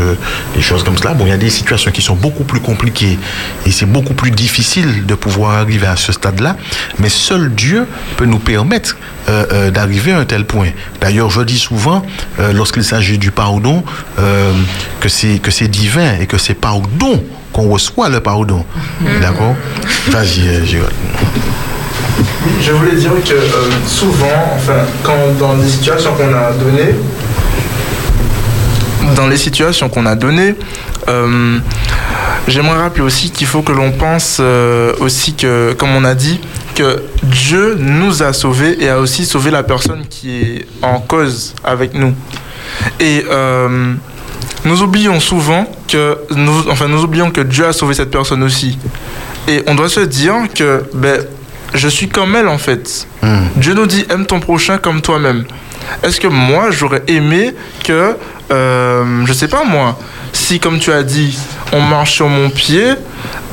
des 0.55 0.61
choses 0.61 0.83
comme 0.83 0.97
cela. 0.97 1.13
Bon, 1.13 1.25
il 1.25 1.29
y 1.29 1.33
a 1.33 1.37
des 1.37 1.49
situations 1.49 1.91
qui 1.91 2.01
sont 2.01 2.15
beaucoup 2.15 2.43
plus 2.43 2.59
compliquées 2.59 3.17
et 3.65 3.71
c'est 3.71 3.85
beaucoup 3.85 4.13
plus 4.13 4.31
difficile 4.31 5.05
de 5.05 5.15
pouvoir 5.15 5.51
arriver 5.61 5.87
à 5.87 5.95
ce 5.95 6.11
stade-là. 6.11 6.57
Mais 6.99 7.09
seul 7.09 7.51
Dieu 7.53 7.85
peut 8.17 8.25
nous 8.25 8.39
permettre 8.39 8.97
euh, 9.29 9.45
euh, 9.51 9.71
d'arriver 9.71 10.11
à 10.11 10.19
un 10.19 10.25
tel 10.25 10.45
point. 10.45 10.69
D'ailleurs, 10.99 11.29
je 11.29 11.41
dis 11.41 11.59
souvent, 11.59 12.03
euh, 12.39 12.53
lorsqu'il 12.53 12.83
s'agit 12.83 13.17
du 13.17 13.31
pardon, 13.31 13.83
euh, 14.19 14.51
que 14.99 15.09
c'est 15.09 15.39
que 15.39 15.51
c'est 15.51 15.67
divin 15.67 16.19
et 16.19 16.27
que 16.27 16.37
c'est 16.37 16.53
pardon 16.53 17.23
qu'on 17.53 17.69
reçoit 17.69 18.09
le 18.09 18.19
pardon. 18.19 18.65
D'accord? 19.21 19.55
Vas-y, 20.07 20.65
Gérald. 20.65 20.93
Je 22.61 22.71
voulais 22.71 22.95
dire 22.95 23.11
que 23.25 23.33
euh, 23.33 23.69
souvent, 23.87 24.25
enfin, 24.55 24.85
quand 25.03 25.37
dans 25.39 25.55
les 25.55 25.67
situations 25.67 26.13
qu'on 26.13 26.33
a 26.33 26.51
données, 26.51 26.95
dans 29.15 29.27
les 29.27 29.37
situations 29.37 29.89
qu'on 29.89 30.05
a 30.05 30.15
données, 30.15 30.55
euh, 31.07 31.57
j'aimerais 32.47 32.77
rappeler 32.83 33.03
aussi 33.03 33.31
qu'il 33.31 33.47
faut 33.47 33.61
que 33.61 33.71
l'on 33.71 33.91
pense 33.91 34.37
euh, 34.39 34.93
aussi 34.99 35.33
que, 35.33 35.73
comme 35.73 35.91
on 35.95 36.03
a 36.03 36.13
dit, 36.15 36.39
que 36.73 37.03
Dieu 37.23 37.75
nous 37.79 38.23
a 38.23 38.33
sauvés 38.33 38.77
et 38.81 38.89
a 38.89 38.99
aussi 38.99 39.25
sauvé 39.25 39.51
la 39.51 39.63
personne 39.63 40.05
qui 40.09 40.41
est 40.41 40.67
en 40.81 40.99
cause 40.99 41.53
avec 41.63 41.93
nous. 41.93 42.13
Et 42.99 43.25
euh, 43.29 43.93
nous 44.65 44.81
oublions 44.81 45.19
souvent 45.19 45.65
que 45.87 46.17
nous, 46.31 46.69
enfin, 46.69 46.87
nous 46.87 47.03
oublions 47.03 47.31
que 47.31 47.41
Dieu 47.41 47.65
a 47.65 47.73
sauvé 47.73 47.93
cette 47.93 48.11
personne 48.11 48.43
aussi. 48.43 48.77
Et 49.47 49.63
on 49.67 49.75
doit 49.75 49.89
se 49.89 50.01
dire 50.01 50.33
que 50.53 50.83
ben, 50.93 51.25
je 51.73 51.87
suis 51.87 52.07
comme 52.07 52.35
elle 52.35 52.47
en 52.47 52.57
fait. 52.57 53.07
Dieu 53.55 53.73
nous 53.73 53.85
dit 53.85 54.05
aime 54.09 54.25
ton 54.25 54.39
prochain 54.39 54.77
comme 54.77 55.01
toi-même. 55.01 55.45
Est-ce 56.03 56.19
que 56.19 56.27
moi 56.27 56.71
j'aurais 56.71 57.03
aimé 57.07 57.53
que, 57.83 58.15
euh, 58.51 59.25
je 59.25 59.33
sais 59.33 59.47
pas 59.47 59.63
moi, 59.63 59.97
si 60.33 60.59
comme 60.59 60.79
tu 60.79 60.91
as 60.91 61.03
dit, 61.03 61.37
on 61.73 61.81
marche 61.81 62.13
sur 62.13 62.27
mon 62.27 62.49
pied, 62.49 62.93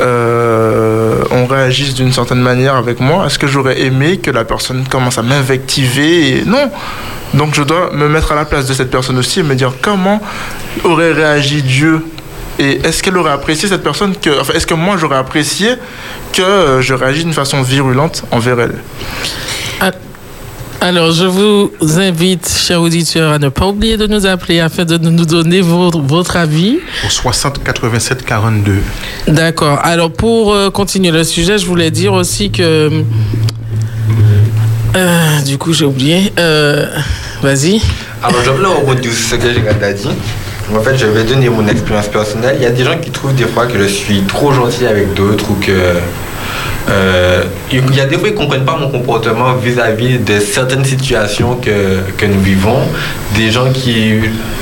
euh, 0.01 1.22
on 1.31 1.47
réagisse 1.47 1.95
d'une 1.95 2.12
certaine 2.12 2.41
manière 2.41 2.74
avec 2.76 3.01
moi, 3.01 3.26
est-ce 3.26 3.39
que 3.39 3.47
j'aurais 3.47 3.81
aimé 3.83 4.18
que 4.18 4.31
la 4.31 4.45
personne 4.45 4.85
commence 4.89 5.18
à 5.18 5.22
m'invectiver. 5.22 6.43
Non. 6.47 6.70
Donc 7.35 7.55
je 7.55 7.62
dois 7.62 7.91
me 7.93 8.09
mettre 8.09 8.33
à 8.33 8.35
la 8.35 8.45
place 8.45 8.66
de 8.66 8.72
cette 8.72 8.91
personne 8.91 9.18
aussi 9.18 9.41
et 9.41 9.43
me 9.43 9.55
dire 9.55 9.72
comment 9.83 10.20
aurait 10.85 11.12
réagi 11.12 11.62
Dieu 11.62 12.03
et 12.59 12.81
est-ce 12.85 13.03
qu'elle 13.03 13.16
aurait 13.16 13.33
apprécié 13.33 13.68
cette 13.68 13.83
personne 13.83 14.16
que, 14.16 14.31
est-ce 14.55 14.66
que 14.66 14.74
moi 14.74 14.97
j'aurais 14.97 15.18
apprécié 15.18 15.74
que 16.33 16.43
euh, 16.43 16.81
je 16.81 16.95
réagisse 16.95 17.24
d'une 17.24 17.33
façon 17.33 17.62
virulente 17.62 18.24
envers 18.33 18.59
elle 18.59 18.74
Alors, 20.81 21.11
je 21.11 21.24
vous 21.24 21.72
invite, 21.99 22.49
chers 22.49 22.81
auditeurs, 22.81 23.33
à 23.33 23.39
ne 23.41 23.49
pas 23.49 23.66
oublier 23.66 23.97
de 23.97 24.07
nous 24.07 24.26
appeler 24.26 24.61
afin 24.61 24.85
de 24.85 24.97
nous 24.97 25.26
donner 25.26 25.61
votre, 25.61 25.99
votre 25.99 26.37
avis. 26.37 26.79
Au 27.05 27.11
60 27.11 27.64
87 27.64 28.24
42. 28.24 28.76
D'accord. 29.26 29.81
Alors, 29.83 30.12
pour 30.12 30.53
euh, 30.53 30.70
continuer 30.70 31.11
le 31.11 31.24
sujet, 31.24 31.59
je 31.59 31.66
voulais 31.66 31.91
dire 31.91 32.12
aussi 32.12 32.53
que. 32.53 33.03
Euh, 34.97 35.41
du 35.45 35.59
coup, 35.59 35.72
j'ai 35.72 35.85
oublié. 35.85 36.33
Euh, 36.39 36.87
Vas-y. 37.43 37.83
Alors, 38.22 38.41
je 38.45 38.51
voulais 38.51 38.68
reproduire 38.68 39.12
ce 39.12 39.35
que 39.35 39.53
Gérald 39.53 39.83
a 39.83 39.93
dit. 39.93 40.09
En 40.72 40.81
fait, 40.81 40.97
je 40.97 41.07
vais 41.07 41.24
donner 41.24 41.49
mon 41.49 41.66
expérience 41.66 42.07
personnelle. 42.09 42.55
Il 42.61 42.62
y 42.62 42.66
a 42.66 42.70
des 42.70 42.85
gens 42.85 42.99
qui 42.99 43.11
trouvent 43.11 43.35
des 43.35 43.47
fois 43.47 43.66
que 43.66 43.79
je 43.79 43.89
suis 43.89 44.20
trop 44.22 44.53
gentil 44.53 44.87
avec 44.87 45.12
d'autres 45.14 45.51
ou 45.51 45.55
que. 45.55 45.72
Euh, 46.91 47.43
il 47.70 47.95
y 47.95 48.01
a 48.01 48.07
des 48.07 48.16
fois, 48.18 48.28
ils 48.28 48.34
ne 48.34 48.39
comprennent 48.39 48.64
pas 48.64 48.76
mon 48.76 48.89
comportement 48.89 49.55
vis-à-vis 49.55 50.18
de 50.18 50.41
certaines 50.41 50.84
situations 50.84 51.57
que, 51.57 51.99
que 52.16 52.26
nous 52.26 52.41
vivons. 52.41 52.78
Des 53.36 53.51
gens 53.51 53.70
qui, 53.72 54.14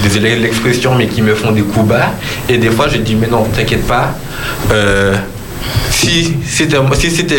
désolé 0.03 0.37
l'expression, 0.37 0.95
mais 0.97 1.07
qui 1.07 1.23
me 1.23 1.35
font 1.35 1.53
des 1.53 1.63
coups 1.63 1.87
bas. 1.87 2.13
Et 2.49 2.59
des 2.59 2.71
fois, 2.71 2.89
je 2.89 2.99
dis, 2.99 3.15
mais 3.15 3.29
non, 3.29 3.45
t'inquiète 3.45 3.87
pas. 3.87 4.15
Euh, 4.73 5.15
si 5.91 6.37
c'était 6.47 6.77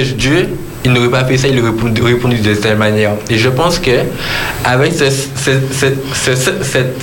si 0.06 0.14
Dieu, 0.14 0.50
il 0.86 0.94
n'aurait 0.94 1.10
pas 1.10 1.26
fait 1.26 1.38
ça, 1.38 1.48
il 1.48 1.60
aurait 1.60 1.72
répondu, 2.04 2.38
de 2.38 2.54
cette 2.54 2.78
manière. 2.78 3.12
Et 3.30 3.38
je 3.38 3.50
pense 3.50 3.80
que 3.80 3.92
avec 4.64 4.94
ce- 4.94 5.10
ce- 5.10 5.52
ce- 5.72 5.86
ce- 6.14 6.36
ce- 6.36 6.64
cette, 6.64 7.02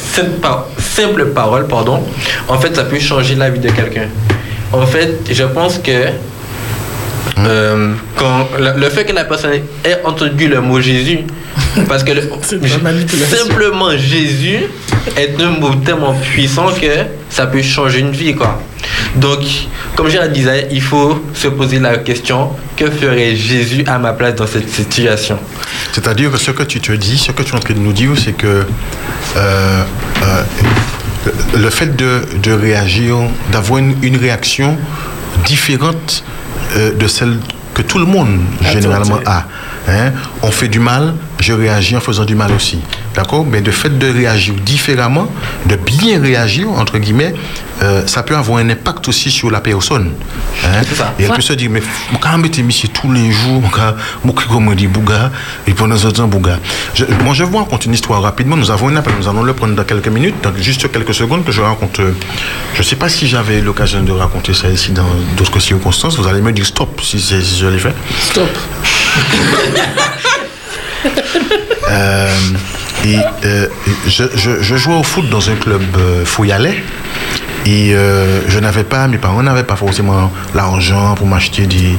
simple 0.79 1.27
parole, 1.35 1.67
pardon, 1.67 2.03
en 2.49 2.59
fait, 2.59 2.75
ça 2.75 2.85
peut 2.85 2.99
changer 2.99 3.35
la 3.35 3.51
vie 3.51 3.59
de 3.61 3.69
quelqu'un. 3.71 4.09
En 4.73 4.87
fait, 4.87 5.19
je 5.31 5.45
pense 5.45 5.79
que 5.79 5.91
euh, 7.39 7.93
quand 8.17 8.49
le, 8.59 8.79
le 8.81 8.91
fait 8.91 9.05
que 9.05 9.13
la 9.13 9.25
personne 9.25 9.53
ait 9.85 10.01
entendu 10.05 10.49
le 10.49 10.61
mot 10.61 10.81
Jésus, 10.81 11.21
parce 11.89 12.05
que 12.05 12.13
le- 12.13 12.29
simplement 13.37 13.91
Jésus 13.97 14.61
est 15.17 15.41
un 15.41 15.51
mot 15.51 15.75
tellement 15.85 16.15
puissant 16.15 16.67
que 16.81 16.87
ça 17.31 17.47
peut 17.47 17.63
changer 17.63 18.01
une 18.01 18.13
vie, 18.13 18.35
quoi. 18.35 18.61
Donc, 19.17 19.41
comme 19.97 20.09
je 20.09 20.19
le 20.19 20.29
disais, 20.29 20.69
il 20.73 20.83
faut 20.83 21.23
se 21.35 21.49
poser 21.49 21.79
la 21.79 21.99
question 21.99 22.51
que 22.77 22.91
ferait 22.91 23.35
Jésus 23.37 23.85
à 23.87 23.99
ma 23.99 24.13
place 24.13 24.35
dans 24.35 24.47
cette 24.47 24.69
situation? 24.69 25.39
C'est-à-dire 25.93 26.31
que 26.33 26.39
ce 26.39 26.51
que 26.51 26.63
tu 26.65 26.81
te 26.81 26.93
dis, 26.93 27.17
ce 27.19 27.31
que 27.33 27.43
tu 27.43 27.53
es 27.53 27.57
en 27.57 27.61
train 27.61 27.75
de 27.75 27.79
nous 27.81 27.93
dire, 27.93 28.11
c'est 28.23 28.33
que 28.33 28.47
euh, 28.47 28.65
euh, 29.37 30.43
le 31.57 31.71
fait 31.71 31.95
de, 31.97 32.23
de 32.43 32.53
réagir, 32.53 33.17
d'avoir 33.53 33.79
une, 33.79 33.95
une 34.03 34.17
réaction 34.17 34.77
différente 35.47 36.25
de 36.75 37.07
celle 37.07 37.39
que 37.75 37.83
tout 37.83 37.99
le 37.99 38.07
monde 38.07 38.41
généralement 38.61 39.19
a. 39.27 39.45
hein? 39.89 40.13
On 40.43 40.51
fait 40.51 40.69
du 40.69 40.79
mal, 40.81 41.15
je 41.41 41.53
réagis 41.53 41.97
en 41.97 42.01
faisant 42.01 42.25
du 42.25 42.35
mal 42.35 42.53
aussi. 42.53 42.79
D'accord? 43.15 43.45
Mais 43.47 43.61
le 43.61 43.71
fait 43.71 43.97
de 43.99 44.11
réagir 44.11 44.55
différemment, 44.65 45.29
de 45.67 45.77
bien 45.77 46.21
réagir, 46.21 46.71
entre 46.71 46.99
guillemets, 46.99 47.35
euh, 47.83 48.07
ça 48.07 48.23
peut 48.23 48.37
avoir 48.37 48.59
un 48.59 48.69
impact 48.71 49.09
aussi 49.09 49.31
sur 49.31 49.51
la 49.51 49.61
personne. 49.61 50.13
hein? 50.65 50.83
Et 51.19 51.23
elle 51.25 51.31
peut 51.37 51.43
se 51.43 51.53
dire, 51.53 51.71
mais 51.71 51.83
quand 52.21 52.37
même 52.39 52.49
monsieur 52.65 52.89
tous 52.89 53.13
les 53.13 53.31
jours, 53.33 53.63
comme 54.49 54.69
on 54.69 54.73
dit 54.75 54.87
Bouga, 54.87 55.31
et 55.67 55.75
pendant 55.75 55.97
ce 55.97 56.09
temps, 56.09 56.27
Bouga. 56.27 56.59
Je- 56.95 57.05
moi, 57.25 57.35
je 57.35 57.45
vous 57.45 57.59
raconte 57.59 57.85
une 57.87 57.95
histoire 57.95 58.23
rapidement. 58.23 58.57
Nous 58.57 58.71
avons 58.71 58.89
un 58.89 58.97
appel, 58.97 59.13
nous 59.19 59.29
allons 59.29 59.43
le 59.43 59.53
prendre 59.53 59.75
dans 59.75 59.85
quelques 59.85 60.09
minutes, 60.09 60.37
donc 60.43 60.57
juste 60.59 60.91
quelques 60.91 61.15
secondes 61.15 61.45
que 61.45 61.53
je 61.53 61.61
raconte. 61.61 62.01
euh, 62.01 62.13
Je 62.75 62.79
ne 62.81 62.85
sais 62.85 62.97
pas 62.97 63.09
si 63.09 63.27
j'avais 63.29 63.61
l'occasion 63.61 64.03
de 64.03 64.13
raconter 64.13 64.55
ça 64.55 64.69
ici 64.69 64.93
dans 64.93 65.07
d'autres 65.37 65.61
circonstances. 65.61 66.17
Vous 66.19 66.27
allez 66.27 66.41
me 66.41 66.53
dire 66.53 66.67
stop 66.67 67.01
si, 67.03 67.21
si 67.21 67.35
je 67.59 67.67
l'ai 67.67 67.79
fait. 67.79 67.95
Stop. 68.21 68.49
Euh, 71.91 72.29
et 73.05 73.19
euh, 73.45 73.69
je, 74.07 74.25
je, 74.35 74.63
je 74.63 74.77
jouais 74.77 74.95
au 74.95 75.03
foot 75.03 75.29
dans 75.29 75.51
un 75.51 75.55
club 75.55 75.83
euh, 75.99 76.25
Fouillalais. 76.25 76.83
Et 77.67 77.95
euh, 77.95 78.41
je 78.49 78.59
n'avais 78.59 78.85
pas, 78.85 79.09
mes 79.09 79.17
parents 79.17 79.43
n'avaient 79.43 79.65
pas 79.65 79.77
forcément 79.77 80.31
l'argent 80.55 81.15
pour 81.15 81.27
m'acheter 81.27 81.67
des, 81.67 81.97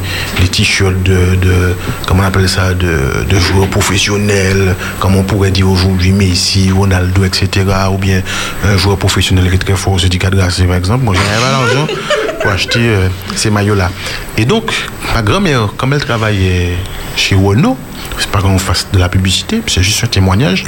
t-shirts 0.47 1.01
de, 1.03 1.75
comment 2.07 2.23
on 2.23 2.27
appelle 2.27 2.47
ça, 2.47 2.73
de, 2.73 3.23
de 3.27 3.39
joueurs 3.39 3.67
professionnels, 3.67 4.75
comme 4.99 5.15
on 5.15 5.23
pourrait 5.23 5.51
dire 5.51 5.69
aujourd'hui 5.69 6.11
Messi, 6.11 6.71
Ronaldo, 6.71 7.23
etc. 7.25 7.65
Ou 7.91 7.97
bien 7.97 8.21
un 8.63 8.77
joueur 8.77 8.97
professionnel 8.97 9.49
qui 9.49 9.55
est 9.55 9.59
très 9.59 9.75
fort, 9.75 9.99
c'est 9.99 10.09
du 10.09 10.19
cadre 10.19 10.37
par 10.37 10.75
exemple. 10.75 11.03
Moi, 11.03 11.15
je 11.15 11.19
n'avais 11.19 11.41
pas 11.41 11.51
l'argent 11.51 11.87
pour 12.41 12.51
acheter 12.51 12.79
euh, 12.79 13.07
ces 13.35 13.49
maillots-là. 13.49 13.89
Et 14.37 14.45
donc, 14.45 14.71
ma 15.15 15.21
grand-mère, 15.21 15.69
comme 15.77 15.93
elle 15.93 16.03
travaillait 16.03 16.73
chez 17.15 17.35
Renault, 17.35 17.77
c'est 18.19 18.29
pas 18.29 18.41
qu'on 18.41 18.59
fasse 18.59 18.87
de 18.93 18.99
la 18.99 19.09
publicité, 19.09 19.61
c'est 19.67 19.81
juste 19.81 20.03
un 20.03 20.07
témoignage, 20.07 20.63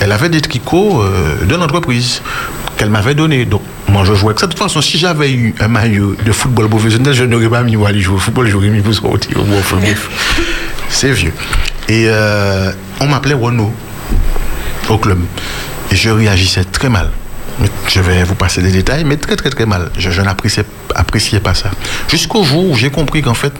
elle 0.00 0.12
avait 0.12 0.28
des 0.28 0.40
tricots 0.40 1.02
euh, 1.02 1.44
de 1.44 1.54
l'entreprise 1.54 2.22
qu'elle 2.76 2.90
m'avait 2.90 3.14
donné. 3.14 3.44
Donc, 3.44 3.62
moi, 3.92 4.04
je 4.04 4.14
jouais 4.14 4.30
avec 4.30 4.40
ça? 4.40 4.46
De 4.46 4.52
toute 4.52 4.58
façon, 4.58 4.80
si 4.80 4.98
j'avais 4.98 5.30
eu 5.32 5.54
un 5.60 5.68
maillot 5.68 6.16
de 6.24 6.32
football 6.32 6.68
professionnel, 6.68 7.12
je 7.12 7.24
n'aurais 7.24 7.48
pas 7.48 7.62
mis 7.62 7.76
pour 7.76 7.86
aller 7.86 8.00
jouer 8.00 8.16
au 8.16 8.18
football, 8.18 8.48
j'aurais 8.48 8.68
mis 8.68 8.80
pour 8.80 8.94
sortir. 8.94 9.36
Bon, 9.36 9.58
enfin. 9.58 9.76
C'est 10.88 11.12
vieux. 11.12 11.32
Et 11.88 12.06
euh, 12.08 12.72
on 13.00 13.06
m'appelait 13.06 13.34
Renault 13.34 13.72
au 14.88 14.98
club. 14.98 15.18
Et 15.90 15.96
je 15.96 16.08
réagissais 16.08 16.64
très 16.64 16.88
mal. 16.88 17.10
Je 17.86 18.00
vais 18.00 18.24
vous 18.24 18.34
passer 18.34 18.62
des 18.62 18.72
détails, 18.72 19.04
mais 19.04 19.18
très 19.18 19.36
très 19.36 19.50
très 19.50 19.66
mal. 19.66 19.90
Je, 19.98 20.10
je 20.10 20.22
n'appréciais 20.22 20.64
appréciais 20.94 21.40
pas 21.40 21.54
ça. 21.54 21.70
Jusqu'au 22.08 22.44
jour 22.44 22.70
où 22.70 22.76
j'ai 22.76 22.90
compris 22.90 23.20
qu'en 23.20 23.34
fait, 23.34 23.52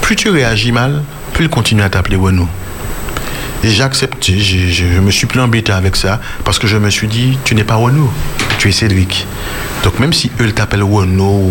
plus 0.00 0.16
tu 0.16 0.30
réagis 0.30 0.72
mal, 0.72 1.02
plus 1.34 1.44
il 1.44 1.50
continue 1.50 1.82
à 1.82 1.90
t'appeler 1.90 2.16
Renault. 2.16 2.48
Et 3.62 3.68
j'ai 3.68 3.82
accepté, 3.82 4.38
je, 4.38 4.84
me 5.00 5.10
suis 5.10 5.26
plus 5.26 5.38
embêté 5.40 5.70
avec 5.72 5.94
ça, 5.96 6.18
parce 6.44 6.58
que 6.58 6.66
je 6.66 6.78
me 6.78 6.88
suis 6.88 7.08
dit, 7.08 7.38
tu 7.44 7.54
n'es 7.54 7.64
pas 7.64 7.74
Renault, 7.74 8.10
tu 8.58 8.68
es 8.68 8.72
Cédric. 8.72 9.26
Donc 9.84 9.98
même 9.98 10.12
si 10.14 10.30
eux 10.40 10.50
t'appellent 10.52 10.82
Renault 10.82 11.50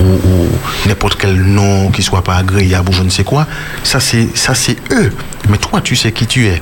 ou, 0.00 0.04
ou- 0.04 0.48
n'importe 0.86 1.16
quel 1.20 1.34
nom 1.40 1.90
qui 1.90 2.02
soit 2.02 2.22
pas 2.22 2.36
agréable 2.36 2.88
ou 2.90 2.92
je 2.92 3.02
ne 3.02 3.10
sais 3.10 3.24
quoi, 3.24 3.46
ça 3.84 3.98
c'est 4.00 4.28
ça 4.36 4.54
c'est 4.54 4.76
eux. 4.92 5.12
Mais 5.48 5.58
toi 5.58 5.80
tu 5.80 5.94
sais 5.96 6.10
qui 6.12 6.26
tu 6.26 6.46
es. 6.46 6.60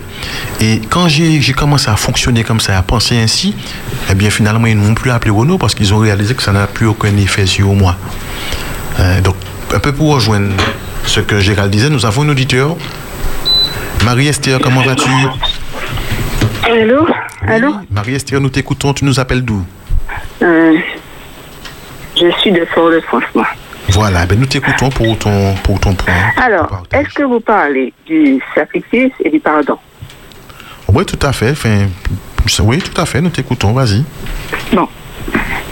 Et 0.61 0.81
quand 0.91 1.09
j'ai 1.09 1.41
commencé 1.55 1.89
à 1.91 1.97
fonctionner 1.97 2.45
comme 2.45 2.61
ça, 2.61 2.77
à 2.77 2.83
penser 2.83 3.17
ainsi, 3.19 3.55
eh 4.11 4.15
bien 4.15 4.31
finalement 4.31 4.67
ils 4.67 4.79
ne 4.79 4.83
m'ont 4.87 4.95
plus 4.95 5.11
appelé 5.11 5.31
Renault 5.31 5.57
parce 5.59 5.75
qu'ils 5.75 5.93
ont 5.95 5.99
réalisé 5.99 6.35
que 6.35 6.43
ça 6.43 6.53
n'a 6.53 6.67
plus 6.67 6.87
aucun 6.87 7.15
effet 7.17 7.47
sur 7.47 7.69
moi. 7.75 7.97
Euh, 9.01 9.21
donc 9.23 9.37
un 9.75 9.79
peu 9.79 9.93
pour 9.93 10.15
rejoindre 10.15 10.53
ce 11.07 11.21
que 11.21 11.41
Gérald 11.41 11.71
disait, 11.71 11.89
nous 11.91 12.05
avons 12.07 12.23
un 12.23 12.29
auditeur. 12.31 12.77
Marie-Esther, 14.07 14.61
comment 14.61 14.83
vas-tu? 14.83 15.11
Allô 16.65 17.09
Allô 17.49 17.75
Marie-Esther, 17.91 18.41
nous 18.41 18.51
t'écoutons, 18.51 18.95
tu 18.95 19.05
nous 19.05 19.19
appelles 19.19 19.45
d'où? 19.45 19.65
Euh, 20.43 20.79
Je 22.15 22.31
suis 22.39 22.53
de 22.53 22.65
Fort-de-France, 22.67 23.25
moi. 23.35 23.49
Voilà, 23.89 24.25
ben 24.27 24.39
nous 24.39 24.47
t'écoutons 24.47 24.91
pour 24.91 25.19
ton, 25.19 25.57
pour 25.65 25.81
ton 25.81 25.93
point. 25.95 26.15
Alors, 26.41 26.85
est-ce 26.93 27.15
que 27.15 27.25
vous 27.25 27.41
parlez 27.41 27.93
du 28.07 28.41
sacrifice 28.55 29.11
et 29.25 29.29
du 29.29 29.41
pardon? 29.41 29.77
Oui, 30.87 31.05
tout 31.05 31.19
à 31.27 31.33
fait. 31.33 31.51
Enfin, 31.51 31.87
oui, 32.63 32.79
tout 32.79 33.01
à 33.01 33.07
fait, 33.07 33.21
nous 33.21 33.31
t'écoutons, 33.31 33.73
vas-y. 33.73 34.05
Bon. 34.73 34.89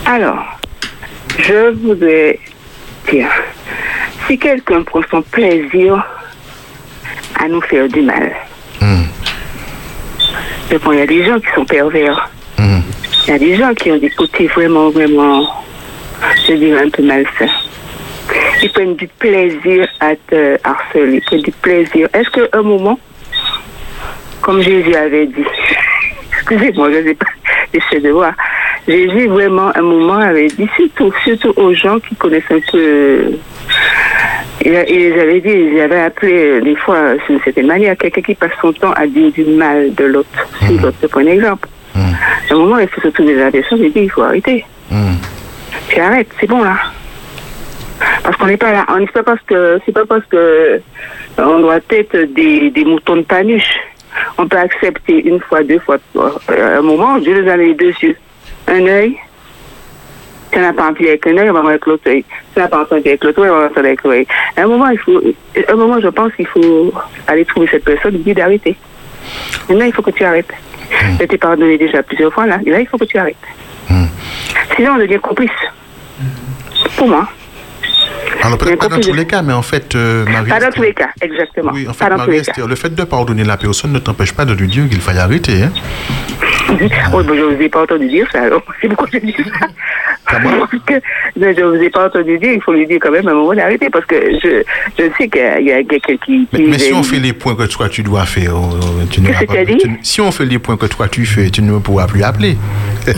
Alors, 0.06 0.42
je 1.38 1.72
voudrais 1.72 2.40
dire, 3.12 3.28
si 4.26 4.36
quelqu'un 4.40 4.82
prend 4.82 5.02
son 5.08 5.22
plaisir 5.22 6.04
à 7.40 7.48
nous 7.48 7.60
faire 7.62 7.88
du 7.88 8.02
mal, 8.02 8.32
mais 10.70 10.78
bon, 10.78 10.92
il 10.92 10.98
y 10.98 11.02
a 11.02 11.06
des 11.06 11.24
gens 11.24 11.38
qui 11.38 11.46
sont 11.54 11.64
pervers. 11.64 12.30
Il 12.58 13.30
y 13.30 13.32
a 13.32 13.38
des 13.38 13.56
gens 13.56 13.72
qui 13.74 13.90
ont 13.90 13.96
des 13.96 14.10
côtés 14.10 14.46
vraiment, 14.48 14.90
vraiment, 14.90 15.48
je 16.46 16.52
dirais, 16.54 16.82
un 16.82 16.90
peu 16.90 17.02
malsains. 17.02 17.52
Ils 18.62 18.72
prennent 18.72 18.96
du 18.96 19.06
plaisir 19.06 19.86
à 20.00 20.16
te 20.16 20.58
harceler, 20.64 21.16
ils 21.16 21.20
prennent 21.22 21.42
du 21.42 21.52
plaisir. 21.52 22.08
Est-ce 22.12 22.28
qu'à 22.30 22.58
un 22.58 22.62
moment, 22.62 22.98
comme 24.40 24.60
Jésus 24.62 24.94
avait 24.94 25.26
dit, 25.26 25.44
excusez-moi, 26.32 26.90
je 26.92 26.98
ne 26.98 27.04
sais 27.04 27.14
pas, 27.14 27.26
j'essaie 27.72 28.00
de 28.00 28.10
voir, 28.10 28.32
Jésus 28.86 29.28
vraiment, 29.28 29.68
à 29.68 29.78
un 29.78 29.82
moment, 29.82 30.18
avait 30.18 30.48
dit, 30.48 30.68
surtout, 30.76 31.12
surtout 31.24 31.52
aux 31.56 31.72
gens 31.72 31.98
qui 32.00 32.14
connaissent 32.16 32.50
un 32.50 32.60
peu 32.70 33.32
il 34.64 34.72
les 34.72 35.20
avait 35.20 35.40
dit, 35.40 35.80
avait 35.80 36.00
appelé 36.00 36.32
euh, 36.32 36.60
des 36.60 36.76
fois 36.76 36.96
euh, 36.96 37.16
d'une 37.28 37.40
certaine 37.40 37.66
manière, 37.66 37.96
quelqu'un 37.96 38.22
qui 38.22 38.34
passe 38.34 38.52
son 38.60 38.72
temps 38.72 38.92
à 38.92 39.06
dire 39.06 39.30
du 39.32 39.44
mal 39.44 39.94
de 39.94 40.04
l'autre. 40.04 40.48
Si 40.60 40.78
l'autre 40.78 40.98
te 41.00 41.06
prend 41.06 41.20
un 41.20 41.26
exemple. 41.26 41.68
À 41.94 42.54
un 42.54 42.56
moment, 42.56 42.78
il 42.78 42.88
faut 42.88 43.00
se 43.00 43.08
trouver 43.08 43.34
la 43.34 43.50
personne 43.50 43.82
et 43.82 43.90
dire, 43.90 44.02
il 44.02 44.10
faut 44.10 44.22
arrêter. 44.22 44.64
Tu 45.88 46.00
arrêtes, 46.00 46.28
c'est 46.40 46.46
bon 46.46 46.62
là. 46.62 46.76
Parce 48.22 48.36
qu'on 48.36 48.46
n'est 48.46 48.56
pas 48.56 48.72
là, 48.72 48.84
on 48.88 48.98
n'est 48.98 49.06
pas 49.06 49.22
parce 49.22 49.40
que 49.42 49.80
c'est 49.84 49.92
pas 49.92 50.04
parce 50.06 50.24
que 50.26 50.36
euh, 50.36 50.78
on 51.38 51.60
doit 51.60 51.78
être 51.90 52.34
des, 52.34 52.70
des 52.70 52.84
moutons 52.84 53.16
de 53.16 53.22
panuche. 53.22 53.74
On 54.38 54.46
peut 54.46 54.58
accepter 54.58 55.26
une 55.26 55.40
fois, 55.40 55.62
deux 55.62 55.78
fois. 55.80 55.96
Euh, 56.16 56.78
un 56.78 56.82
moment, 56.82 57.18
Dieu 57.18 57.40
nous 57.40 57.50
a 57.50 57.56
mis 57.56 57.66
les 57.66 57.74
deux 57.74 57.92
yeux. 58.02 58.16
Un 58.66 58.86
œil, 58.86 59.16
si 60.52 60.58
on 60.58 60.62
n'a 60.62 60.72
pas 60.72 60.88
envie 60.88 61.08
avec 61.08 61.26
un 61.26 61.36
œil, 61.36 61.50
on 61.50 61.52
va 61.52 61.60
voir 61.60 61.70
avec 61.70 61.86
l'autre 61.86 62.08
œil. 62.08 62.24
Si 62.52 62.58
on 62.58 62.60
n'a 62.60 62.68
pas 62.68 62.82
entendu 62.82 63.08
avec 63.08 63.24
l'autre 63.24 63.42
œil, 63.42 63.50
on 63.50 63.58
va 63.58 63.66
entendre 63.66 63.86
avec 63.86 64.04
l'œil. 64.04 64.26
À 64.56 64.62
un 64.62 64.66
moment, 64.66 64.88
il 64.88 64.98
faut, 64.98 65.20
à 65.56 65.72
un 65.72 65.76
moment, 65.76 66.00
je 66.00 66.08
pense 66.08 66.32
qu'il 66.34 66.46
faut 66.46 66.92
aller 67.26 67.44
trouver 67.44 67.68
cette 67.70 67.84
personne 67.84 68.12
lui 68.12 68.20
dire 68.20 68.34
d'arrêter. 68.36 68.76
Maintenant, 69.68 69.86
il 69.86 69.92
faut 69.92 70.02
que 70.02 70.10
tu 70.10 70.24
arrêtes. 70.24 70.52
Je 71.20 71.24
t'ai 71.24 71.38
pardonné 71.38 71.76
déjà 71.78 72.02
plusieurs 72.02 72.32
fois, 72.32 72.46
là. 72.46 72.58
Et 72.64 72.70
là, 72.70 72.80
il 72.80 72.86
faut 72.86 72.98
que 72.98 73.04
tu 73.04 73.18
arrêtes. 73.18 73.36
Sinon, 74.76 74.92
on 74.94 74.98
devient 74.98 75.18
complice. 75.18 75.50
Pour 76.96 77.08
moi. 77.08 77.28
Alors 78.42 78.58
peut-être 78.58 78.78
pas 78.78 78.88
dans 78.88 79.00
tous 79.00 79.14
les 79.14 79.26
cas, 79.26 79.42
mais 79.42 79.52
en 79.52 79.62
fait, 79.62 79.94
euh, 79.94 80.26
Marie. 80.26 80.50
Pas 80.50 80.60
dans 80.60 80.70
tous 80.70 80.82
les 80.82 80.92
cas, 80.92 81.08
exactement. 81.20 81.72
Oui, 81.72 81.86
en 81.88 81.94
fait. 81.94 82.08
Marie-Esther, 82.10 82.66
le 82.66 82.74
fait 82.74 82.94
de 82.94 83.04
pardonner 83.04 83.44
la 83.44 83.56
personne 83.56 83.92
ne 83.92 83.98
t'empêche 83.98 84.32
pas 84.32 84.44
de 84.44 84.52
lui 84.52 84.68
dire 84.68 84.88
qu'il 84.88 85.00
faille 85.00 85.18
arrêter. 85.18 85.62
Hein? 85.62 85.72
Oui, 86.68 87.24
mais 87.28 87.36
je 87.36 87.42
ne 87.44 87.54
vous 87.54 87.62
ai 87.62 87.68
pas 87.68 87.82
entendu 87.82 88.08
dire 88.08 88.26
ça, 88.32 88.42
alors. 88.42 88.62
C'est 88.80 88.88
pourquoi 88.88 89.06
je 89.12 89.18
dis 89.18 89.34
ça. 89.36 89.66
Parce 90.26 90.42
que 90.86 90.94
je 91.36 91.60
ne 91.60 91.76
vous 91.76 91.82
ai 91.82 91.90
pas 91.90 92.06
entendu 92.06 92.38
dire, 92.38 92.52
il 92.52 92.60
faut 92.62 92.72
lui 92.72 92.86
dire 92.86 92.98
quand 93.00 93.10
même 93.10 93.28
à 93.28 93.30
un 93.32 93.34
moment 93.34 93.54
d'arrêter, 93.54 93.90
parce 93.90 94.06
que 94.06 94.16
je, 94.42 94.62
je 94.98 95.04
sais 95.18 95.28
qu'il 95.28 95.66
y 95.66 95.72
a- 95.72 95.82
quelqu'un 95.84 96.16
qui... 96.24 96.48
Mais, 96.52 96.58
qui 96.58 96.66
mais 96.66 96.78
si 96.78 96.92
on 96.94 97.02
fait 97.02 97.18
les 97.18 97.32
points 97.34 97.54
que 97.54 97.64
toi 97.64 97.88
tu 97.88 98.02
dois 98.02 98.24
faire, 98.24 98.54
tu 99.10 99.20
ne 99.20 99.28
que 99.28 99.64
tu 99.64 99.88
dit? 99.88 99.96
si 100.02 100.20
on 100.20 100.32
fait 100.32 100.46
les 100.46 100.58
points 100.58 100.76
que 100.76 100.86
toi 100.86 101.08
tu 101.08 101.26
fais, 101.26 101.50
tu 101.50 101.60
ne 101.62 101.78
pourras 101.78 102.06
plus 102.06 102.22
appeler. 102.22 102.56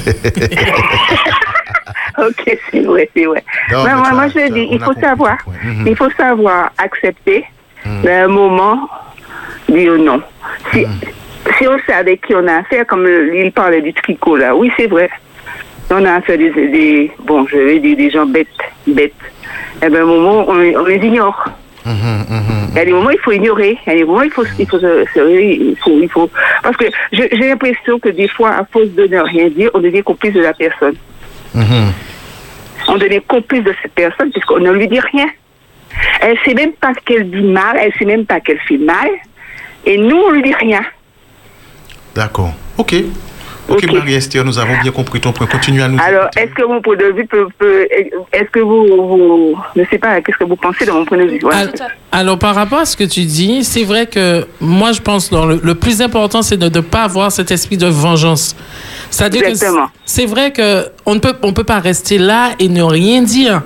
Ok, 2.19 2.59
c'est 2.71 2.81
vrai, 2.81 3.11
c'est 3.15 3.27
vrai. 3.27 3.45
Non, 3.71 3.85
Mais 3.85 3.95
moi, 3.95 4.27
je 4.29 4.51
dis, 4.53 4.69
il 4.71 4.81
faut 4.83 4.95
savoir, 4.95 5.37
Mhm. 5.63 5.87
il 5.87 5.95
faut 5.97 6.11
savoir 6.17 6.71
accepter, 6.79 7.45
Mhm. 7.85 8.01
mais 8.05 8.13
à 8.13 8.25
un 8.25 8.29
moment, 8.29 8.89
dire 9.69 9.99
non. 9.99 10.23
Si, 10.73 10.87
si 11.59 11.67
on 11.69 11.79
sait 11.87 11.93
avec 11.93 12.27
qui 12.27 12.35
on 12.35 12.47
a 12.47 12.57
affaire, 12.59 12.87
comme 12.87 13.07
il 13.35 13.53
parlait 13.53 13.83
du 13.83 13.93
tricot 13.93 14.37
là, 14.37 14.55
oui, 14.55 14.71
c'est 14.77 14.87
vrai. 14.87 15.09
On 15.91 16.05
a 16.05 16.15
affaire 16.15 16.37
des, 16.39 16.51
des 16.51 17.11
bon, 17.25 17.47
je 17.47 17.57
vais 17.57 17.79
dire 17.79 17.97
des 17.97 18.11
gens 18.11 18.27
bêtes, 18.27 18.49
bêtes. 18.87 19.13
Et 19.83 19.89
bien, 19.89 20.01
à 20.01 20.03
un 20.03 20.07
moment, 20.07 20.45
on, 20.49 20.55
les- 20.57 20.77
on 20.77 20.85
les 20.85 20.97
ignore. 20.97 21.45
Il 22.73 22.77
y 22.77 22.81
a 22.81 22.85
des 22.85 22.91
moments, 22.93 23.11
il 23.11 23.19
faut 23.21 23.31
ignorer. 23.31 23.79
Il 23.87 23.91
y 23.91 23.93
a 23.95 23.99
des 23.99 24.05
moments, 24.05 24.23
il 24.23 24.31
faut, 24.33 24.45
il 24.59 24.69
faut 24.69 24.79
se, 24.81 25.05
se- 25.15 25.41
il 25.41 25.77
faut, 25.77 25.99
il 26.03 26.09
faut. 26.09 26.29
Parce 26.63 26.77
que 26.77 26.87
j'ai 27.13 27.29
l'impression 27.37 28.01
que 28.01 28.09
des 28.09 28.27
fois, 28.27 28.51
à 28.51 28.65
force 28.65 28.89
de 28.89 29.07
ne 29.07 29.19
rien 29.21 29.49
dire, 29.49 29.71
on 29.75 29.79
devient 29.79 30.03
complice 30.03 30.33
de 30.33 30.41
la 30.43 30.53
personne. 30.55 30.97
On 32.89 32.97
devient 32.99 33.21
complice 33.27 33.63
de 33.63 33.75
cette 33.83 33.93
personne 33.93 34.31
puisqu'on 34.33 34.59
ne 34.59 34.73
lui 34.73 34.89
dit 34.89 35.01
rien. 35.01 35.27
Elle 36.21 36.37
sait 36.45 36.55
même 36.55 36.73
pas 36.73 36.93
qu'elle 37.05 37.31
dit 37.31 37.43
mal, 37.43 37.77
elle 37.81 37.93
sait 37.99 38.05
même 38.05 38.27
pas 38.27 38.41
qu'elle 38.41 38.59
fait 38.61 38.79
mal. 38.79 39.09
Et 39.85 39.97
nous, 39.97 40.17
on 40.17 40.31
lui 40.31 40.43
dit 40.43 40.55
rien. 40.55 40.81
D'accord. 42.17 42.53
Ok. 42.79 42.95
Ok, 43.69 43.85
Marie-Esther, 43.93 44.45
nous 44.45 44.61
avons 44.61 44.81
bien 44.81 44.93
compris 44.93 45.21
ton 45.21 45.33
point. 45.33 45.49
Continue 45.49 45.83
à 45.83 45.89
nous 45.89 45.99
Alors, 46.01 46.29
est-ce 46.37 46.53
que 46.55 46.63
mon 46.65 46.81
point 46.81 46.95
de 46.95 47.07
vue 47.07 47.27
peut, 47.27 47.49
peut- 47.59 47.85
est-ce 48.33 48.49
que 48.53 48.61
vous, 48.61 48.87
vous, 48.87 49.57
je 49.75 49.81
ne 49.81 49.87
sais 49.91 49.99
pas, 49.99 50.21
qu'est-ce 50.21 50.39
que 50.39 50.45
vous 50.45 50.55
pensez 50.55 50.87
de 50.87 50.93
mon 50.93 51.05
point 51.05 51.19
de 51.19 51.25
vue 51.25 51.41
Voilà. 51.43 51.73
Alors, 52.13 52.39
par 52.39 52.55
rapport 52.55 52.79
à 52.79 52.85
ce 52.85 52.97
que 52.97 53.03
tu 53.03 53.25
dis, 53.25 53.65
c'est 53.65 53.83
vrai 53.83 54.07
que 54.07 54.47
moi, 54.61 54.93
je 54.93 55.01
pense 55.01 55.31
que 55.31 55.35
le, 55.35 55.61
le 55.61 55.75
plus 55.75 56.01
important, 56.01 56.43
c'est 56.43 56.57
de 56.57 56.69
ne 56.69 56.81
pas 56.81 57.03
avoir 57.03 57.33
cet 57.33 57.51
esprit 57.51 57.77
de 57.77 57.89
vengeance. 57.89 58.55
C'est-à-dire 59.11 59.41
que 59.43 59.47
c'est- 59.49 59.53
Exactement. 59.55 59.87
c'est 60.05 60.27
vrai 60.27 60.53
que 60.53 60.87
on 61.05 61.17
ne 61.17 61.19
peut, 61.21 61.35
on 61.43 61.53
peut 61.53 61.65
pas 61.65 61.81
rester 61.81 62.19
là 62.19 62.51
et 62.61 62.69
ne 62.69 62.85
rien 62.85 63.23
dire. 63.23 63.63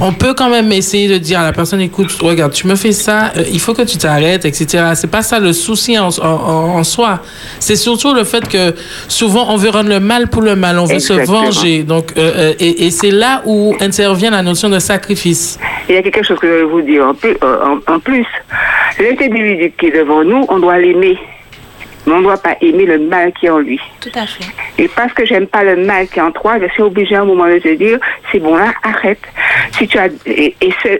On 0.00 0.12
peut 0.12 0.32
quand 0.32 0.48
même 0.48 0.70
essayer 0.70 1.08
de 1.08 1.18
dire 1.18 1.40
à 1.40 1.44
la 1.44 1.52
personne, 1.52 1.80
écoute, 1.80 2.12
regarde, 2.22 2.52
tu 2.52 2.68
me 2.68 2.76
fais 2.76 2.92
ça, 2.92 3.32
euh, 3.36 3.42
il 3.52 3.58
faut 3.58 3.74
que 3.74 3.82
tu 3.82 3.98
t'arrêtes, 3.98 4.44
etc. 4.44 4.92
C'est 4.94 5.10
pas 5.10 5.22
ça 5.22 5.40
le 5.40 5.52
souci 5.52 5.98
en, 5.98 6.08
en- 6.08 6.24
en- 6.24 6.78
en 6.78 6.84
soi. 6.84 7.20
C'est 7.58 7.74
surtout 7.74 8.14
le 8.14 8.22
fait 8.22 8.48
que 8.48 8.74
souvent 9.08 9.52
on 9.52 9.56
veut 9.56 9.70
rendre 9.70 9.88
le 9.88 9.98
mal 9.98 10.28
pour 10.28 10.42
le 10.42 10.54
mal, 10.54 10.78
on 10.78 10.84
veut 10.84 10.94
Exactement. 10.94 11.50
se 11.50 11.56
venger. 11.58 11.82
Donc, 11.82 12.12
euh, 12.16 12.32
euh, 12.36 12.54
et, 12.60 12.86
et 12.86 12.90
c'est 12.92 13.10
là 13.10 13.42
où 13.44 13.74
intervient 13.80 14.30
la 14.30 14.42
notion 14.42 14.68
de 14.68 14.78
sacrifice. 14.78 15.58
Il 15.88 15.96
y 15.96 15.98
a 15.98 16.02
quelque 16.02 16.22
chose 16.22 16.38
que 16.38 16.46
je 16.46 16.52
vais 16.52 16.62
vous 16.64 16.82
dire 16.82 17.04
en 17.04 17.14
plus. 17.14 17.36
euh, 17.42 17.56
en, 17.88 17.92
en 17.94 17.98
plus. 17.98 18.26
Qui 18.96 19.86
est 19.86 19.90
devant 19.98 20.22
nous, 20.22 20.44
on 20.48 20.58
doit 20.60 20.78
l'aimer. 20.78 21.18
Mais 22.06 22.12
on 22.14 22.18
ne 22.18 22.22
doit 22.22 22.38
pas 22.38 22.56
aimer 22.60 22.86
le 22.86 22.98
mal 22.98 23.32
qui 23.32 23.46
est 23.46 23.50
en 23.50 23.58
lui. 23.58 23.80
Tout 24.00 24.08
à 24.14 24.26
fait. 24.26 24.44
Et 24.82 24.88
parce 24.88 25.12
que 25.12 25.24
j'aime 25.26 25.46
pas 25.46 25.62
le 25.64 25.76
mal 25.76 26.06
qui 26.08 26.18
est 26.18 26.22
en 26.22 26.30
toi, 26.30 26.58
je 26.60 26.66
suis 26.72 26.82
obligée 26.82 27.16
à 27.16 27.22
un 27.22 27.24
moment 27.24 27.46
de 27.46 27.58
te 27.58 27.74
dire, 27.74 27.98
c'est 28.32 28.38
bon 28.38 28.56
là, 28.56 28.72
arrête. 28.82 29.20
Si 29.72 29.86
tu 29.86 29.98
as, 29.98 30.08
et, 30.26 30.54
euh, 30.86 30.96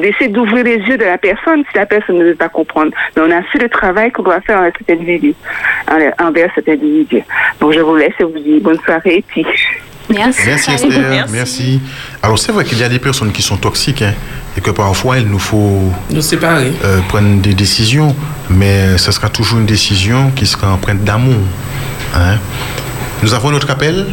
d'essayer 0.00 0.28
d'ouvrir 0.28 0.62
les 0.64 0.76
yeux 0.76 0.96
de 0.98 1.04
la 1.04 1.18
personne 1.18 1.64
si 1.70 1.76
la 1.76 1.84
personne 1.86 2.18
ne 2.18 2.24
veut 2.26 2.34
pas 2.36 2.48
comprendre. 2.48 2.92
Mais 3.16 3.22
on 3.26 3.30
a 3.30 3.42
fait 3.42 3.58
le 3.58 3.68
travail 3.68 4.12
qu'on 4.12 4.22
doit 4.22 4.40
faire 4.42 4.58
avec 4.60 4.76
cet 4.78 4.90
individu, 4.90 5.34
envers- 5.90 6.14
envers 6.20 6.50
cet 6.54 6.68
individu. 6.68 7.22
Donc 7.60 7.72
je 7.72 7.80
vous 7.80 7.96
laisse 7.96 8.12
et 8.20 8.24
vous 8.24 8.38
dis 8.38 8.60
bonne 8.60 8.78
soirée 8.80 9.16
et 9.16 9.22
puis. 9.26 9.44
Merci. 10.10 10.40
Merci 10.46 10.70
Esther, 10.72 11.26
merci. 11.30 11.80
Alors 12.22 12.38
c'est 12.38 12.52
vrai 12.52 12.64
qu'il 12.64 12.78
y 12.78 12.82
a 12.84 12.88
des 12.88 12.98
personnes 12.98 13.30
qui 13.32 13.42
sont 13.42 13.56
toxiques 13.58 14.02
hein, 14.02 14.14
et 14.56 14.60
que 14.60 14.70
parfois 14.70 15.18
il 15.18 15.26
nous 15.26 15.38
faut 15.38 15.92
Nous 16.10 16.22
séparer. 16.22 16.72
euh, 16.84 17.00
prendre 17.08 17.40
des 17.42 17.54
décisions, 17.54 18.14
mais 18.48 18.96
ce 18.98 19.12
sera 19.12 19.28
toujours 19.28 19.58
une 19.58 19.66
décision 19.66 20.30
qui 20.34 20.46
sera 20.46 20.72
empreinte 20.72 21.04
d'amour. 21.04 21.36
hein. 22.14 22.36
Nous 23.22 23.34
avons 23.34 23.50
notre 23.50 23.70
appel. 23.70 24.06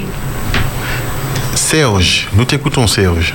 Serge, 1.53 2.27
nous 2.33 2.45
t'écoutons 2.45 2.87
Serge. 2.87 3.33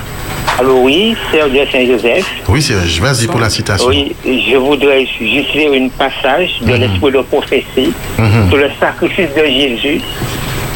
Alors 0.59 0.81
oui, 0.83 1.15
Serge 1.31 1.51
de 1.53 1.65
Saint-Joseph. 1.71 2.25
Oui 2.47 2.61
Serge, 2.61 2.99
vas-y 2.99 3.25
pour 3.27 3.39
la 3.39 3.49
citation. 3.49 3.87
Oui, 3.87 4.15
je 4.23 4.57
voudrais 4.57 5.05
juste 5.19 5.53
lire 5.55 5.73
une 5.73 5.89
passage 5.89 6.49
de 6.61 6.73
l'Esprit 6.73 7.11
de 7.11 7.21
prophétie 7.21 7.91
Mhm. 8.19 8.49
sur 8.49 8.57
le 8.57 8.69
sacrifice 8.79 9.29
de 9.35 9.45
Jésus 9.45 10.01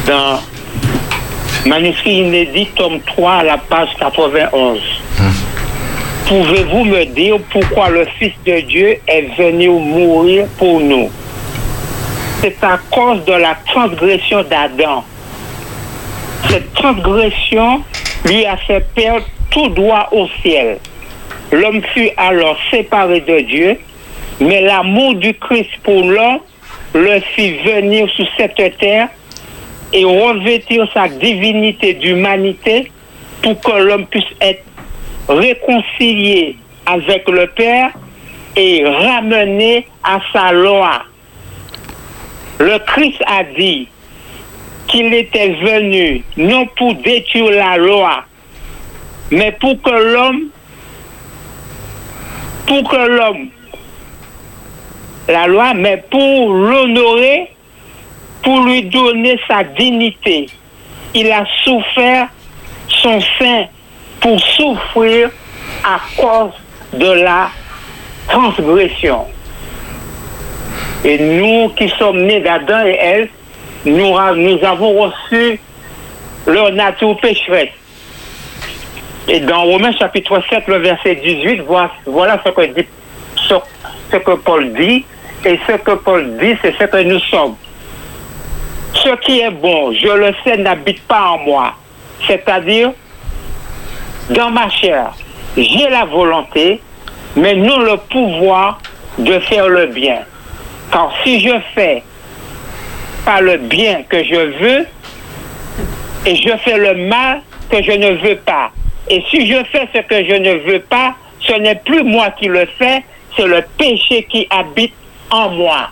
dans 0.08 0.42
manuscrit 1.66 2.20
inédit, 2.20 2.68
tome 2.76 2.99
3, 3.01 3.32
à 3.32 3.43
la 3.43 3.57
page 3.57 3.89
91. 3.99 4.80
Pouvez-vous 6.28 6.86
me 6.86 7.05
dire 7.05 7.38
pourquoi 7.51 7.89
le 7.89 8.05
Fils 8.18 8.34
de 8.45 8.59
Dieu 8.61 8.97
est 9.07 9.36
venu 9.38 9.70
mourir 9.70 10.47
pour 10.57 10.80
nous? 10.80 11.09
C'est 12.41 12.63
à 12.63 12.80
cause 12.91 13.24
de 13.26 13.34
la 13.34 13.55
transgression 13.68 14.43
d'Adam. 14.43 15.03
Cette 16.49 16.74
transgression 16.74 17.82
lui 18.26 18.45
a 18.45 18.57
fait 18.57 18.86
perdre 18.93 19.26
tout 19.49 19.70
droit 19.70 20.09
au 20.11 20.28
ciel. 20.41 20.78
L'homme 21.51 21.82
fut 21.93 22.09
alors 22.18 22.57
séparé 22.72 23.22
de 23.22 23.39
Dieu, 23.41 23.80
mais 24.39 24.61
l'amour 24.61 25.16
du 25.16 25.34
Christ 25.34 25.72
pour 25.84 26.03
l'homme 26.03 26.39
le 26.93 27.20
fit 27.36 27.57
venir 27.57 28.09
sur 28.09 28.26
cette 28.38 28.78
terre 28.78 29.09
et 29.94 30.04
revêtir 30.04 30.88
sa 30.94 31.08
divinité 31.08 31.94
d'humanité 31.94 32.92
pour 33.42 33.60
que 33.62 33.72
l'homme 33.72 34.06
puisse 34.08 34.24
être 34.42 34.64
réconcilié 35.28 36.58
avec 36.86 37.28
le 37.30 37.48
Père 37.48 37.92
et 38.56 38.86
ramené 38.86 39.88
à 40.04 40.20
sa 40.32 40.52
loi. 40.52 41.04
Le 42.60 42.78
Christ 42.80 43.22
a 43.28 43.44
dit 43.44 43.88
qu'il 44.88 45.14
était 45.14 45.50
venu 45.50 46.24
non 46.38 46.66
pour 46.78 46.94
détruire 46.96 47.52
la 47.52 47.78
loi, 47.78 48.24
mais 49.32 49.52
pour 49.54 49.82
que 49.82 49.90
l'homme, 49.90 50.50
pour 52.68 52.90
que 52.90 52.96
l'homme, 52.96 53.50
la 55.28 55.48
loi, 55.48 55.74
mais 55.74 56.04
pour 56.10 56.54
l'honorer, 56.54 57.55
pour 58.46 58.62
lui 58.62 58.84
donner 58.84 59.39
sa 59.48 59.64
dignité. 59.64 60.46
Il 61.16 61.32
a 61.32 61.43
souffert 61.64 62.28
son 62.88 63.20
sein 63.39 63.66
pour 64.22 64.39
souffrir 64.39 65.32
à 65.84 66.00
cause 66.16 66.52
de 66.93 67.12
la 67.24 67.50
transgression. 68.28 69.26
Et 71.04 71.18
nous 71.18 71.70
qui 71.70 71.89
sommes 71.98 72.22
nés 72.22 72.39
d'Adam 72.39 72.86
et 72.86 72.98
Ève, 73.00 73.30
nous, 73.86 74.16
avons 74.16 74.93
reçu 75.02 75.60
leur 76.46 76.72
nature 76.72 77.18
pécheresse. 77.18 77.70
Et 79.28 79.39
dans 79.39 79.64
Romains 79.64 79.91
chapitre 79.93 80.39
7, 80.50 80.68
le 80.68 80.78
verset 80.78 81.16
18, 81.16 81.64
voilà, 82.06 82.39
ce, 82.46 82.52
que 82.52 82.66
dit, 82.74 82.88
ce 83.36 84.18
que 84.18 84.36
Paul 84.36 84.72
dit. 84.74 85.04
Et 85.43 85.60
ce 85.68 85.74
que 85.74 85.91
Paul 85.91 86.38
dit, 86.38 86.56
c'est 86.62 86.76
ce 86.78 86.84
que 86.86 87.04
nous 87.04 87.20
sommes. 87.20 87.56
Ce 88.96 89.16
qui 89.18 89.39
est 89.39 89.52
bon, 89.52 89.91
je 89.91 90.08
le 90.08 90.34
sais, 90.43 90.58
n'habite 90.58 91.02
pas 91.04 91.30
en 91.30 91.38
moi. 91.39 91.74
C'est-à-dire, 92.26 92.91
dans 94.30 94.50
ma 94.50 94.70
chair, 94.70 95.12
j'ai 95.58 95.89
la 95.89 96.06
volonté, 96.06 96.82
mais 97.36 97.56
non 97.56 97.80
le 97.80 97.98
pouvoir 97.98 98.80
de 99.18 99.39
faire 99.39 99.68
le 99.68 99.88
bien. 99.88 100.20
Car 100.91 101.12
si 101.24 101.39
je 101.41 101.54
fais 101.74 102.04
pas 103.26 103.41
le 103.41 103.58
bien 103.58 104.04
que 104.04 104.24
je 104.24 104.36
veux, 104.36 104.86
et 106.26 106.36
je 106.36 106.58
fais 106.64 106.78
le 106.78 107.08
mal 107.08 107.41
que 107.70 107.84
je 107.84 107.91
ne 107.91 108.12
veux 108.28 108.38
pas. 108.38 108.72
Et 109.10 109.24
si 109.30 109.48
je 109.48 109.64
fais 109.66 109.88
ce 109.93 110.00
que 110.00 110.26
je 110.26 110.36
ne 110.36 110.72
veux 110.72 110.80
pas, 110.80 111.14
ce 111.41 111.54
n'est 111.54 111.76
plus 111.76 112.04
moi 112.04 112.32
qui 112.32 112.48
le 112.48 112.66
fais, 112.80 113.04
c'est 113.36 113.46
le 113.46 113.64
péché 113.78 114.26
qui 114.30 114.48
habite 114.50 114.93
en 115.30 115.50
moi. 115.50 115.89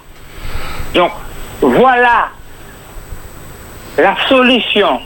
Donc, 0.96 1.12
voilà 1.62 2.30
la 3.98 4.16
solution 4.28 5.00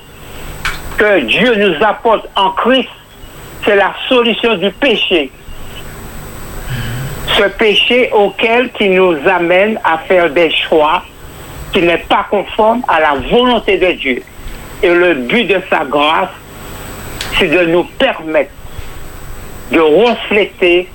que 0.97 1.19
Dieu 1.21 1.55
nous 1.55 1.85
apporte 1.85 2.27
en 2.35 2.51
Christ, 2.51 2.89
c'est 3.63 3.75
la 3.75 3.93
solution 4.07 4.55
du 4.55 4.71
péché. 4.71 5.29
Ce 7.27 7.43
péché 7.43 8.09
auquel 8.13 8.71
qui 8.71 8.89
nous 8.89 9.15
amène 9.27 9.79
à 9.83 9.97
faire 9.99 10.29
des 10.29 10.49
choix 10.49 11.03
qui 11.73 11.81
n'est 11.81 11.97
pas 11.97 12.25
conforme 12.29 12.81
à 12.87 12.99
la 12.99 13.15
volonté 13.29 13.77
de 13.77 13.91
Dieu. 13.91 14.23
Et 14.81 14.93
le 14.93 15.15
but 15.15 15.45
de 15.45 15.61
sa 15.69 15.83
grâce, 15.83 16.29
c'est 17.37 17.47
de 17.47 17.65
nous 17.65 17.83
permettre 17.83 18.51
de 19.71 19.79
refléter 19.79 20.89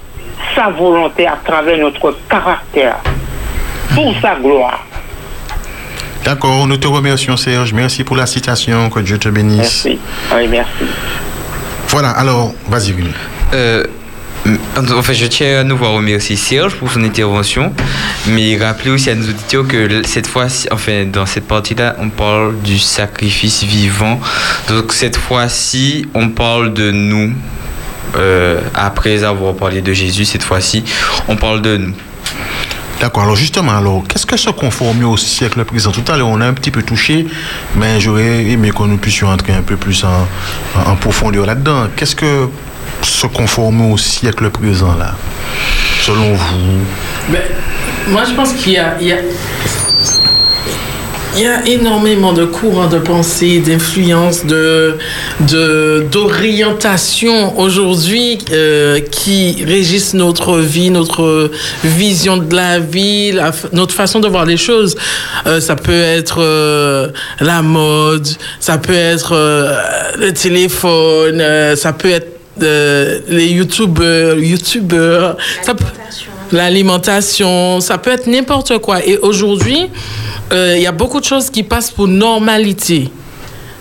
sa 0.54 0.70
volonté 0.70 1.26
à 1.26 1.38
travers 1.44 1.78
notre 1.78 2.16
caractère 2.28 2.96
pour 3.94 4.14
sa 4.20 4.36
gloire. 4.36 4.80
D'accord, 6.24 6.68
nous 6.68 6.76
te 6.76 6.86
remercions 6.86 7.36
Serge. 7.36 7.72
Merci 7.72 8.04
pour 8.04 8.16
la 8.16 8.26
citation. 8.26 8.88
Que 8.90 9.00
Dieu 9.00 9.18
te 9.18 9.28
bénisse. 9.28 9.84
Merci. 9.84 9.98
Oui, 10.34 10.48
merci. 10.48 10.84
Voilà, 11.88 12.10
alors, 12.10 12.54
vas-y, 12.68 12.92
Willy. 12.92 13.10
Euh, 13.54 13.84
en 14.76 15.02
fait, 15.02 15.14
je 15.14 15.26
tiens 15.26 15.60
à 15.60 15.64
nouveau 15.64 15.86
à 15.86 15.90
remercier 15.90 16.36
Serge 16.36 16.74
pour 16.76 16.90
son 16.90 17.02
intervention, 17.04 17.72
mais 18.28 18.56
rappeler 18.56 18.90
aussi 18.90 19.10
à 19.10 19.14
nos 19.14 19.28
auditeurs 19.28 19.66
que 19.66 20.06
cette 20.06 20.26
fois-ci, 20.26 20.68
enfin, 20.70 21.04
dans 21.04 21.26
cette 21.26 21.46
partie-là, 21.46 21.96
on 21.98 22.08
parle 22.08 22.56
du 22.60 22.78
sacrifice 22.78 23.64
vivant. 23.64 24.20
Donc, 24.68 24.92
cette 24.92 25.16
fois-ci, 25.16 26.06
on 26.14 26.28
parle 26.28 26.72
de 26.72 26.90
nous. 26.90 27.32
Euh, 28.14 28.60
après 28.74 29.24
avoir 29.24 29.54
parlé 29.54 29.80
de 29.80 29.92
Jésus, 29.92 30.24
cette 30.24 30.42
fois-ci, 30.42 30.84
on 31.28 31.36
parle 31.36 31.62
de 31.62 31.78
nous. 31.78 31.94
D'accord, 33.02 33.24
alors 33.24 33.34
justement, 33.34 33.72
alors, 33.76 34.04
qu'est-ce 34.06 34.24
que 34.24 34.36
se 34.36 34.48
conformer 34.50 35.04
au 35.04 35.16
siècle 35.16 35.64
présent? 35.64 35.90
Tout 35.90 36.04
à 36.06 36.16
l'heure, 36.16 36.28
on 36.28 36.40
a 36.40 36.46
un 36.46 36.52
petit 36.52 36.70
peu 36.70 36.84
touché, 36.84 37.26
mais 37.74 37.98
j'aurais 37.98 38.44
aimé 38.44 38.70
que 38.70 38.80
nous 38.84 38.96
puissions 38.96 39.26
entrer 39.26 39.52
un 39.54 39.62
peu 39.62 39.74
plus 39.76 40.04
en, 40.04 40.28
en- 40.88 40.94
profondeur 40.94 41.44
là-dedans. 41.44 41.88
Qu'est-ce 41.96 42.14
que 42.14 42.48
se 43.02 43.26
conformer 43.26 43.90
au 43.92 43.96
siècle 43.98 44.48
présent, 44.50 44.94
là 44.96 45.16
Selon 46.02 46.32
vous? 46.34 46.78
Ben, 47.30 47.42
moi, 48.06 48.22
je 48.24 48.34
pense 48.34 48.52
qu'il 48.52 48.74
y 48.74 48.78
a- 48.78 48.96
Il 51.34 51.42
y 51.42 51.46
a 51.46 51.66
énormément 51.66 52.34
de 52.34 52.44
courants 52.44 52.88
de 52.88 52.98
pensée, 52.98 53.60
d'influence, 53.60 54.44
de, 54.44 54.98
d'orientation 56.10 57.58
aujourd'hui 57.58 58.38
euh, 58.52 59.00
qui 59.00 59.64
régissent 59.64 60.12
notre 60.12 60.58
vie, 60.58 60.90
notre 60.90 61.50
vision 61.84 62.36
de 62.36 62.54
la 62.54 62.78
vie, 62.80 63.32
la 63.32 63.50
notre 63.72 63.94
façon 63.94 64.20
de 64.20 64.28
voir 64.28 64.44
les 64.44 64.58
choses. 64.58 64.94
Euh, 65.46 65.58
ça 65.60 65.74
peut 65.74 66.02
être 66.02 66.42
euh, 66.42 67.08
la 67.40 67.62
mode, 67.62 68.28
ça 68.60 68.76
peut 68.76 68.92
être 68.92 69.34
le 70.18 70.32
téléphone, 70.32 71.42
ça 71.76 71.94
peut 71.94 72.10
être 72.10 72.28
les 72.60 73.48
youtubeurs, 73.48 74.36
youtubeurs, 74.36 75.38
l'alimentation, 76.52 77.80
ça 77.80 77.98
peut 77.98 78.10
être 78.10 78.26
n'importe 78.26 78.78
quoi. 78.78 79.04
Et 79.04 79.16
aujourd'hui, 79.18 79.88
euh, 80.52 80.74
il 80.76 80.82
y 80.82 80.86
a 80.86 80.92
beaucoup 80.92 81.20
de 81.20 81.24
choses 81.24 81.50
qui 81.50 81.62
passent 81.62 81.90
pour 81.90 82.08
normalité. 82.08 83.10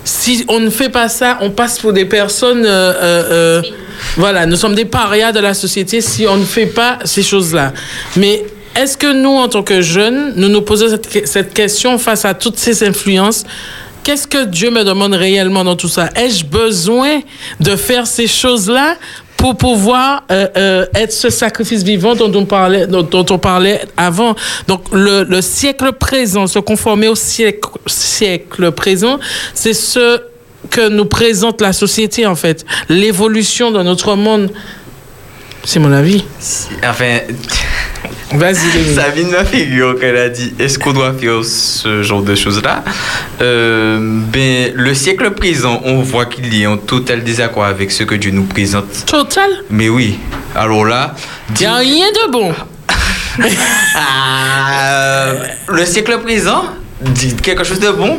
Si 0.04 0.44
on 0.48 0.58
ne 0.58 0.70
fait 0.70 0.88
pas 0.88 1.08
ça, 1.08 1.38
on 1.42 1.50
passe 1.50 1.78
pour 1.78 1.92
des 1.92 2.04
personnes. 2.06 2.64
euh, 2.66 2.92
euh, 3.30 3.62
voilà, 4.16 4.46
nous 4.46 4.56
sommes 4.56 4.74
des 4.74 4.84
parias 4.84 5.32
de 5.32 5.38
la 5.40 5.54
société 5.54 6.00
si 6.00 6.26
on 6.26 6.36
ne 6.36 6.44
fait 6.44 6.66
pas 6.66 6.98
ces 7.04 7.22
choses-là. 7.22 7.72
Mais 8.16 8.44
est-ce 8.74 8.96
que 8.96 9.12
nous, 9.12 9.30
en 9.30 9.48
tant 9.48 9.62
que 9.62 9.80
jeunes, 9.80 10.32
nous 10.36 10.48
nous 10.48 10.62
posons 10.62 10.86
cette 11.24 11.54
question 11.54 11.98
face 11.98 12.24
à 12.24 12.34
toutes 12.34 12.58
ces 12.58 12.82
influences? 12.82 13.44
Qu'est-ce 14.02 14.26
que 14.26 14.44
Dieu 14.44 14.70
me 14.70 14.82
demande 14.82 15.14
réellement 15.14 15.62
dans 15.62 15.76
tout 15.76 15.88
ça? 15.88 16.08
Ai-je 16.16 16.44
besoin 16.44 17.20
de 17.60 17.76
faire 17.76 18.06
ces 18.06 18.26
choses-là 18.26 18.96
pour 19.42 19.56
pouvoir 19.56 20.22
euh, 20.30 20.46
euh, 20.56 20.86
être 20.94 21.10
ce 21.10 21.28
sacrifice 21.28 21.82
vivant 21.82 22.14
dont 22.14 22.32
on 22.32 22.46
parlait, 22.46 22.86
dont, 22.86 23.26
on 23.28 23.38
parlait 23.38 23.80
avant. 23.96 24.36
Donc 24.68 24.84
le, 24.92 25.24
le 25.24 25.42
siècle 25.42 25.90
présent, 25.94 26.46
se 26.46 26.60
conformer 26.60 27.08
au 27.08 27.16
siècle, 27.16 27.68
siècle 27.86 28.70
présent, 28.70 29.18
c'est 29.52 29.74
ce 29.74 30.20
que 30.70 30.88
nous 30.88 31.06
présente 31.06 31.60
la 31.60 31.72
société 31.72 32.24
en 32.24 32.36
fait, 32.36 32.64
l'évolution 32.88 33.72
de 33.72 33.82
notre 33.82 34.14
monde. 34.14 34.48
C'est 35.64 35.80
mon 35.80 35.90
avis. 35.90 36.22
Enfin. 36.84 37.18
Vas-y, 38.34 39.24
de 39.24 39.30
ma 39.30 39.44
figure 39.44 39.98
qu'elle 40.00 40.16
a 40.16 40.28
dit 40.28 40.54
est-ce 40.58 40.78
qu'on 40.78 40.92
doit 40.92 41.12
faire 41.12 41.44
ce 41.44 42.02
genre 42.02 42.22
de 42.22 42.34
choses-là 42.34 42.82
Euh, 43.40 43.98
Ben, 44.32 44.72
le 44.74 44.94
siècle 44.94 45.30
présent, 45.32 45.80
on 45.84 46.00
voit 46.02 46.26
qu'il 46.26 46.54
est 46.60 46.66
en 46.66 46.76
total 46.78 47.22
désaccord 47.22 47.64
avec 47.64 47.90
ce 47.90 48.04
que 48.04 48.14
Dieu 48.14 48.30
nous 48.30 48.44
présente. 48.44 49.04
Total? 49.06 49.50
Mais 49.70 49.88
oui. 49.88 50.18
Alors 50.54 50.84
là. 50.84 51.14
Il 51.50 51.60
n'y 51.60 51.66
a 51.66 51.76
rien 51.76 52.06
de 52.06 52.30
bon. 52.30 52.52
Ah, 53.96 55.32
le 55.68 55.84
siècle 55.86 56.18
présent 56.22 56.64
dit 57.00 57.34
quelque 57.36 57.64
chose 57.64 57.80
de 57.80 57.90
bon 57.90 58.18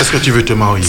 Est-ce 0.00 0.10
que 0.10 0.16
tu 0.18 0.30
veux 0.30 0.44
te 0.44 0.52
marier? 0.52 0.84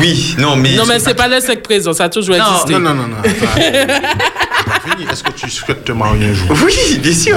Oui, 0.00 0.34
non, 0.38 0.56
mais. 0.56 0.74
Non, 0.76 0.84
mais 0.86 0.98
c'est 0.98 1.14
pas 1.14 1.28
le 1.28 1.40
siècle 1.40 1.62
présent, 1.62 1.92
ça 1.92 2.04
a 2.04 2.08
toujours 2.08 2.36
Non, 2.36 2.44
existé. 2.52 2.72
non, 2.74 2.80
non, 2.80 2.94
non, 2.94 3.08
non. 3.08 3.16
Pas. 3.22 3.60
Est-ce 5.12 5.22
que 5.22 5.32
tu 5.32 5.50
souhaites 5.50 5.84
te 5.84 5.92
marier 5.92 6.26
un 6.30 6.34
jour? 6.34 6.48
Oui, 6.64 6.98
bien 6.98 7.12
sûr. 7.12 7.36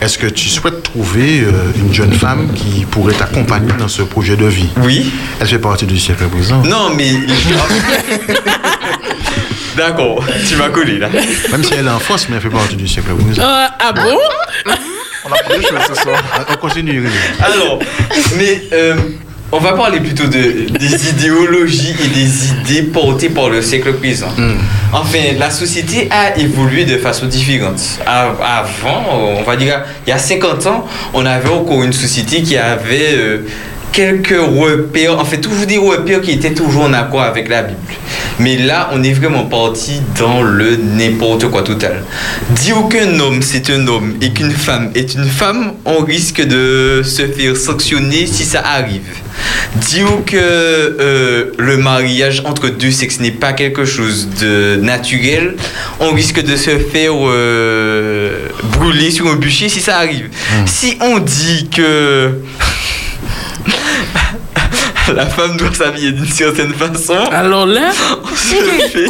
Est-ce 0.00 0.18
que 0.18 0.26
tu 0.26 0.48
souhaites 0.48 0.82
trouver 0.82 1.40
euh, 1.40 1.52
une 1.76 1.92
jeune 1.92 2.12
femme 2.12 2.48
qui 2.54 2.84
pourrait 2.84 3.14
t'accompagner 3.14 3.72
dans 3.78 3.88
ce 3.88 4.02
projet 4.02 4.36
de 4.36 4.46
vie? 4.46 4.68
Oui. 4.78 5.10
Elle 5.40 5.46
fait 5.46 5.58
partie 5.58 5.86
du 5.86 5.98
siècle 5.98 6.24
présent. 6.28 6.62
Non, 6.62 6.90
mais. 6.94 7.10
D'accord, 9.76 10.24
tu 10.48 10.56
m'as 10.56 10.70
collé 10.70 10.98
là. 10.98 11.08
Même 11.50 11.62
si 11.62 11.74
elle 11.74 11.86
est 11.86 11.90
en 11.90 11.98
France, 11.98 12.28
mais 12.28 12.36
elle 12.36 12.42
fait 12.42 12.48
partie 12.48 12.76
du 12.76 12.88
siècle 12.88 13.10
présent. 13.14 13.42
Euh, 13.42 13.66
ah 13.78 13.92
bon? 13.92 14.18
On 15.26 15.32
a 15.32 15.36
pris 15.42 15.58
des 15.58 15.64
choses 15.66 15.80
ce 15.88 15.94
soir. 16.02 16.22
On 16.48 16.54
continue. 16.56 17.06
Alors, 17.40 17.78
mais 18.38 18.62
euh, 18.72 18.96
on 19.52 19.58
va 19.58 19.72
parler 19.72 20.00
plutôt 20.00 20.26
de, 20.26 20.68
des 20.78 21.08
idéologies 21.10 21.94
et 22.04 22.08
des 22.08 22.50
idées 22.50 22.82
portées 22.90 23.28
par 23.28 23.48
le 23.48 23.62
siècle 23.62 23.92
présent. 23.94 24.32
Enfin, 24.92 25.18
la 25.38 25.50
société 25.50 26.08
a 26.10 26.36
évolué 26.36 26.84
de 26.84 26.98
façon 26.98 27.26
différente. 27.26 27.80
Avant, 28.06 29.04
on 29.38 29.42
va 29.42 29.56
dire, 29.56 29.84
il 30.06 30.10
y 30.10 30.12
a 30.12 30.18
50 30.18 30.66
ans, 30.66 30.86
on 31.14 31.24
avait 31.24 31.48
encore 31.48 31.82
une 31.84 31.92
société 31.92 32.42
qui 32.42 32.56
avait 32.56 33.14
euh, 33.14 33.38
quelques 33.92 34.36
repères, 34.38 35.18
en 35.18 35.24
fait, 35.24 35.38
toujours 35.38 35.66
des 35.66 35.78
repères 35.78 36.20
qui 36.20 36.32
étaient 36.32 36.54
toujours 36.54 36.84
en 36.84 36.92
accord 36.92 37.22
avec 37.22 37.48
la 37.48 37.62
Bible. 37.62 37.78
Mais 38.38 38.58
là, 38.58 38.90
on 38.92 39.02
est 39.02 39.12
vraiment 39.12 39.44
parti 39.44 40.00
dans 40.18 40.42
le 40.42 40.76
n'importe 40.76 41.48
quoi 41.50 41.62
total. 41.62 42.02
Dire 42.50 42.76
qu'un 42.90 43.18
homme 43.18 43.40
c'est 43.40 43.70
un 43.70 43.86
homme 43.86 44.16
et 44.20 44.32
qu'une 44.32 44.50
femme 44.50 44.90
est 44.94 45.14
une 45.14 45.24
femme, 45.24 45.72
on 45.84 46.00
risque 46.04 46.42
de 46.42 47.02
se 47.04 47.26
faire 47.26 47.56
sanctionner 47.56 48.26
si 48.26 48.44
ça 48.44 48.60
arrive. 48.60 49.08
Dire 49.76 50.06
que 50.26 50.36
euh, 50.36 51.52
le 51.58 51.76
mariage 51.76 52.42
entre 52.44 52.68
deux 52.68 52.90
sexes 52.90 53.20
n'est 53.20 53.30
pas 53.30 53.52
quelque 53.52 53.84
chose 53.84 54.28
de 54.40 54.76
naturel, 54.76 55.54
on 56.00 56.12
risque 56.12 56.42
de 56.42 56.56
se 56.56 56.78
faire 56.78 57.12
euh, 57.14 58.48
brûler 58.72 59.10
sur 59.10 59.26
un 59.28 59.36
bûcher 59.36 59.68
si 59.68 59.80
ça 59.80 59.98
arrive. 59.98 60.28
Si 60.66 60.96
on 61.00 61.18
dit 61.18 61.68
que 61.74 62.32
la 65.12 65.26
femme 65.26 65.56
doit 65.56 65.72
s'habiller 65.72 66.12
d'une 66.12 66.26
certaine 66.26 66.72
façon. 66.72 67.16
Alors 67.30 67.66
là, 67.66 67.90
on 68.22 68.36
se 68.36 68.54
fait 68.54 69.06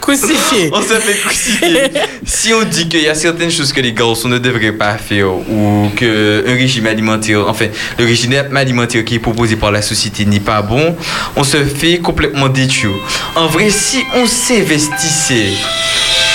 crucifier. 0.00 0.70
On 0.72 0.82
se 0.82 0.94
fait 0.94 1.18
crucifier. 1.18 1.90
si 2.24 2.52
on 2.52 2.62
dit 2.62 2.88
qu'il 2.88 3.02
y 3.02 3.08
a 3.08 3.14
certaines 3.14 3.50
choses 3.50 3.72
que 3.72 3.80
les 3.80 3.92
garçons 3.92 4.28
ne 4.28 4.38
devraient 4.38 4.72
pas 4.72 4.96
faire 4.96 5.30
ou 5.32 5.90
que 5.96 6.44
un 6.46 6.54
régime 6.54 6.86
alimentaire, 6.86 7.48
enfin, 7.48 7.66
le 7.98 8.04
régime 8.04 8.34
alimentaire 8.54 9.04
qui 9.04 9.16
est 9.16 9.20
proposé 9.20 9.56
par 9.56 9.72
la 9.72 9.82
société 9.82 10.24
n'est 10.24 10.40
pas 10.40 10.62
bon, 10.62 10.96
on 11.36 11.44
se 11.44 11.58
fait 11.58 11.98
complètement 11.98 12.48
détruire. 12.48 12.94
En 13.36 13.46
vrai, 13.46 13.70
si 13.70 14.02
on 14.14 14.26
s'investissait 14.26 15.52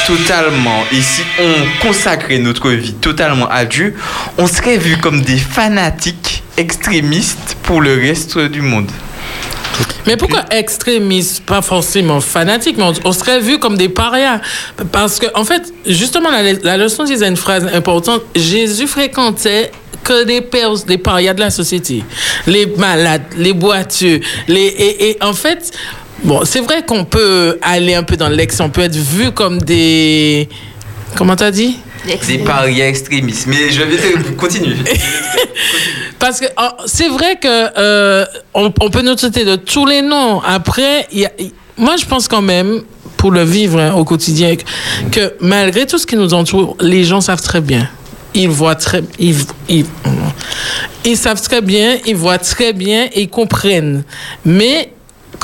totalement 0.05 0.83
et 0.91 1.01
si 1.01 1.21
on 1.39 1.85
consacrait 1.87 2.37
notre 2.37 2.69
vie 2.71 2.93
totalement 2.93 3.47
à 3.49 3.65
Dieu, 3.65 3.95
on 4.37 4.47
serait 4.47 4.77
vu 4.77 4.97
comme 4.97 5.21
des 5.21 5.37
fanatiques 5.37 6.43
extrémistes 6.57 7.57
pour 7.63 7.81
le 7.81 7.95
reste 7.95 8.37
du 8.37 8.61
monde. 8.61 8.89
Mais 10.05 10.15
pourquoi 10.17 10.45
extrémiste, 10.51 11.43
pas 11.45 11.61
forcément 11.61 12.21
fanatique, 12.21 12.77
mais 12.77 12.85
on, 13.03 13.11
serait 13.11 13.39
vu 13.39 13.57
comme 13.57 13.75
des 13.75 13.89
parias 13.89 14.39
Parce 14.91 15.19
que, 15.19 15.25
en 15.33 15.43
fait, 15.43 15.73
justement, 15.85 16.29
la, 16.31 16.77
leçon 16.77 17.03
disait 17.03 17.27
une 17.27 17.35
phrase 17.35 17.67
importante 17.73 18.21
Jésus 18.35 18.87
fréquentait 18.87 19.71
que 20.03 20.23
des, 20.23 20.41
pers- 20.41 20.85
des 20.85 20.99
parias 20.99 21.33
de 21.33 21.39
la 21.39 21.49
société. 21.49 22.03
Les 22.45 22.67
malades, 22.77 23.23
les 23.35 23.53
boiteux. 23.53 24.21
Les, 24.47 24.75
et 24.77 25.17
en 25.21 25.33
fait, 25.33 25.71
bon, 26.23 26.41
c'est 26.45 26.61
vrai 26.61 26.83
qu'on 26.85 27.05
peut 27.05 27.57
aller 27.61 27.93
un 27.95 28.03
peu 28.03 28.17
dans 28.17 28.29
l'ex, 28.29 28.59
on 28.59 28.69
peut 28.69 28.81
être 28.81 28.95
vu 28.95 29.31
comme 29.31 29.61
des. 29.61 30.49
Comment 31.15 31.35
t'as 31.35 31.51
dit? 31.51 31.77
Des 32.27 32.37
parias 32.39 32.87
extrémistes. 32.87 33.47
Mais 33.47 33.71
je 33.71 33.81
vais 33.81 33.97
te 33.97 34.31
continuer. 34.37 34.75
Parce 36.19 36.39
que 36.39 36.45
oh, 36.57 36.69
c'est 36.85 37.07
vrai 37.09 37.37
que 37.41 37.47
euh, 37.77 38.25
on, 38.53 38.71
on 38.81 38.89
peut 38.89 39.01
nous 39.01 39.15
traiter 39.15 39.43
de 39.45 39.55
tous 39.55 39.85
les 39.85 40.01
noms. 40.01 40.41
Après, 40.41 41.07
y 41.11 41.25
a- 41.25 41.31
moi, 41.77 41.95
je 41.97 42.05
pense 42.05 42.27
quand 42.27 42.41
même, 42.41 42.81
pour 43.17 43.31
le 43.31 43.43
vivre 43.43 43.79
hein, 43.79 43.93
au 43.95 44.05
quotidien, 44.05 44.55
que 45.11 45.33
malgré 45.41 45.85
tout 45.85 45.97
ce 45.97 46.05
qui 46.05 46.15
nous 46.15 46.33
entoure, 46.33 46.77
les 46.79 47.03
gens 47.03 47.21
savent 47.21 47.41
très 47.41 47.61
bien. 47.61 47.89
Ils 48.33 48.49
voient 48.49 48.75
très, 48.75 49.01
ils, 49.17 49.35
ils, 49.69 49.85
ils 51.05 51.17
savent 51.17 51.41
très 51.41 51.61
bien, 51.61 51.97
ils 52.05 52.15
voient 52.15 52.37
très 52.37 52.73
bien, 52.73 53.07
ils 53.15 53.29
comprennent. 53.29 54.03
Mais 54.45 54.91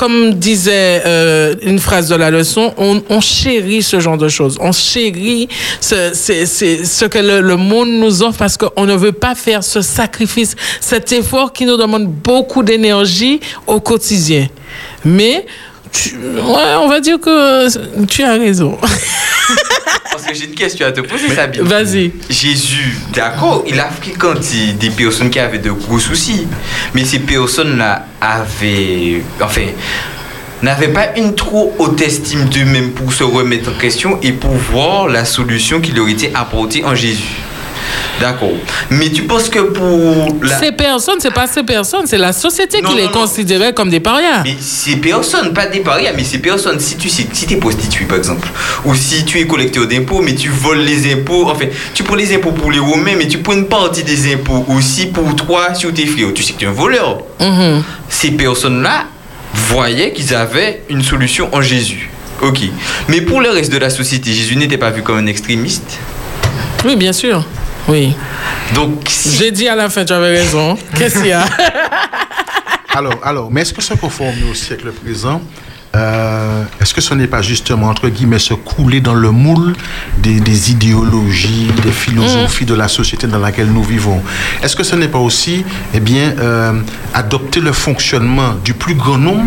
comme 0.02 0.34
disait 0.34 1.00
euh, 1.06 1.54
une 1.62 1.78
phrase 1.78 2.08
de 2.08 2.16
la 2.16 2.28
leçon, 2.32 2.74
on, 2.76 3.20
chérit 3.20 3.84
ce 3.84 4.00
genre 4.00 4.18
de 4.18 4.28
choses. 4.28 4.58
On 4.60 4.72
chérit 4.72 5.48
ce, 5.80 7.04
que 7.04 7.18
le, 7.20 7.56
monde 7.56 7.88
nous 7.88 8.24
offre 8.24 8.38
parce 8.38 8.56
qu'on 8.56 8.84
ne 8.84 8.96
veut 8.96 9.12
pas 9.12 9.36
faire 9.36 9.62
ce 9.62 9.80
sacrifice, 9.80 10.56
cet 10.80 11.12
effort 11.12 11.52
qui 11.52 11.66
nous 11.66 11.76
demande 11.76 12.08
beaucoup 12.08 12.64
d'énergie 12.64 13.38
au 13.68 13.78
quotidien. 13.78 14.48
Mais, 15.04 15.46
ouais, 16.16 16.74
on 16.80 16.88
va 16.88 16.98
dire 16.98 17.20
que 17.20 18.04
tu 18.06 18.24
as 18.24 18.32
raison. 18.32 18.76
Parce 20.10 20.24
que 20.24 20.34
j'ai 20.34 20.46
une 20.46 20.54
question 20.54 20.86
à 20.86 20.92
te 20.92 21.00
poser, 21.00 21.28
Sabine. 21.34 21.62
Vas-y. 21.62 22.12
Jésus, 22.28 22.98
d'accord, 23.14 23.64
il 23.66 23.78
a 23.78 23.88
fréquenté 23.88 24.72
des 24.78 24.90
personnes 24.90 25.30
qui 25.30 25.38
avaient 25.38 25.58
de 25.58 25.70
gros 25.70 25.98
soucis. 25.98 26.46
Mais 26.94 27.04
ces 27.04 27.20
personnes-là 27.20 28.06
avaient. 28.20 29.22
Enfin. 29.40 29.66
N'avaient 30.62 30.92
pas 30.92 31.16
une 31.16 31.34
trop 31.34 31.74
haute 31.80 32.00
estime 32.00 32.44
d'eux-mêmes 32.44 32.92
pour 32.92 33.12
se 33.12 33.24
remettre 33.24 33.70
en 33.70 33.78
question 33.78 34.20
et 34.22 34.30
pour 34.30 34.52
voir 34.52 35.08
la 35.08 35.24
solution 35.24 35.80
qui 35.80 35.90
leur 35.90 36.08
était 36.08 36.30
apportée 36.36 36.84
en 36.84 36.94
Jésus. 36.94 37.42
D'accord. 38.20 38.52
Mais 38.90 39.10
tu 39.10 39.22
penses 39.22 39.48
que 39.48 39.58
pour 39.58 40.36
la... 40.42 40.58
Ces 40.58 40.72
personnes, 40.72 41.18
c'est 41.18 41.32
pas 41.32 41.46
ces 41.46 41.62
personnes, 41.62 42.06
c'est 42.06 42.18
la 42.18 42.32
société 42.32 42.80
qui 42.80 42.94
les 42.94 43.08
considérait 43.08 43.72
comme 43.72 43.90
des 43.90 44.00
parias. 44.00 44.42
Mais 44.44 44.56
ces 44.60 44.96
personnes, 44.96 45.52
pas 45.52 45.66
des 45.66 45.80
parias, 45.80 46.12
mais 46.14 46.24
ces 46.24 46.38
personnes, 46.38 46.78
si 46.78 46.96
tu 46.96 47.08
si, 47.08 47.26
es 47.50 47.56
prostituée 47.56 48.04
par 48.04 48.18
exemple, 48.18 48.48
ou 48.84 48.94
si 48.94 49.24
tu 49.24 49.40
es 49.40 49.46
collecteur 49.46 49.86
d'impôts, 49.86 50.22
mais 50.22 50.34
tu 50.34 50.48
voles 50.48 50.80
les 50.82 51.12
impôts, 51.12 51.48
enfin, 51.48 51.66
tu 51.94 52.02
prends 52.02 52.14
les 52.14 52.34
impôts 52.34 52.52
pour 52.52 52.70
les 52.70 52.78
Romains, 52.78 53.14
mais 53.16 53.26
tu 53.26 53.38
prends 53.38 53.54
une 53.54 53.66
partie 53.66 54.02
des 54.02 54.32
impôts 54.32 54.64
aussi 54.68 55.06
pour 55.06 55.34
toi 55.34 55.74
sur 55.74 55.92
tes 55.92 56.06
frères, 56.06 56.32
tu 56.34 56.42
sais 56.42 56.52
que 56.52 56.58
tu 56.58 56.64
es 56.64 56.68
un 56.68 56.72
voleur. 56.72 57.22
Mhm. 57.40 57.82
Ces 58.08 58.32
personnes-là 58.32 59.06
voyaient 59.54 60.12
qu'ils 60.12 60.34
avaient 60.34 60.82
une 60.88 61.02
solution 61.02 61.48
en 61.52 61.62
Jésus. 61.62 62.10
Ok. 62.40 62.60
Mais 63.08 63.20
pour 63.20 63.40
le 63.40 63.50
reste 63.50 63.72
de 63.72 63.78
la 63.78 63.90
société, 63.90 64.32
Jésus 64.32 64.56
n'était 64.56 64.78
pas 64.78 64.90
vu 64.90 65.02
comme 65.02 65.18
un 65.18 65.26
extrémiste? 65.26 65.98
Oui, 66.84 66.96
bien 66.96 67.12
sûr. 67.12 67.44
Oui. 67.88 68.14
Donc, 68.74 69.10
J'ai 69.38 69.50
dit 69.50 69.68
à 69.68 69.74
la 69.76 69.90
fin, 69.90 70.04
tu 70.04 70.12
avais 70.12 70.38
raison. 70.38 70.76
Qu'est-ce 70.96 71.18
qu'il 71.18 71.26
y 71.28 71.32
a? 71.32 71.44
Alors, 72.94 73.14
alors, 73.24 73.50
mais 73.50 73.62
est-ce 73.62 73.72
que 73.72 73.80
se 73.80 73.94
conformer 73.94 74.42
au 74.50 74.54
siècle 74.54 74.92
présent? 74.92 75.40
Euh, 75.96 76.62
Est-ce 76.80 76.92
que 76.92 77.00
ce 77.00 77.14
n'est 77.14 77.26
pas 77.26 77.40
justement, 77.42 77.88
entre 77.88 78.08
guillemets, 78.10 78.38
se 78.38 78.52
couler 78.54 79.00
dans 79.00 79.14
le 79.14 79.30
moule 79.30 79.74
des, 80.18 80.40
des 80.40 80.70
idéologies, 80.72 81.68
des 81.82 81.90
philosophies 81.90 82.66
de 82.66 82.74
la 82.74 82.88
société 82.88 83.26
dans 83.26 83.38
laquelle 83.38 83.68
nous 83.72 83.82
vivons? 83.82 84.22
Est-ce 84.62 84.76
que 84.76 84.84
ce 84.84 84.94
n'est 84.96 85.08
pas 85.08 85.18
aussi, 85.18 85.64
eh 85.94 86.00
bien, 86.00 86.34
euh, 86.38 86.72
adopter 87.14 87.60
le 87.60 87.72
fonctionnement 87.72 88.54
du 88.62 88.74
plus 88.74 88.94
grand 88.94 89.18
nombre 89.18 89.44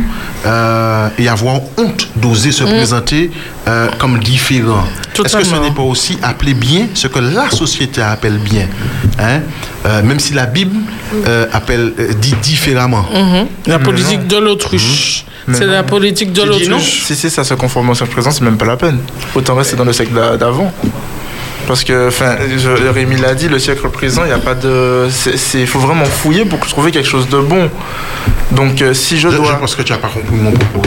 euh, 0.47 1.07
et 1.19 1.27
avoir 1.29 1.61
honte 1.77 2.09
d'oser 2.15 2.51
se 2.51 2.63
présenter 2.63 3.29
euh, 3.67 3.87
comme 3.99 4.19
différent 4.19 4.85
Est-ce 5.23 5.37
que 5.37 5.43
ce 5.45 5.55
n'est 5.55 5.71
pas 5.71 5.81
aussi 5.81 6.17
appeler 6.21 6.53
bien 6.53 6.87
ce 6.93 7.07
que 7.07 7.19
la 7.19 7.49
société 7.49 8.01
appelle 8.01 8.37
bien 8.37 8.67
hein? 9.19 9.41
Euh, 9.85 10.01
Même 10.03 10.19
si 10.19 10.33
la 10.33 10.45
Bible 10.45 10.77
euh, 11.27 11.47
appelle, 11.53 11.93
euh, 11.99 12.13
dit 12.13 12.35
différemment. 12.41 13.05
Mhm. 13.13 13.47
La 13.67 13.79
politique 13.79 14.27
de 14.27 14.37
l'autruche. 14.37 15.25
C'est 15.53 15.65
la 15.67 15.83
politique 15.83 16.33
de 16.33 16.41
l'autruche. 16.41 17.03
Si, 17.05 17.15
si, 17.15 17.29
ça 17.29 17.43
se 17.43 17.53
conforme 17.53 17.89
au 17.91 17.95
siècle 17.95 18.11
présent, 18.13 18.31
c'est 18.31 18.41
même 18.43 18.57
pas 18.57 18.65
la 18.65 18.77
peine. 18.77 18.99
Autant 19.35 19.53
rester 19.55 19.75
dans 19.75 19.83
le 19.85 19.93
siècle 19.93 20.13
d'a- 20.13 20.37
d'avant. 20.37 20.71
Parce 21.67 21.83
que, 21.83 22.07
enfin, 22.07 22.35
je- 22.57 22.69
Rémi 22.91 23.15
l'a 23.17 23.33
dit, 23.33 23.47
le 23.47 23.57
siècle 23.59 23.89
présent, 23.89 24.21
il 24.23 24.27
n'y 24.27 24.33
a 24.33 24.37
pas 24.37 24.53
de. 24.55 25.07
Il 25.55 25.67
faut 25.67 25.79
vraiment 25.79 26.05
fouiller 26.05 26.45
pour 26.45 26.59
trouver 26.59 26.91
quelque 26.91 27.07
chose 27.09 27.27
de 27.27 27.39
bon. 27.39 27.69
Donc, 28.51 28.81
euh, 28.81 28.93
si 28.93 29.17
je, 29.19 29.27
dois. 29.29 29.53
Je 29.53 29.59
pense 29.59 29.75
que 29.75 29.81
tu 29.81 29.91
n'as 29.91 29.97
pas 29.97 30.07
compris 30.09 30.35
mon 30.35 30.51
propos. 30.51 30.81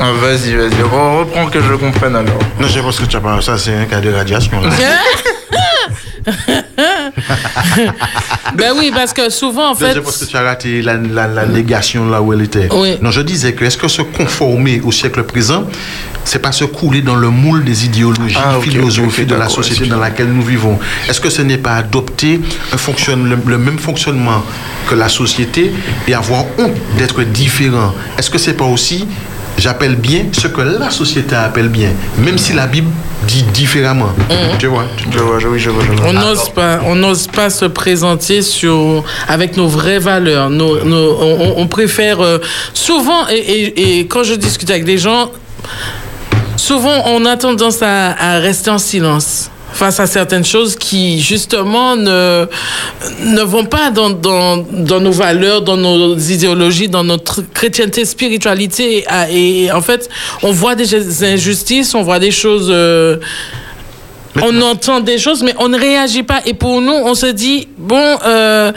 Ah, 0.00 0.10
vas-y, 0.20 0.54
vas-y, 0.56 0.82
re- 0.82 1.18
reprends 1.20 1.46
que 1.46 1.60
je 1.60 1.74
comprenne 1.74 2.16
alors. 2.16 2.38
Non, 2.58 2.66
je 2.68 2.80
pense 2.80 2.98
que 2.98 3.04
tu 3.06 3.16
n'as 3.16 3.22
pas. 3.22 3.40
Ça, 3.40 3.56
c'est 3.58 3.74
un 3.74 3.84
cas 3.84 4.00
de 4.00 4.12
radiation. 4.12 4.60
là. 4.60 4.70
ben 8.56 8.72
oui, 8.78 8.90
parce 8.94 9.12
que 9.12 9.28
souvent, 9.30 9.70
en 9.70 9.74
fait. 9.74 9.94
Je 9.94 10.00
pense 10.00 10.18
que 10.18 10.24
tu 10.24 10.36
as 10.36 10.42
raté 10.42 10.82
la, 10.82 10.94
la- 10.96 11.26
la 11.26 11.46
négation 11.46 12.08
là 12.08 12.20
où 12.22 12.32
elle 12.32 12.42
était. 12.42 12.68
Non, 13.00 13.10
je 13.10 13.20
disais 13.20 13.52
que 13.52 13.64
est-ce 13.64 13.76
que 13.78 13.88
se 13.88 14.02
conformer 14.02 14.80
au 14.82 14.92
siècle 14.92 15.22
présent, 15.24 15.64
c'est 16.24 16.38
pas 16.40 16.52
se 16.52 16.64
couler 16.64 17.02
dans 17.02 17.16
le 17.16 17.28
moule 17.30 17.64
des 17.64 17.84
idéologies, 17.86 18.36
Ah, 18.38 18.54
philosophies 18.60 19.26
de 19.26 19.34
la 19.34 19.48
société 19.48 19.86
dans 19.86 19.98
laquelle 19.98 20.28
nous 20.32 20.42
vivons 20.42 20.78
Est-ce 21.08 21.20
que 21.20 21.30
ce 21.30 21.42
n'est 21.42 21.58
pas 21.58 21.74
adopter 21.76 22.40
un 22.72 22.76
fonctionne, 22.76 23.28
le, 23.28 23.38
le 23.46 23.58
même 23.58 23.78
fonctionnement 23.78 24.42
que 24.88 24.94
la 24.94 25.08
société 25.08 25.72
et 26.08 26.14
avoir 26.14 26.44
honte 26.58 26.72
d'être 26.98 27.22
différent? 27.24 27.92
Est-ce 28.18 28.30
que 28.30 28.38
c'est 28.38 28.54
pas 28.54 28.64
aussi 28.66 29.06
J'appelle 29.58 29.96
bien 29.96 30.26
ce 30.32 30.46
que 30.46 30.62
la 30.62 30.90
société 30.90 31.34
appelle 31.36 31.68
bien, 31.68 31.90
même 32.18 32.38
si 32.38 32.54
la 32.54 32.66
Bible 32.66 32.88
dit 33.26 33.42
différemment. 33.54 34.10
Tu 34.58 34.66
vois 34.66 34.84
Je 35.12 35.18
vois, 35.18 35.38
je, 35.38 35.48
oui, 35.48 35.58
je 35.58 35.70
vois, 35.70 35.84
je 35.84 35.92
vois. 35.92 36.08
On 36.08 36.12
n'ose 36.12 36.48
pas, 36.50 36.80
on 36.84 36.94
n'ose 36.96 37.26
pas 37.26 37.50
se 37.50 37.64
présenter 37.64 38.42
sur 38.42 39.04
avec 39.28 39.56
nos 39.56 39.68
vraies 39.68 39.98
valeurs. 39.98 40.50
Nos, 40.50 40.84
nos- 40.84 41.16
on, 41.20 41.54
on 41.58 41.66
préfère 41.66 42.20
euh, 42.20 42.38
souvent 42.74 43.28
et, 43.28 43.36
et- 43.36 43.98
et 44.00 44.06
quand 44.06 44.22
je 44.24 44.34
discute 44.34 44.70
avec 44.70 44.84
des 44.84 44.98
gens, 44.98 45.30
souvent 46.56 47.02
on 47.06 47.24
a 47.26 47.36
tendance 47.36 47.82
à, 47.82 48.10
à 48.18 48.38
rester 48.38 48.70
en 48.70 48.78
silence 48.78 49.50
face 49.72 50.00
à 50.00 50.06
certaines 50.06 50.44
choses 50.44 50.76
qui 50.92 51.20
justement 51.22 51.96
ne 51.96 52.46
ne 53.38 53.40
vont 53.40 53.64
pas 53.64 53.90
dans, 53.90 54.10
dans, 54.10 54.58
dans 54.58 55.00
nos 55.00 55.10
valeurs, 55.10 55.62
dans 55.62 55.78
nos 55.78 56.18
idéologies, 56.18 56.90
dans 56.90 57.02
notre 57.02 57.40
chrétienté, 57.40 58.04
spiritualité. 58.04 59.06
Et, 59.30 59.64
et 59.64 59.72
en 59.72 59.80
fait, 59.80 60.10
on 60.42 60.52
voit 60.52 60.74
des 60.74 61.24
injustices, 61.24 61.94
on 61.94 62.02
voit 62.02 62.18
des 62.18 62.30
choses. 62.30 62.68
euh, 62.70 63.16
on 64.42 64.60
entend 64.60 65.00
des 65.00 65.16
choses, 65.16 65.42
mais 65.42 65.54
on 65.58 65.68
ne 65.68 65.78
réagit 65.78 66.24
pas. 66.24 66.40
Et 66.44 66.52
pour 66.52 66.82
nous, 66.82 66.92
on 67.10 67.14
se 67.14 67.26
dit, 67.26 67.68
bon, 67.78 68.08
euh, 68.26 68.70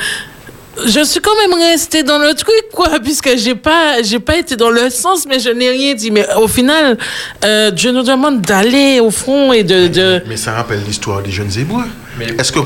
je 0.86 1.03
suis 1.03 1.20
quand 1.20 1.36
même 1.43 1.59
restée 1.72 2.03
dans 2.03 2.20
le 2.20 2.34
truc, 2.34 2.63
quoi, 2.74 2.91
puisque 3.03 3.36
j'ai 3.38 3.55
pas, 3.55 4.01
j'ai 4.03 4.20
pas 4.20 4.38
été 4.38 4.55
dans 4.55 4.70
le 4.70 4.89
sens, 4.89 5.26
mais 5.28 5.39
je 5.39 5.49
n'ai 5.49 5.70
rien 5.70 5.93
dit. 5.95 6.11
Mais 6.11 6.26
au 6.38 6.47
final, 6.47 6.97
euh, 7.43 7.72
Dieu 7.72 7.91
nous 7.91 8.03
demande 8.03 8.41
d'aller 8.41 9.01
au 9.01 9.11
front 9.11 9.51
et 9.51 9.63
de. 9.63 9.88
de... 9.88 10.22
Mais 10.28 10.38
ça 10.38 10.53
rappelle 10.53 10.82
l'histoire 10.88 11.22
des 11.22 11.32
jeunes 11.32 11.51
Hébreux. 11.57 11.89
Est-ce 12.22 12.51
que. 12.51 12.59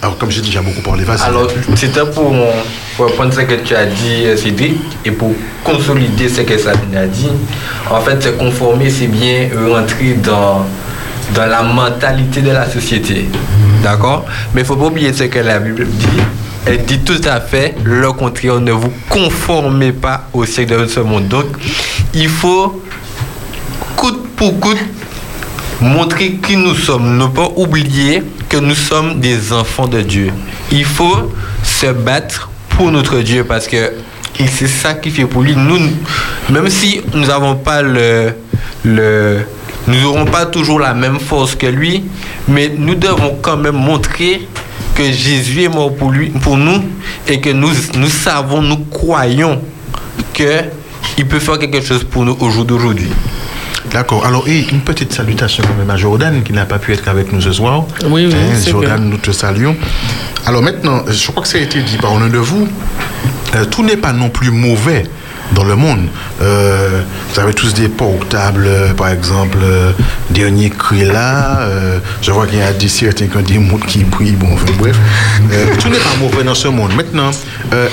Alors, 0.00 0.16
comme 0.16 0.30
j'ai 0.30 0.42
déjà 0.42 0.62
beaucoup 0.62 0.80
parlé, 0.80 1.02
vas-y. 1.04 1.22
Alors, 1.22 1.50
c'était 1.74 2.06
pour, 2.14 2.32
pour 2.96 3.06
reprendre 3.06 3.32
ce 3.34 3.40
que 3.40 3.54
tu 3.54 3.74
as 3.74 3.86
dit, 3.86 4.26
euh, 4.26 4.36
Cédric, 4.36 4.78
et 5.04 5.10
pour 5.10 5.34
consolider 5.64 6.28
ce 6.28 6.42
que 6.42 6.56
Sabine 6.56 6.96
a 6.96 7.06
dit. 7.06 7.30
En 7.90 8.00
fait, 8.00 8.22
se 8.22 8.28
conformer, 8.28 8.90
c'est 8.90 9.08
bien 9.08 9.48
rentrer 9.68 10.14
dans, 10.22 10.64
dans 11.34 11.46
la 11.46 11.62
mentalité 11.62 12.42
de 12.42 12.50
la 12.50 12.70
société. 12.70 13.26
D'accord? 13.82 14.24
Mais 14.54 14.60
il 14.60 14.64
ne 14.64 14.68
faut 14.68 14.76
pas 14.76 14.86
oublier 14.86 15.12
ce 15.12 15.24
que 15.24 15.40
la 15.40 15.58
Bible 15.58 15.86
dit. 15.86 16.06
Elle 16.64 16.84
dit 16.84 17.00
tout 17.00 17.20
à 17.24 17.40
fait 17.40 17.74
le 17.82 18.12
contraire. 18.12 18.60
Ne 18.60 18.72
vous 18.72 18.92
conformez 19.08 19.92
pas 19.92 20.28
au 20.32 20.44
siècle 20.44 20.80
de 20.80 20.86
ce 20.86 21.00
monde. 21.00 21.26
Donc, 21.26 21.46
il 22.14 22.28
faut, 22.28 22.84
coûte 23.96 24.28
pour 24.36 24.60
coûte, 24.60 24.78
montrer 25.80 26.34
qui 26.34 26.56
nous 26.56 26.74
sommes. 26.74 27.16
Ne 27.16 27.26
pas 27.26 27.48
oublier 27.56 28.22
que 28.48 28.56
nous 28.56 28.74
sommes 28.74 29.20
des 29.20 29.52
enfants 29.52 29.88
de 29.88 30.00
Dieu. 30.00 30.32
Il 30.72 30.84
faut 30.84 31.32
se 31.62 31.86
battre 31.86 32.50
pour 32.70 32.90
notre 32.90 33.18
Dieu 33.20 33.44
parce 33.44 33.66
que 33.66 33.92
il 34.40 34.48
s'est 34.48 34.68
sacrifié 34.68 35.26
pour 35.26 35.42
lui. 35.42 35.56
Nous, 35.56 35.78
même 36.50 36.68
si 36.70 37.00
nous 37.12 37.26
n'avons 37.26 37.56
pas 37.56 37.82
le, 37.82 38.32
le 38.84 39.40
nous 39.88 40.00
n'aurons 40.00 40.26
pas 40.26 40.44
toujours 40.46 40.78
la 40.80 40.92
même 40.92 41.18
force 41.18 41.54
que 41.54 41.66
lui, 41.66 42.04
mais 42.46 42.70
nous 42.76 42.94
devons 42.94 43.38
quand 43.40 43.56
même 43.56 43.76
montrer 43.76 44.46
que 44.94 45.04
Jésus 45.10 45.62
est 45.62 45.68
mort 45.68 45.94
pour 45.94 46.10
lui, 46.10 46.28
pour 46.28 46.56
nous, 46.58 46.82
et 47.26 47.40
que 47.40 47.50
nous, 47.50 47.70
nous 47.94 48.08
savons, 48.08 48.60
nous 48.60 48.78
croyons 48.90 49.60
que 50.34 50.64
il 51.16 51.26
peut 51.26 51.38
faire 51.38 51.58
quelque 51.58 51.80
chose 51.80 52.04
pour 52.04 52.24
nous 52.24 52.36
au 52.40 52.50
jour 52.50 52.64
d'aujourd'hui. 52.64 53.08
D'accord. 53.92 54.26
Alors, 54.26 54.46
et 54.48 54.66
une 54.70 54.80
petite 54.80 55.12
salutation 55.12 55.64
quand 55.66 55.74
même 55.74 55.90
à 55.90 55.96
Jordan 55.96 56.42
qui 56.42 56.52
n'a 56.52 56.66
pas 56.66 56.78
pu 56.78 56.92
être 56.92 57.08
avec 57.08 57.32
nous 57.32 57.40
ce 57.40 57.52
soir. 57.52 57.84
Oui, 58.04 58.26
oui, 58.26 58.34
Hein, 58.34 58.58
Jordan, 58.66 59.00
bien. 59.00 59.10
nous 59.10 59.18
te 59.18 59.30
saluons. 59.30 59.76
Alors 60.46 60.62
maintenant, 60.62 61.02
je 61.08 61.30
crois 61.30 61.42
que 61.42 61.48
ça 61.48 61.58
a 61.58 61.60
été 61.62 61.80
dit 61.82 61.96
par 61.96 62.18
l'un 62.18 62.28
de 62.28 62.38
vous. 62.38 62.68
euh, 63.54 63.64
tout 63.64 63.82
n'est 63.82 63.96
pas 63.96 64.12
non 64.12 64.28
plus 64.28 64.50
mauvais 64.50 65.04
dans 65.52 65.64
le 65.64 65.76
monde. 65.76 66.08
Euh, 66.40 67.02
vous 67.32 67.40
avez 67.40 67.54
tous 67.54 67.74
des 67.74 67.88
portables, 67.88 68.66
euh, 68.66 68.92
par 68.94 69.08
exemple, 69.08 69.58
dernier 70.30 70.70
cri 70.70 71.04
là. 71.04 71.60
je 72.22 72.30
vois 72.30 72.46
qu'il 72.46 72.58
y 72.58 72.62
a 72.62 72.72
des 72.72 72.88
certains 72.88 73.26
qui 73.26 73.36
ont 73.36 73.42
des 73.42 73.58
montres 73.58 73.86
qui 73.86 74.04
brillent. 74.04 74.32
Bon, 74.32 74.52
enfin, 74.52 74.72
bref. 74.78 74.96
Euh, 75.52 75.66
tout 75.80 75.88
n'est 75.88 75.98
pas 75.98 76.16
mauvais 76.20 76.44
dans 76.44 76.54
ce 76.54 76.68
monde. 76.68 76.92
Maintenant, 76.96 77.30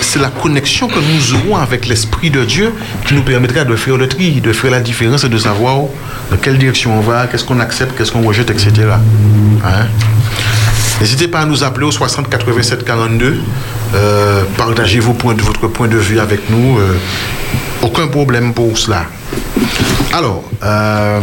c'est 0.01 0.19
la 0.19 0.29
connexion 0.29 0.87
que 0.87 0.99
nous 0.99 1.35
aurons 1.35 1.57
avec 1.57 1.87
l'Esprit 1.87 2.29
de 2.29 2.43
Dieu 2.43 2.73
qui 3.05 3.13
nous 3.13 3.23
permettra 3.23 3.63
de 3.63 3.75
faire 3.75 3.97
le 3.97 4.07
tri, 4.07 4.41
de 4.41 4.53
faire 4.53 4.71
la 4.71 4.79
différence 4.79 5.23
et 5.23 5.29
de 5.29 5.37
savoir 5.37 5.83
dans 6.31 6.37
quelle 6.37 6.57
direction 6.57 6.97
on 6.97 7.01
va, 7.01 7.27
qu'est-ce 7.27 7.43
qu'on 7.43 7.59
accepte, 7.59 7.97
qu'est-ce 7.97 8.11
qu'on 8.11 8.23
rejette, 8.23 8.49
etc. 8.49 8.71
Hein? 9.63 9.87
N'hésitez 10.99 11.27
pas 11.27 11.41
à 11.41 11.45
nous 11.45 11.63
appeler 11.63 11.85
au 11.85 11.91
60 11.91 12.29
87 12.29 12.85
42. 12.85 13.39
Euh, 13.93 14.43
partagez 14.57 14.99
votre 14.99 15.67
point 15.67 15.87
de 15.87 15.97
vue 15.97 16.19
avec 16.19 16.49
nous. 16.49 16.79
Aucun 17.85 18.07
problème 18.07 18.53
pour 18.53 18.77
cela. 18.77 19.05
Alors, 20.11 20.43
euh, 20.63 21.19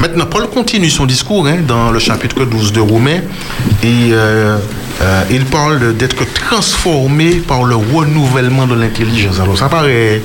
maintenant, 0.00 0.26
Paul 0.26 0.48
continue 0.48 0.88
son 0.88 1.06
discours 1.06 1.46
hein, 1.46 1.58
dans 1.66 1.90
le 1.90 1.98
chapitre 1.98 2.44
12 2.44 2.72
de 2.72 2.80
Romains 2.80 3.20
euh, 3.84 4.58
euh, 5.02 5.22
il 5.30 5.44
parle 5.46 5.96
d'être 5.96 6.24
transformé 6.32 7.42
par 7.46 7.64
le 7.64 7.74
renouvellement 7.74 8.66
de 8.66 8.74
l'intelligence. 8.74 9.40
Alors, 9.40 9.58
ça 9.58 9.68
paraît 9.68 10.22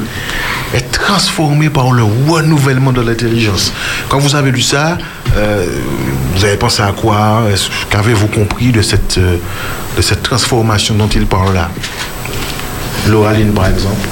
être 0.73 0.91
transformé 0.91 1.69
par 1.69 1.91
le 1.91 2.03
renouvellement 2.03 2.91
de 2.91 3.01
l'intelligence. 3.01 3.73
Quand 4.09 4.19
vous 4.19 4.35
avez 4.35 4.51
lu 4.51 4.61
ça, 4.61 4.97
vous 6.35 6.45
avez 6.45 6.57
pensé 6.57 6.83
à 6.83 6.91
quoi? 6.91 7.43
Qu'avez-vous 7.89 8.27
compris 8.27 8.71
de 8.71 8.81
cette, 8.81 9.17
de 9.17 10.01
cette 10.01 10.21
transformation 10.21 10.95
dont 10.95 11.07
il 11.07 11.25
parle 11.25 11.53
là? 11.55 11.69
Lauraline, 13.07 13.53
par 13.53 13.67
exemple. 13.67 14.07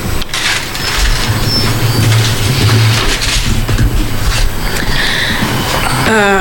Euh, 6.08 6.39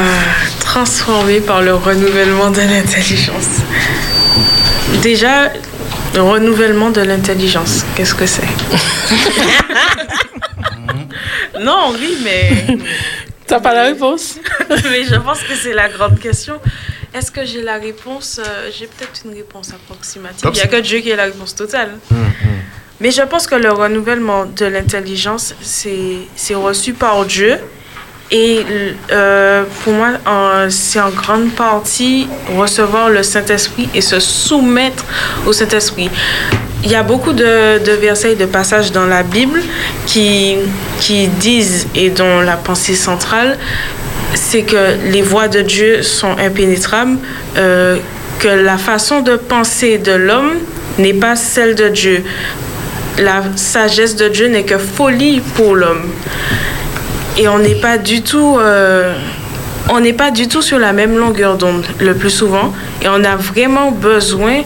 transformé 0.61 1.41
par 1.41 1.63
le 1.63 1.75
renouvellement 1.75 2.51
de 2.51 2.61
l'intelligence. 2.61 3.49
Déjà, 5.03 5.51
le 6.15 6.23
renouvellement 6.23 6.91
de 6.91 7.01
l'intelligence, 7.01 7.85
qu'est-ce 7.97 8.15
que 8.15 8.27
c'est? 8.27 8.43
Non, 11.61 11.95
oui, 11.99 12.19
mais... 12.23 12.77
T'as 13.47 13.61
pas 13.61 13.73
la 13.75 13.85
réponse? 13.85 14.37
Mais 14.91 15.05
je 15.05 15.17
pense 15.17 15.41
que 15.43 15.55
c'est 15.55 15.73
la 15.75 15.89
grande 15.89 16.19
question. 16.19 16.61
Est-ce 17.15 17.31
que 17.31 17.45
j'ai 17.45 17.63
la 17.63 17.75
réponse? 17.75 18.41
Euh, 18.43 18.71
J'ai 18.77 18.87
peut-être 18.87 19.21
une 19.25 19.35
réponse 19.35 19.71
approximative. 19.71 20.51
Il 20.53 20.57
n'y 20.57 20.61
a 20.63 20.67
que 20.67 20.81
Dieu 20.81 21.01
qui 21.01 21.13
a 21.13 21.17
la 21.17 21.25
réponse 21.25 21.55
totale. 21.55 21.91
Mais 23.01 23.11
je 23.11 23.23
pense 23.23 23.47
que 23.47 23.55
le 23.55 23.71
renouvellement 23.71 24.47
de 24.47 24.65
l'intelligence, 24.65 25.55
c'est 25.61 26.19
c'est 26.37 26.55
reçu 26.55 26.95
par 26.95 27.25
Dieu. 27.27 27.59
Et 28.31 28.61
euh, 29.13 29.65
pour 29.83 29.93
moi, 29.93 30.09
en- 30.27 30.69
c'est 30.71 31.01
en 31.01 31.11
grande 31.11 31.51
partie 31.53 32.27
recevoir 32.57 33.11
le 33.11 33.23
Saint-Esprit 33.23 33.89
et 33.95 34.01
se 34.01 34.19
soumettre 34.19 35.05
au 35.47 35.53
Saint-Esprit. 35.53 36.11
Il 36.83 36.91
y 36.91 36.95
a 36.97 37.03
beaucoup 37.03 37.33
de, 37.33 37.79
versets 38.01 38.33
et 38.33 38.35
de 38.35 38.47
passages 38.47 38.93
dans 38.93 39.07
la 39.07 39.23
Bible 39.23 39.63
qui, 40.07 40.57
qui 41.01 41.29
disent, 41.29 41.87
et 41.95 42.11
dont 42.11 42.41
la 42.41 42.57
pensée 42.57 42.95
centrale, 42.95 43.57
c'est 44.35 44.63
que 44.63 44.97
les 45.11 45.23
voies 45.23 45.49
de 45.49 45.61
Dieu 45.63 46.03
sont 46.03 46.37
impénétrables, 46.39 47.19
euh, 47.57 47.97
que 48.39 48.49
la 48.49 48.77
façon 48.79 49.21
de 49.21 49.37
penser 49.37 49.99
de 49.99 50.13
l'homme 50.13 50.55
n'est 50.99 51.15
pas 51.15 51.37
celle 51.37 51.75
de 51.75 51.89
Dieu. 51.89 52.23
La 53.19 53.43
sagesse 53.57 54.17
de 54.17 54.29
Dieu 54.29 54.49
n'est 54.49 54.65
que 54.65 54.77
folie 54.79 55.41
pour 55.57 55.77
l'homme. 55.77 56.11
Et 57.37 57.49
on 57.49 57.59
n'est 57.59 57.75
pas 57.81 57.99
du 57.99 58.23
tout... 58.23 58.59
euh, 58.59 59.15
on 59.91 60.01
n'est 60.01 60.15
pas 60.15 60.31
du 60.31 60.49
tout 60.49 60.63
sur 60.63 60.79
la 60.79 60.95
même 60.95 61.19
longueur 61.19 61.59
d'onde 61.59 61.85
le 62.01 62.15
plus 62.15 62.31
souvent 62.31 62.73
et 63.03 63.09
on 63.09 63.23
a 63.23 63.37
vraiment 63.37 63.91
besoin 63.91 64.63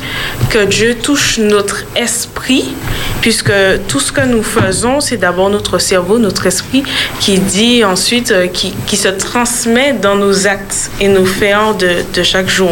que 0.48 0.64
Dieu 0.64 0.94
touche 0.94 1.38
notre 1.38 1.84
esprit 1.96 2.72
puisque 3.20 3.52
tout 3.88 3.98
ce 3.98 4.12
que 4.12 4.20
nous 4.20 4.44
faisons, 4.44 5.00
c'est 5.00 5.16
d'abord 5.16 5.50
notre 5.50 5.78
cerveau, 5.78 6.18
notre 6.20 6.46
esprit 6.46 6.84
qui 7.18 7.38
dit 7.38 7.84
ensuite, 7.84 8.30
euh, 8.30 8.46
qui, 8.46 8.72
qui 8.86 8.96
se 8.96 9.08
transmet 9.08 9.92
dans 9.92 10.14
nos 10.14 10.46
actes 10.46 10.88
et 11.00 11.08
nos 11.08 11.24
faits 11.24 11.78
de, 11.80 11.88
de 12.14 12.22
chaque 12.22 12.48
jour. 12.48 12.70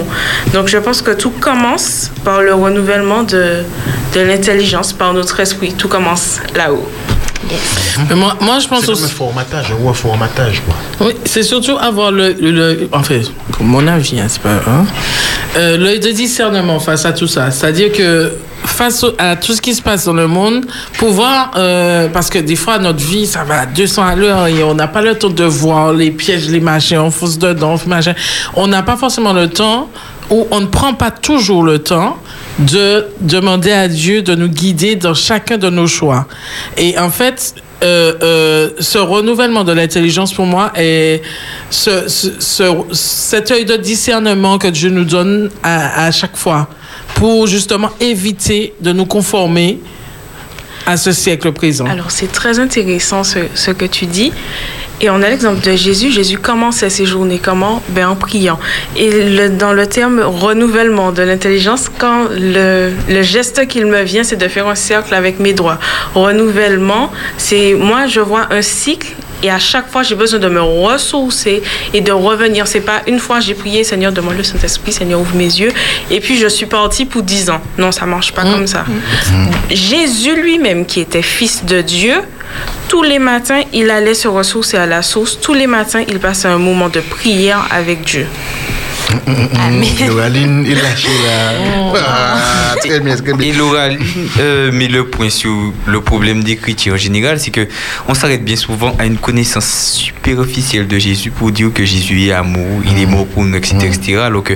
Donc 0.55 0.69
je 0.69 0.79
pense 0.79 1.03
que 1.03 1.11
tout 1.11 1.33
commence 1.41 2.13
par 2.25 2.43
le 2.43 2.55
renouvellement 2.55 3.25
de, 3.25 3.65
de 4.15 4.21
l'intelligence, 4.21 4.93
par 4.93 5.13
notre 5.15 5.41
esprit. 5.41 5.73
Tout 5.73 5.89
commence 5.89 6.39
là-haut. 6.55 6.89
Mais 8.09 8.15
moi, 8.17 8.37
moi, 8.41 8.59
je 8.59 8.69
pense 8.69 8.81
C'est 8.81 8.87
comme 8.87 8.95
aussi. 8.95 9.05
un 9.05 9.09
formatage, 9.09 9.67
un 9.73 9.87
reformatage, 9.89 10.63
quoi. 10.65 10.75
Oui, 11.07 11.15
c'est 11.25 11.43
surtout 11.43 11.77
avoir 11.79 12.11
le, 12.11 12.33
le- 12.39 12.89
en 12.93 13.03
fait, 13.03 13.23
mon 13.61 13.87
avis, 13.87 14.21
hein, 14.21 14.27
c'est 14.29 14.43
pas, 14.43 14.61
hein, 14.67 14.85
euh, 15.57 15.77
l'œil 15.77 16.01
de 16.01 16.11
discernement 16.11 16.79
face 16.81 17.05
à 17.05 17.13
tout 17.13 17.27
ça. 17.27 17.51
C'est-à-dire 17.51 17.93
que 17.93 18.33
face 18.65 19.05
au- 19.05 19.13
à 19.19 19.37
tout 19.37 19.53
ce 19.55 19.63
qui 19.63 19.75
se 19.75 19.83
passe 19.83 20.05
dans 20.05 20.13
le 20.13 20.27
monde, 20.27 20.67
pouvoir, 20.99 21.53
euh, 21.57 22.09
parce 22.09 22.29
que 22.31 22.39
des 22.39 22.57
fois 22.57 22.79
notre 22.79 22.99
vie, 23.05 23.27
ça 23.27 23.45
va 23.45 23.61
à 23.61 23.67
200 23.67 24.03
à 24.05 24.15
l'heure 24.15 24.47
et 24.49 24.63
on 24.63 24.75
n'a 24.75 24.89
pas 24.89 25.03
le 25.03 25.15
temps 25.17 25.31
de 25.31 25.45
voir 25.45 25.93
les 25.93 26.11
pièges, 26.11 26.49
les 26.49 26.61
machins, 26.61 26.99
on 26.99 27.11
fonce 27.11 27.39
dedans, 27.39 27.73
on 27.73 27.79
fait 27.79 27.89
machin. 27.89 28.15
On 28.55 28.67
n'a 28.67 28.83
pas 28.83 28.97
forcément 28.97 29.33
le 29.33 29.49
temps 29.49 29.89
ou 30.31 30.47
on 30.51 30.61
ne 30.61 30.67
prend 30.67 30.93
pas 30.95 31.11
toujours 31.11 31.63
le 31.63 31.79
temps 31.79 32.19
de 32.59 33.07
demander 33.21 33.73
à 33.73 33.89
Dieu 33.89 34.23
de 34.23 34.35
nous 34.35 34.49
guider 34.49 34.97
dans 34.97 35.15
chacun 35.15 35.59
de 35.59 35.69
nos 35.69 35.87
choix. 35.87 36.27
Et 36.77 36.99
en 36.99 37.11
fait, 37.11 37.55
euh, 37.85 38.15
euh, 38.23 38.71
ce 38.81 38.97
renouvellement 38.99 39.63
de 39.65 39.73
l'intelligence 39.73 40.33
pour 40.33 40.47
moi 40.47 40.73
est 40.75 41.21
ce, 41.69 42.09
ce- 42.09 42.41
ce- 42.41 42.85
cet 42.93 43.51
œil 43.51 43.67
de 43.67 43.77
discernement 43.77 44.57
que 44.59 44.69
Dieu 44.69 44.89
nous 44.89 45.05
donne 45.05 45.51
à, 45.63 46.07
à 46.07 46.11
chaque 46.11 46.37
fois 46.37 46.69
pour 47.17 47.47
justement 47.47 47.91
éviter 48.01 48.73
de 48.81 48.93
nous 48.93 49.05
conformer 49.07 49.79
à 50.87 50.97
ce 50.97 51.13
siècle 51.13 51.53
présent. 51.53 51.85
Alors, 51.87 52.11
c'est 52.11 52.31
très 52.33 52.59
intéressant 52.59 53.25
ce, 53.25 53.41
ce 53.55 53.71
que 53.73 53.85
tu 53.85 54.07
dis. 54.07 54.33
Et 55.01 55.11
on 55.11 55.17
a 55.23 55.29
l'exemple 55.29 55.61
de 55.61 55.77
Jésus. 55.77 56.11
Jésus 56.11 56.39
commençait 56.39 56.89
ses 56.89 57.05
journées 57.05 57.39
comment? 57.43 57.83
Ben, 57.91 58.09
en 58.09 58.17
priant. 58.17 58.59
Et 58.97 59.11
le- 59.11 59.51
dans 59.51 59.73
le 59.75 59.87
terme 59.87 60.21
renouvellement 60.21 61.13
de 61.13 61.23
l'intelligence, 61.23 61.91
quand 61.99 62.29
le, 62.31 62.93
le 63.09 63.23
geste 63.23 63.67
qu'il 63.69 63.87
me 63.87 64.03
vient, 64.03 64.25
c'est 64.25 64.37
de 64.37 64.49
faire 64.49 64.67
un 64.69 64.75
cercle 64.75 65.13
avec 65.15 65.39
mes 65.39 65.53
doigts. 65.53 65.79
Renouvellement, 66.15 67.13
c'est 67.37 67.75
moi, 67.75 68.07
je 68.07 68.21
vois 68.21 68.47
un 68.51 68.63
cycle. 68.63 69.09
Et 69.43 69.51
à 69.51 69.59
chaque 69.59 69.91
fois, 69.91 70.03
j'ai 70.03 70.15
besoin 70.15 70.41
de 70.41 70.49
me 70.49 70.63
ressourcer 70.63 71.63
et 71.93 72.01
de 72.01 72.11
revenir. 72.11 72.67
C'est 72.67 72.81
pas 72.81 73.03
une 73.07 73.19
fois 73.19 73.39
j'ai 73.41 73.53
prié, 73.53 73.85
Seigneur, 73.85 74.11
demande 74.11 74.39
le 74.39 74.43
Saint-Esprit, 74.43 74.93
Seigneur, 74.95 75.21
ouvre 75.21 75.35
mes 75.37 75.45
yeux. 75.45 75.73
Et 76.11 76.21
puis 76.21 76.39
je 76.39 76.47
suis 76.47 76.65
partie 76.65 77.05
pour 77.05 77.23
dix 77.23 77.51
ans. 77.51 77.61
Non, 77.77 77.93
ça 77.93 78.07
marche 78.07 78.33
pas 78.33 78.43
comme 78.45 78.67
ça. 78.67 78.87
Jésus 79.71 80.35
lui-même, 80.41 80.87
qui 80.87 81.01
était 81.01 81.21
fils 81.23 81.65
de 81.67 81.83
Dieu, 81.83 82.15
tous 82.89 83.03
les 83.03 83.19
matins, 83.19 83.63
il 83.73 83.91
allait 83.91 84.15
se 84.15 84.29
ressourcer 84.29 84.77
à 84.77 84.87
la 84.87 85.03
source. 85.03 85.41
Tous 85.41 85.55
les 85.55 85.67
matins, 85.67 86.03
il 86.07 86.19
passait 86.19 86.49
un 86.49 86.59
moment 86.59 86.89
de 86.89 87.01
prière 87.01 87.67
avec 87.71 88.03
Dieu. 88.03 88.27
Aline, 90.23 90.65
il 90.67 90.75
lâché 90.75 91.09
là. 91.09 91.93
Ah, 91.97 92.75
très 92.81 93.01
bien, 93.01 93.17
très 93.17 93.35
bien. 93.35 93.49
Et 93.49 93.53
Laura 93.53 93.89
euh, 94.39 94.73
met 94.73 94.89
le 94.89 95.07
point 95.07 95.31
sur 95.31 95.73
le 95.87 96.01
problème 96.01 96.43
des 96.43 96.57
chrétiens 96.57 96.95
en 96.95 96.97
général, 96.97 97.39
c'est 97.39 97.51
que 97.51 97.69
on 98.09 98.15
s'arrête 98.15 98.45
bien 98.45 98.57
souvent 98.57 98.95
à 98.99 99.07
une 99.07 99.19
connaissance 99.19 99.93
superficielle 99.93 100.87
de 100.87 100.99
Jésus 100.99 101.31
pour 101.31 101.53
dire 101.53 101.73
que 101.73 101.85
Jésus 101.85 102.27
est 102.27 102.33
amour, 102.33 102.83
il 102.85 103.01
est 103.01 103.07
mort 103.07 103.27
pour 103.27 103.45
nous, 103.45 103.57
etc., 103.57 103.77
etc. 103.87 104.19
Alors 104.25 104.43
que 104.43 104.55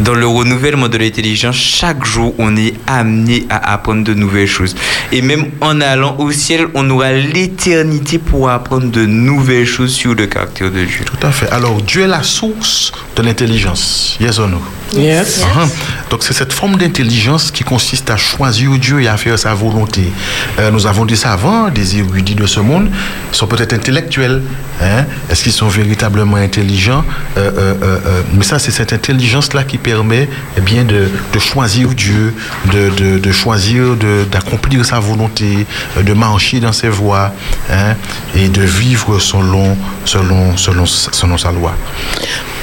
dans 0.00 0.14
le 0.14 0.26
renouvellement 0.26 0.88
de 0.88 0.98
l'intelligence, 0.98 1.56
chaque 1.56 2.04
jour, 2.04 2.34
on 2.38 2.56
est 2.56 2.74
amené 2.86 3.46
à 3.48 3.72
apprendre 3.74 4.02
de 4.02 4.14
nouvelles 4.14 4.48
choses. 4.48 4.74
Et 5.12 5.22
même 5.22 5.50
en 5.60 5.80
allant 5.80 6.16
au 6.18 6.32
ciel, 6.32 6.66
on 6.74 6.88
aura 6.90 7.12
l'éternité 7.12 8.18
pour 8.18 8.50
apprendre 8.50 8.90
de 8.90 9.06
nouvelles 9.06 9.66
choses 9.66 9.92
sur 9.94 10.14
le 10.14 10.26
caractère 10.26 10.70
de 10.70 10.84
Dieu. 10.84 11.04
Tout 11.04 11.26
à 11.26 11.30
fait. 11.30 11.48
Alors, 11.50 11.80
Dieu 11.82 12.02
est 12.02 12.08
la 12.08 12.22
source 12.22 12.92
de 13.16 13.22
l'intelligence. 13.22 13.73
Yes 14.20 14.38
or 14.38 14.48
no? 14.48 14.60
Yes. 14.96 15.40
Uh-huh. 15.42 15.68
Donc, 16.10 16.22
c'est 16.22 16.34
cette 16.34 16.52
forme 16.52 16.76
d'intelligence 16.76 17.50
qui 17.50 17.64
consiste 17.64 18.08
à 18.10 18.16
choisir 18.16 18.70
Dieu 18.78 19.02
et 19.02 19.08
à 19.08 19.16
faire 19.16 19.36
sa 19.38 19.52
volonté. 19.52 20.12
Euh, 20.58 20.70
nous 20.70 20.86
avons 20.86 21.04
des 21.04 21.16
savants, 21.16 21.68
des 21.68 21.96
érudits 21.98 22.36
de 22.36 22.46
ce 22.46 22.60
monde, 22.60 22.90
sont 23.32 23.48
peut-être 23.48 23.72
intellectuels. 23.72 24.40
hein. 24.80 25.04
Est-ce 25.28 25.42
qu'ils 25.42 25.52
sont 25.52 25.66
véritablement 25.66 26.36
intelligents? 26.36 27.04
Euh, 27.36 27.50
euh, 27.82 28.22
Mais 28.34 28.44
ça, 28.44 28.60
c'est 28.60 28.70
cette 28.70 28.92
intelligence-là 28.92 29.64
qui 29.64 29.78
permet 29.78 30.28
eh 30.56 30.60
bien, 30.60 30.84
de, 30.84 31.08
de 31.32 31.38
choisir 31.40 31.88
Dieu, 31.88 32.32
de, 32.72 32.90
de, 32.90 33.18
de 33.18 33.32
choisir 33.32 33.96
de- 33.96 34.24
d'accomplir 34.30 34.84
sa 34.84 35.00
volonté, 35.00 35.66
de 36.00 36.12
marcher 36.12 36.60
dans 36.60 36.72
ses 36.72 36.88
voies 36.88 37.32
hein, 37.70 37.94
et 38.36 38.48
de 38.48 38.62
vivre 38.62 39.18
selon, 39.18 39.76
selon, 40.04 40.56
selon, 40.56 40.86
selon 40.86 41.36
sa 41.38 41.50
loi. 41.50 41.74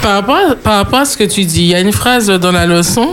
Par 0.02 0.14
rapport, 0.14 1.00
à, 1.00 1.06
ce 1.06 1.16
que 1.16 1.24
tu 1.24 1.44
dis, 1.44 1.62
il 1.62 1.68
y 1.68 1.76
a 1.76 1.80
une 1.80 1.92
phrase 1.92 2.28
dans 2.28 2.52
la 2.52 2.66
leçon 2.66 3.08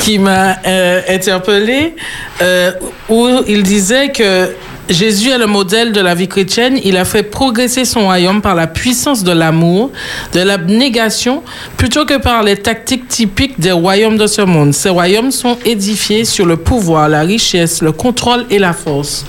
qui 0.00 0.18
m'a 0.18 0.56
euh, 0.66 1.00
interpellée 1.08 1.94
euh, 2.42 2.72
où 3.08 3.28
il 3.46 3.62
disait 3.62 4.10
que 4.10 4.50
Jésus 4.90 5.30
est 5.30 5.38
le 5.38 5.46
modèle 5.46 5.92
de 5.92 6.00
la 6.00 6.14
vie 6.14 6.28
chrétienne. 6.28 6.78
Il 6.84 6.96
a 6.98 7.04
fait 7.06 7.22
progresser 7.22 7.84
son 7.86 8.02
royaume 8.02 8.42
par 8.42 8.54
la 8.54 8.66
puissance 8.66 9.24
de 9.24 9.32
l'amour, 9.32 9.90
de 10.34 10.40
l'abnégation, 10.40 11.42
plutôt 11.78 12.04
que 12.04 12.18
par 12.18 12.42
les 12.42 12.56
tactiques 12.56 13.08
typiques 13.08 13.58
des 13.58 13.72
royaumes 13.72 14.18
de 14.18 14.26
ce 14.26 14.42
monde. 14.42 14.74
Ces 14.74 14.90
royaumes 14.90 15.30
sont 15.30 15.56
édifiés 15.64 16.24
sur 16.26 16.44
le 16.44 16.56
pouvoir, 16.58 17.08
la 17.08 17.22
richesse, 17.22 17.80
le 17.80 17.92
contrôle 17.92 18.44
et 18.50 18.58
la 18.58 18.74
force. 18.74 19.24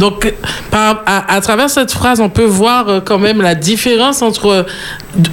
Donc, 0.00 0.32
par- 0.70 1.02
à, 1.06 1.40
travers 1.40 1.70
cette 1.70 1.92
phrase, 1.92 2.20
on 2.20 2.28
peut 2.28 2.44
voir 2.44 2.88
euh, 2.88 3.00
quand 3.00 3.18
même 3.18 3.40
la 3.40 3.54
différence 3.54 4.22
entre 4.22 4.66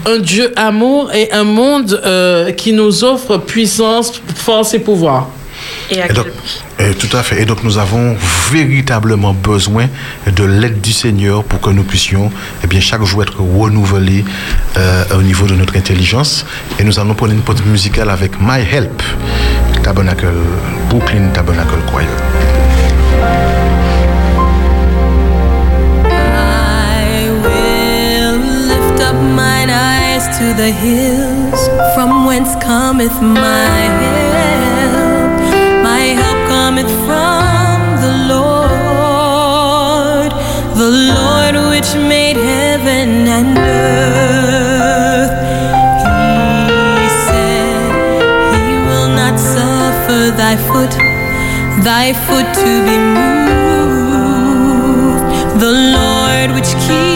un 0.05 0.19
Dieu 0.19 0.51
amour 0.55 1.11
et 1.13 1.32
un 1.32 1.43
monde 1.43 1.99
euh, 2.05 2.51
qui 2.51 2.74
nous 2.74 3.03
offre 3.03 3.38
puissance, 3.38 4.21
force 4.36 4.74
et 4.76 4.80
pouvoir. 4.80 5.30
Et 5.89 6.01
à 6.01 6.09
Et 6.09 6.14
donc, 6.14 6.28
et 6.80 6.93
tout 6.95 7.16
à 7.16 7.24
fait. 7.24 7.41
Et 7.41 7.45
donc, 7.45 7.64
nous 7.64 7.78
avons 7.78 8.16
véritablement 8.51 9.34
besoin 9.34 9.88
de 10.26 10.43
l'aide 10.43 10.82
du 10.82 10.91
Seigneur 10.91 11.43
pour 11.43 11.61
que 11.61 11.70
nous 11.70 11.84
puissions, 11.84 12.32
eh 12.64 12.68
bien, 12.68 12.80
chaque 12.80 13.03
jour 13.03 13.24
être 13.24 13.39
renouvelés 13.39 14.26
euh, 14.78 15.03
au 15.18 15.22
niveau 15.22 15.45
de 15.45 15.55
notre 15.55 15.78
intelligence. 15.78 16.45
Et 16.80 16.84
nous 16.84 16.99
allons 16.99 17.14
prendre 17.14 17.34
une 17.34 17.41
pause 17.41 17.64
musicale 17.66 18.09
avec 18.09 18.32
My 18.39 18.61
Help, 18.61 19.03
Tabernacle, 19.84 20.28
Brooklyn 20.89 21.30
Tabernacle 21.34 21.80
Choir. 21.89 22.07
I 26.05 27.30
will 27.43 28.39
lift 28.68 29.01
up 29.01 29.16
mine 29.16 29.70
eyes 29.70 30.26
to 30.38 30.53
the 30.55 30.72
hills, 30.72 31.70
from 31.95 32.26
whence 32.26 32.55
cometh 32.64 33.22
my 33.22 33.80
help. 34.01 34.22
Which 41.74 41.91
made 41.95 42.38
heaven 42.38 43.28
and 43.38 43.57
earth. 43.57 45.34
He 47.01 47.09
said, 47.26 47.89
He 48.53 48.74
will 48.88 49.09
not 49.21 49.36
suffer 49.39 50.21
thy 50.41 50.55
foot, 50.69 50.93
thy 51.84 52.13
foot 52.26 52.47
to 52.63 52.71
be 52.88 52.97
moved. 53.17 54.43
The 55.63 55.74
Lord 55.97 56.47
which 56.55 56.71
keepeth 56.86 57.12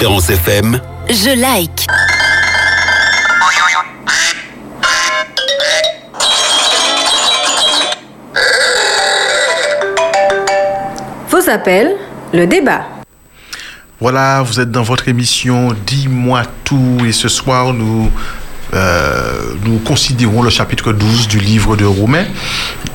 Espérance 0.00 0.30
FM, 0.30 0.80
Je 1.10 1.38
like. 1.38 1.86
Vos 11.28 11.50
appels, 11.50 11.96
le 12.32 12.46
débat. 12.46 12.86
Voilà, 14.00 14.40
vous 14.40 14.58
êtes 14.58 14.70
dans 14.70 14.82
votre 14.82 15.06
émission 15.08 15.74
Dis-moi 15.86 16.44
tout 16.64 17.00
et 17.06 17.12
ce 17.12 17.28
soir 17.28 17.74
nous, 17.74 18.10
euh, 18.72 19.52
nous 19.66 19.80
considérons 19.80 20.40
le 20.40 20.48
chapitre 20.48 20.94
12 20.94 21.28
du 21.28 21.40
livre 21.40 21.76
de 21.76 21.84
Romains, 21.84 22.24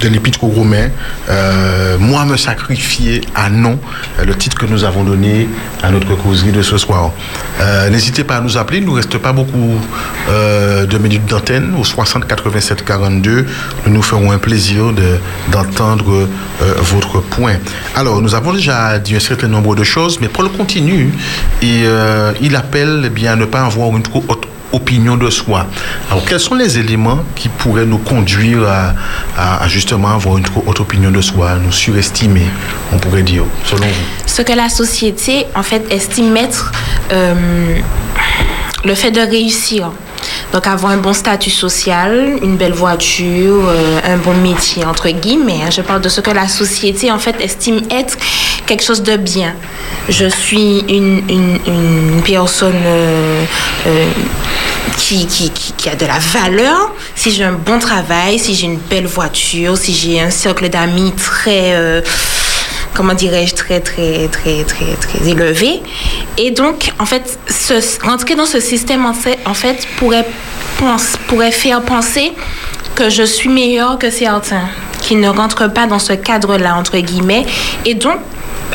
de 0.02 0.07
l'épître 0.10 0.44
aux 0.44 0.48
Romains. 0.48 0.90
Euh, 1.30 1.98
Moi 1.99 2.26
me 2.26 2.38
sacrifier 2.38 3.22
à 3.36 3.49
non, 3.49 3.80
euh, 4.20 4.26
le 4.26 4.36
titre 4.36 4.57
que 4.57 4.66
nous 4.66 4.84
avons 4.84 5.03
donné 5.03 5.48
à 5.84 5.90
notre 5.91 6.16
causerie 6.16 6.52
de 6.52 6.62
ce 6.62 6.78
soir. 6.78 7.12
Euh, 7.62 7.90
N'hésitez 7.90 8.24
pas 8.24 8.38
à 8.38 8.41
nous 8.41 8.57
appeler, 8.57 8.80
il 8.80 8.82
ne 8.82 8.88
nous 8.88 8.94
reste 8.94 9.18
pas 9.18 9.32
beaucoup 9.34 9.80
de 10.28 10.98
minutes 10.98 11.26
d'antenne 11.28 11.74
au 11.80 11.84
60 11.84 12.28
87 12.28 12.84
42. 12.84 13.45
Nous 13.86 13.94
nous 13.94 14.02
ferons 14.02 14.32
un 14.32 14.38
plaisir 14.38 14.91
de- 14.91 15.18
d'entendre 15.52 16.28
votre 16.80 17.22
point. 17.22 17.56
Alors, 17.95 18.22
nous 18.22 18.34
avons 18.36 18.53
déjà 18.53 18.98
dit 18.99 19.16
un 19.16 19.20
certain 19.20 19.48
nombre 19.48 19.76
de 19.76 19.84
choses, 19.84 20.20
mais 20.22 20.28
Paul 20.28 20.49
continue 20.49 21.14
et 21.62 21.84
il 22.41 22.56
appelle 22.56 23.10
bien, 23.14 23.34
à 23.34 23.36
ne 23.36 23.45
pas 23.45 23.62
avoir 23.66 23.90
une 23.95 24.03
trop 24.03 24.24
haute 24.28 24.45
opinion 24.76 25.15
de 25.18 25.30
soi. 25.30 25.65
Alors, 26.10 26.23
quels 26.26 26.39
sont 26.39 26.56
les 26.56 26.77
éléments 26.77 27.19
qui 27.35 27.49
pourraient 27.49 27.85
nous 27.85 27.97
conduire 27.97 28.64
à, 28.68 28.93
à- 29.38 29.64
à 29.64 29.68
justement 29.68 30.10
avoir 30.10 30.38
une 30.38 30.45
haute 30.68 30.80
opinion 30.80 31.11
de 31.11 31.22
soi, 31.22 31.56
nous 31.64 31.72
surestimer, 31.72 32.45
on 32.93 32.97
pourrait 32.97 33.23
dire, 33.23 33.43
selon 33.64 33.88
vous? 33.88 34.06
Ce 34.26 34.41
que 34.41 34.53
la 34.53 34.69
société, 34.69 35.45
en 35.56 35.64
fait, 35.64 35.84
estime 35.91 36.35
être 36.38 36.72
euh, 37.11 37.77
le 38.84 38.95
fait 38.95 39.11
de 39.11 39.22
réussir. 39.22 39.91
Donc, 40.53 40.68
avoir 40.68 40.91
un 40.91 40.97
bon 40.97 41.14
statut 41.14 41.49
social, 41.49 42.38
une 42.41 42.56
belle 42.57 42.73
voiture, 42.73 43.64
euh, 43.68 43.99
un 44.14 44.18
bon 44.18 44.34
métier, 44.35 44.85
entre 44.85 45.10
guillemets. 45.10 45.61
hein. 45.65 45.69
Je 45.72 45.81
parle 45.81 46.02
de 46.02 46.10
ce 46.10 46.22
que 46.22 46.31
la 46.31 46.47
société, 46.47 47.11
en 47.11 47.19
fait, 47.19 47.35
estime 47.41 47.81
être 47.91 48.15
quelque 48.66 48.84
chose 48.84 49.02
de 49.04 49.16
bien. 49.18 49.54
Je 50.10 50.26
suis 50.28 50.80
une, 50.90 51.24
une, 51.30 52.22
personne 52.24 52.74
euh, 52.86 53.44
euh, 53.88 54.06
qui, 54.98 55.26
qui, 55.28 55.50
qui, 55.52 55.90
a 55.90 55.96
de 55.96 56.06
la 56.06 56.20
valeur 56.20 56.94
si 57.16 57.32
j'ai 57.32 57.44
un 57.44 57.54
bon 57.54 57.80
travail, 57.80 58.38
si 58.40 58.54
j'ai 58.56 58.66
une 58.68 58.78
belle 58.78 59.08
voiture, 59.08 59.78
si 59.78 59.94
j'ai 59.94 60.20
un 60.20 60.30
cercle 60.30 60.70
d'amis 60.70 61.14
très... 61.16 61.74
euh, 61.76 62.02
comment 62.94 63.14
dirais-je, 63.14 63.56
très, 63.56 63.80
très, 63.82 64.28
très, 64.30 64.64
très, 64.64 64.94
très 64.96 65.28
élevé. 65.30 65.82
Et 66.38 66.52
donc, 66.52 66.92
en 67.00 67.06
fait, 67.06 67.38
ce- 67.50 68.02
rentrer 68.06 68.36
dans 68.36 68.46
ce 68.46 68.60
système, 68.60 69.06
en 69.06 69.14
fait, 69.14 69.38
en 69.46 69.54
fait 69.54 69.86
pourrait, 69.98 70.26
pense- 70.78 71.18
pourrait 71.28 71.52
faire 71.52 71.82
penser 71.82 72.32
que 72.96 73.10
je 73.10 73.24
suis 73.24 73.50
meilleure 73.50 73.98
que 74.00 74.10
certains 74.10 74.68
qui 75.02 75.16
ne 75.16 75.28
rentrent 75.28 75.72
pas 75.72 75.86
dans 75.86 76.00
ce 76.00 76.14
cadre-là, 76.14 76.76
entre 76.76 76.98
guillemets, 76.98 77.46
et 77.86 77.94
donc 77.94 78.18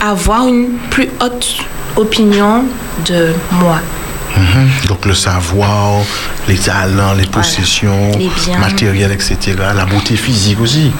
avoir 0.00 0.46
une 0.46 0.74
plus 0.90 1.08
haute 1.20 1.56
opinion 1.96 2.64
de 3.06 3.32
moi. 3.52 3.78
Mhm. 4.36 4.68
Donc 4.86 5.06
le 5.06 5.14
savoir, 5.14 5.94
les 6.46 6.56
talents, 6.56 7.14
les 7.14 7.26
possessions, 7.26 8.12
Les 8.16 8.28
biens. 8.28 8.58
matériels, 8.60 9.10
etc. 9.10 9.36
La 9.74 9.84
beauté 9.86 10.14
physique 10.16 10.60
aussi 10.60 10.92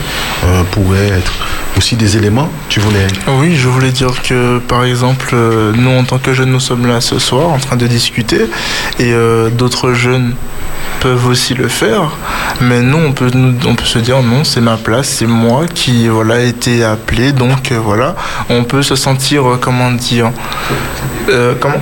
euh, 0.45 0.65
pourrait 0.73 1.09
être 1.11 1.33
aussi 1.77 1.95
des 1.95 2.17
éléments. 2.17 2.49
Tu 2.69 2.81
voulais 2.81 3.07
Oui, 3.29 3.55
je 3.57 3.69
voulais 3.69 3.93
dire 3.93 4.21
que 4.23 4.59
par 4.59 4.85
exemple, 4.85 5.31
euh, 5.35 5.73
nous 5.77 5.91
en 5.97 6.03
tant 6.03 6.19
que 6.19 6.33
jeunes, 6.35 6.51
nous 6.51 6.59
sommes 6.61 6.87
là 6.87 7.01
ce 7.01 7.21
soir 7.21 7.51
en 7.51 7.59
train 7.59 7.77
de 7.77 7.87
discuter 7.87 8.49
et 8.99 9.13
euh, 9.13 9.49
d'autres 9.51 9.93
jeunes 9.93 10.35
peuvent 10.99 11.29
aussi 11.29 11.55
le 11.55 11.69
faire, 11.69 12.11
mais 12.61 12.81
nous 12.83 13.10
on 13.11 13.13
peut, 13.13 13.31
nous, 13.35 13.55
on 13.67 13.75
peut 13.75 13.85
se 13.85 13.99
dire 13.99 14.23
non, 14.23 14.45
c'est 14.45 14.61
ma 14.61 14.77
place, 14.77 15.09
c'est 15.09 15.27
moi 15.27 15.65
qui 15.67 16.07
voilà, 16.07 16.37
a 16.37 16.41
été 16.41 16.85
appelé, 16.85 17.33
donc 17.33 17.73
euh, 17.73 17.79
voilà, 17.83 18.15
on 18.49 18.63
peut 18.63 18.83
se 18.83 18.95
sentir, 18.95 19.49
euh, 19.49 19.59
comment 19.61 19.91
dire, 19.91 20.31
euh, 21.29 21.55
comment 21.59 21.81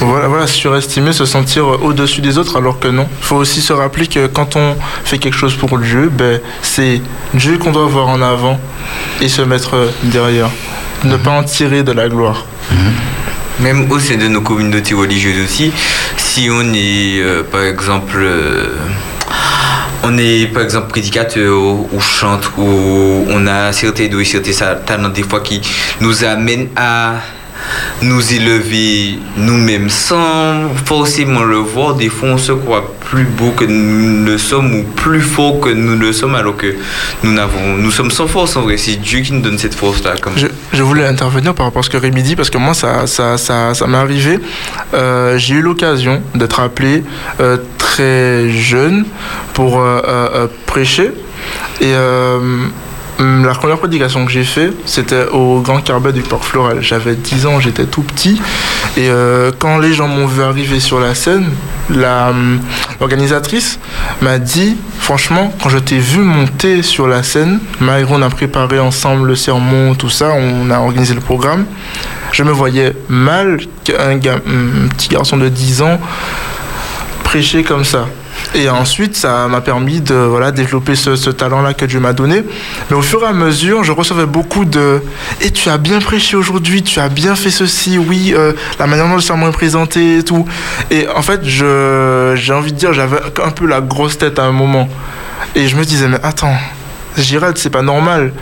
voilà, 0.00 0.28
voilà, 0.28 0.46
surestimer, 0.46 1.12
se 1.12 1.24
sentir 1.24 1.66
au-dessus 1.66 2.20
des 2.20 2.36
autres, 2.36 2.56
alors 2.56 2.78
que 2.78 2.88
non. 2.88 3.06
Il 3.20 3.24
faut 3.24 3.36
aussi 3.36 3.62
se 3.62 3.72
rappeler 3.72 4.06
que 4.06 4.26
quand 4.26 4.56
on 4.56 4.76
fait 5.04 5.18
quelque 5.18 5.36
chose 5.36 5.54
pour 5.54 5.78
Dieu, 5.78 6.10
ben, 6.12 6.40
c'est 6.60 7.00
Dieu 7.32 7.56
qu'on 7.56 7.72
doit 7.72 7.86
voir 7.86 8.08
en 8.08 8.20
avant 8.20 8.60
et 9.22 9.28
se 9.28 9.42
mettre 9.42 9.74
euh, 9.74 9.90
derrière. 10.04 10.50
Ne 11.04 11.16
pas 11.16 11.30
en 11.30 11.44
tirer 11.44 11.82
de 11.82 11.92
la 11.92 12.08
gloire. 12.08 12.44
Même 13.60 13.90
au 13.90 13.98
sein 13.98 14.16
de 14.16 14.28
nos 14.28 14.40
communautés 14.40 14.94
religieuses 14.94 15.44
aussi, 15.44 15.72
si 16.16 16.48
on 16.50 16.62
est, 16.74 17.20
euh, 17.20 17.42
par 17.42 17.62
exemple, 17.62 18.18
euh, 18.18 18.68
on 20.08 20.18
est, 20.18 20.46
par 20.52 20.62
exemple, 20.62 20.88
prédicateur 20.88 21.58
ou 21.58 22.00
chante, 22.00 22.50
ou 22.56 23.26
on 23.28 23.46
a 23.46 23.72
certains 23.72 24.08
dons 24.08 24.20
et 24.20 24.24
certains 24.24 24.76
talents 24.86 25.08
des 25.10 25.22
fois 25.22 25.40
qui 25.40 25.60
nous 26.00 26.24
amènent 26.24 26.68
à 26.76 27.16
nous 28.02 28.32
élever 28.32 29.18
nous-mêmes 29.36 29.88
sans 29.88 30.74
forcément 30.84 31.42
le 31.42 31.56
voir. 31.56 31.94
Des 31.94 32.08
fois, 32.08 32.30
on 32.30 32.38
se 32.38 32.52
croit 32.52 32.94
plus 33.00 33.24
beau 33.24 33.50
que 33.50 33.64
nous 33.64 34.24
ne 34.24 34.36
sommes 34.36 34.74
ou 34.74 34.82
plus 34.82 35.20
fort 35.20 35.60
que 35.60 35.70
nous 35.70 35.96
ne 35.96 36.12
sommes 36.12 36.34
alors 36.34 36.56
que 36.56 36.74
nous, 37.22 37.32
n'avons, 37.32 37.76
nous 37.76 37.90
sommes 37.90 38.10
sans 38.10 38.26
force 38.26 38.56
en 38.56 38.62
vrai. 38.62 38.76
C'est 38.76 38.96
Dieu 38.96 39.20
qui 39.20 39.32
nous 39.32 39.40
donne 39.40 39.58
cette 39.58 39.74
force-là. 39.74 40.14
Comme 40.20 40.34
Je, 40.72 40.82
voulais 40.82 41.06
intervenir 41.06 41.54
par 41.54 41.66
rapport 41.66 41.80
à 41.80 41.82
ce 41.82 41.90
que 41.90 41.96
Rémi 41.96 42.22
dit, 42.22 42.36
parce 42.36 42.50
que 42.50 42.58
moi, 42.58 42.74
ça, 42.74 43.06
ça, 43.06 43.38
ça, 43.38 43.74
ça 43.74 43.86
m'est 43.86 43.98
arrivé. 43.98 44.38
Euh, 44.94 45.38
J'ai 45.38 45.54
eu 45.54 45.62
l'occasion 45.62 46.22
d'être 46.34 46.60
appelé 46.60 47.02
euh, 47.40 47.56
très 47.78 48.50
jeune 48.50 49.04
pour 49.54 49.80
euh, 49.80 50.46
prêcher. 50.66 51.12
Et 51.80 51.94
la 53.18 53.52
première 53.54 53.78
prédication 53.78 54.24
que 54.24 54.30
j'ai 54.30 54.44
fait, 54.44 54.70
c'était 54.84 55.26
au 55.26 55.60
Grand 55.60 55.80
Carbet 55.80 56.12
du 56.12 56.22
Port 56.22 56.44
Floral. 56.44 56.82
J'avais 56.82 57.16
10 57.16 57.46
ans, 57.46 57.58
j'étais 57.60 57.84
tout 57.84 58.02
petit. 58.02 58.40
Et 58.96 59.08
euh, 59.08 59.50
quand 59.58 59.78
les 59.78 59.92
gens 59.92 60.06
m'ont 60.06 60.26
vu 60.26 60.42
arriver 60.42 60.78
sur 60.78 61.00
la 61.00 61.14
scène, 61.16 61.46
hum, 61.90 62.60
l'organisatrice 63.00 63.80
m'a 64.22 64.38
dit, 64.38 64.76
franchement, 65.00 65.52
quand 65.60 65.68
je 65.68 65.78
t'ai 65.78 65.98
vu 65.98 66.20
monter 66.20 66.82
sur 66.82 67.08
la 67.08 67.24
scène, 67.24 67.58
Maïro, 67.80 68.14
on 68.14 68.22
a 68.22 68.30
préparé 68.30 68.78
ensemble 68.78 69.26
le 69.26 69.34
sermon, 69.34 69.94
tout 69.94 70.10
ça, 70.10 70.30
on 70.30 70.70
a 70.70 70.78
organisé 70.78 71.14
le 71.14 71.20
programme. 71.20 71.64
Je 72.30 72.44
me 72.44 72.52
voyais 72.52 72.92
mal 73.08 73.58
qu'un 73.84 74.10
un 74.10 74.88
petit 74.90 75.08
garçon 75.08 75.38
de 75.38 75.48
10 75.48 75.82
ans 75.82 75.98
prêcher 77.24 77.62
comme 77.62 77.84
ça. 77.84 78.06
Et 78.54 78.68
ensuite, 78.68 79.16
ça 79.16 79.46
m'a 79.48 79.60
permis 79.60 80.00
de 80.00 80.14
voilà, 80.14 80.50
développer 80.50 80.94
ce, 80.94 81.30
talent-là 81.30 81.74
que 81.74 81.84
Dieu 81.84 82.00
m'a 82.00 82.12
donné. 82.12 82.42
Mais 82.90 82.96
au 82.96 83.02
fur 83.02 83.22
et 83.22 83.26
à 83.26 83.32
mesure, 83.32 83.84
je 83.84 83.92
recevais 83.92 84.26
beaucoup 84.26 84.64
de 84.64 85.02
Et 85.40 85.50
tu 85.50 85.68
as 85.68 85.78
bien 85.78 86.00
prêché 86.00 86.36
aujourd'hui, 86.36 86.82
tu 86.82 86.98
as 86.98 87.08
bien 87.08 87.34
fait 87.34 87.50
ceci, 87.50 87.98
oui, 87.98 88.32
euh, 88.34 88.52
la 88.78 88.86
manière 88.86 89.08
dont 89.08 89.16
le 89.16 89.20
sermon 89.20 89.48
est 89.48 89.52
présenté 89.52 90.18
et 90.18 90.22
tout. 90.22 90.46
Et 90.90 91.06
en 91.08 91.22
fait, 91.22 91.44
j'ai 91.44 92.52
envie 92.52 92.72
de 92.72 92.78
dire, 92.78 92.92
j'avais 92.92 93.18
un 93.44 93.50
peu 93.50 93.66
la 93.66 93.80
grosse 93.80 94.18
tête 94.18 94.38
à 94.38 94.44
un 94.44 94.52
moment. 94.52 94.88
Et 95.54 95.68
je 95.68 95.76
me 95.76 95.84
disais, 95.84 96.08
mais 96.08 96.18
attends, 96.22 96.56
Girard, 97.16 97.52
c'est 97.56 97.70
pas 97.70 97.82
normal. 97.82 98.32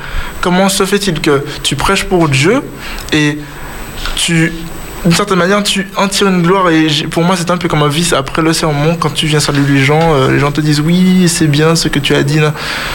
Comment 0.40 0.68
se 0.68 0.84
fait-il 0.84 1.20
que 1.20 1.44
tu 1.62 1.76
prêches 1.76 2.04
pour 2.04 2.28
Dieu 2.28 2.62
et 3.12 3.38
tu 4.16 4.52
d'une 5.04 5.14
certaine 5.14 5.38
manière, 5.38 5.62
tu 5.62 5.88
en 5.96 6.08
tires 6.08 6.26
une 6.26 6.42
gloire 6.42 6.70
et 6.70 6.88
pour 7.10 7.22
moi, 7.22 7.36
c'est 7.36 7.50
un 7.50 7.56
peu 7.56 7.68
comme 7.68 7.82
un 7.82 7.88
vice 7.88 8.12
après 8.12 8.42
le 8.42 8.52
sermon. 8.52 8.96
Quand 8.98 9.10
tu 9.10 9.26
viens 9.26 9.40
saluer 9.40 9.64
les 9.68 9.84
gens, 9.84 10.14
euh, 10.14 10.32
les 10.32 10.38
gens 10.38 10.50
te 10.50 10.60
disent 10.60 10.80
oui, 10.80 11.28
c'est 11.28 11.46
bien 11.46 11.76
ce 11.76 11.88
que 11.88 11.98
tu 11.98 12.14
as 12.14 12.22
dit. 12.22 12.40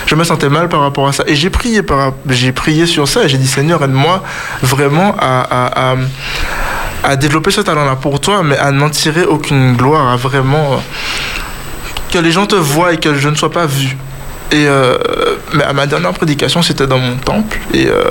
Je 0.07 0.15
me 0.15 0.23
sentais 0.23 0.49
mal 0.49 0.67
par 0.67 0.81
rapport 0.81 1.07
à 1.07 1.13
ça 1.13 1.23
et 1.27 1.35
j'ai 1.35 1.49
prié, 1.49 1.83
par, 1.83 2.13
j'ai 2.27 2.51
prié 2.51 2.85
sur 2.85 3.07
ça 3.07 3.23
et 3.23 3.29
j'ai 3.29 3.37
dit 3.37 3.47
Seigneur, 3.47 3.83
aide-moi 3.83 4.23
vraiment 4.61 5.15
à, 5.19 5.95
à 7.03 7.15
développer 7.15 7.51
ce 7.51 7.61
talent-là 7.61 7.95
pour 7.95 8.19
toi, 8.19 8.43
mais 8.43 8.57
à 8.57 8.71
n'en 8.71 8.89
tirer 8.89 9.23
aucune 9.23 9.75
gloire, 9.75 10.09
à 10.09 10.15
vraiment 10.15 10.73
euh, 10.73 10.77
que 12.11 12.19
les 12.19 12.31
gens 12.31 12.45
te 12.45 12.55
voient 12.55 12.93
et 12.93 12.97
que 12.97 13.15
je 13.15 13.29
ne 13.29 13.35
sois 13.35 13.51
pas 13.51 13.65
vu. 13.65 13.97
Et 14.51 14.67
euh, 14.67 14.97
ma 15.73 15.87
dernière 15.87 16.11
prédication, 16.11 16.61
c'était 16.61 16.87
dans 16.87 16.99
mon 16.99 17.15
temple. 17.15 17.57
Et 17.73 17.87
euh, 17.87 18.03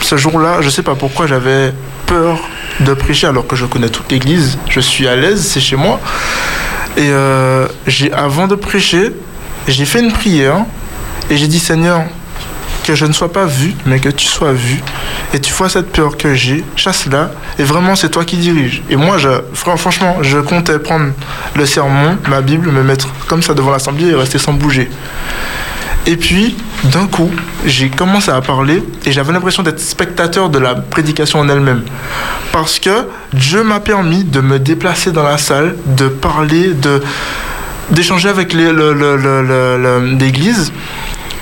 ce 0.00 0.16
jour-là, 0.16 0.58
je 0.60 0.70
sais 0.70 0.82
pas 0.82 0.94
pourquoi 0.94 1.26
j'avais 1.26 1.72
peur 2.06 2.38
de 2.80 2.94
prêcher 2.94 3.26
alors 3.26 3.46
que 3.46 3.56
je 3.56 3.66
connais 3.66 3.88
toute 3.88 4.10
l'église. 4.12 4.58
Je 4.68 4.80
suis 4.80 5.08
à 5.08 5.16
l'aise, 5.16 5.44
c'est 5.44 5.60
chez 5.60 5.76
moi. 5.76 6.00
Et 6.96 7.08
euh, 7.10 7.66
avant 8.12 8.46
de 8.46 8.54
prêcher, 8.54 9.12
j'ai 9.66 9.84
fait 9.84 10.00
une 10.00 10.12
prière 10.12 10.64
et 11.30 11.36
j'ai 11.36 11.48
dit 11.48 11.58
Seigneur, 11.58 12.04
que 12.82 12.94
je 12.94 13.06
ne 13.06 13.12
sois 13.12 13.32
pas 13.32 13.46
vu, 13.46 13.74
mais 13.86 13.98
que 13.98 14.08
tu 14.08 14.26
sois 14.26 14.52
vu. 14.52 14.80
Et 15.34 15.40
tu 15.40 15.52
vois 15.52 15.68
cette 15.68 15.92
peur 15.92 16.16
que 16.16 16.34
j'ai, 16.34 16.64
chasse-la. 16.76 17.30
Et 17.58 17.64
vraiment, 17.64 17.96
c'est 17.96 18.10
toi 18.10 18.24
qui 18.24 18.36
dirige. 18.36 18.82
Et 18.90 18.96
moi, 18.96 19.16
franchement, 19.54 20.18
je 20.22 20.38
comptais 20.38 20.78
prendre 20.78 21.12
le 21.54 21.66
sermon, 21.66 22.18
ma 22.28 22.40
Bible, 22.40 22.70
me 22.70 22.82
mettre 22.82 23.08
comme 23.28 23.42
ça 23.42 23.54
devant 23.54 23.70
l'assemblée 23.70 24.08
et 24.08 24.14
rester 24.14 24.38
sans 24.38 24.52
bouger. 24.52 24.90
Et 26.06 26.16
puis, 26.16 26.56
d'un 26.84 27.06
coup, 27.06 27.30
j'ai 27.64 27.88
commencé 27.88 28.30
à 28.30 28.40
parler 28.40 28.82
et 29.06 29.12
j'avais 29.12 29.32
l'impression 29.32 29.62
d'être 29.62 29.78
spectateur 29.78 30.50
de 30.50 30.58
la 30.58 30.74
prédication 30.74 31.38
en 31.38 31.48
elle-même. 31.48 31.82
Parce 32.50 32.80
que 32.80 33.06
Dieu 33.32 33.62
m'a 33.62 33.78
permis 33.78 34.24
de 34.24 34.40
me 34.40 34.58
déplacer 34.58 35.12
dans 35.12 35.22
la 35.22 35.38
salle, 35.38 35.76
de 35.86 36.08
parler, 36.08 36.74
de 36.74 37.00
d'échanger 37.90 38.28
avec 38.28 38.52
l'église. 38.52 38.72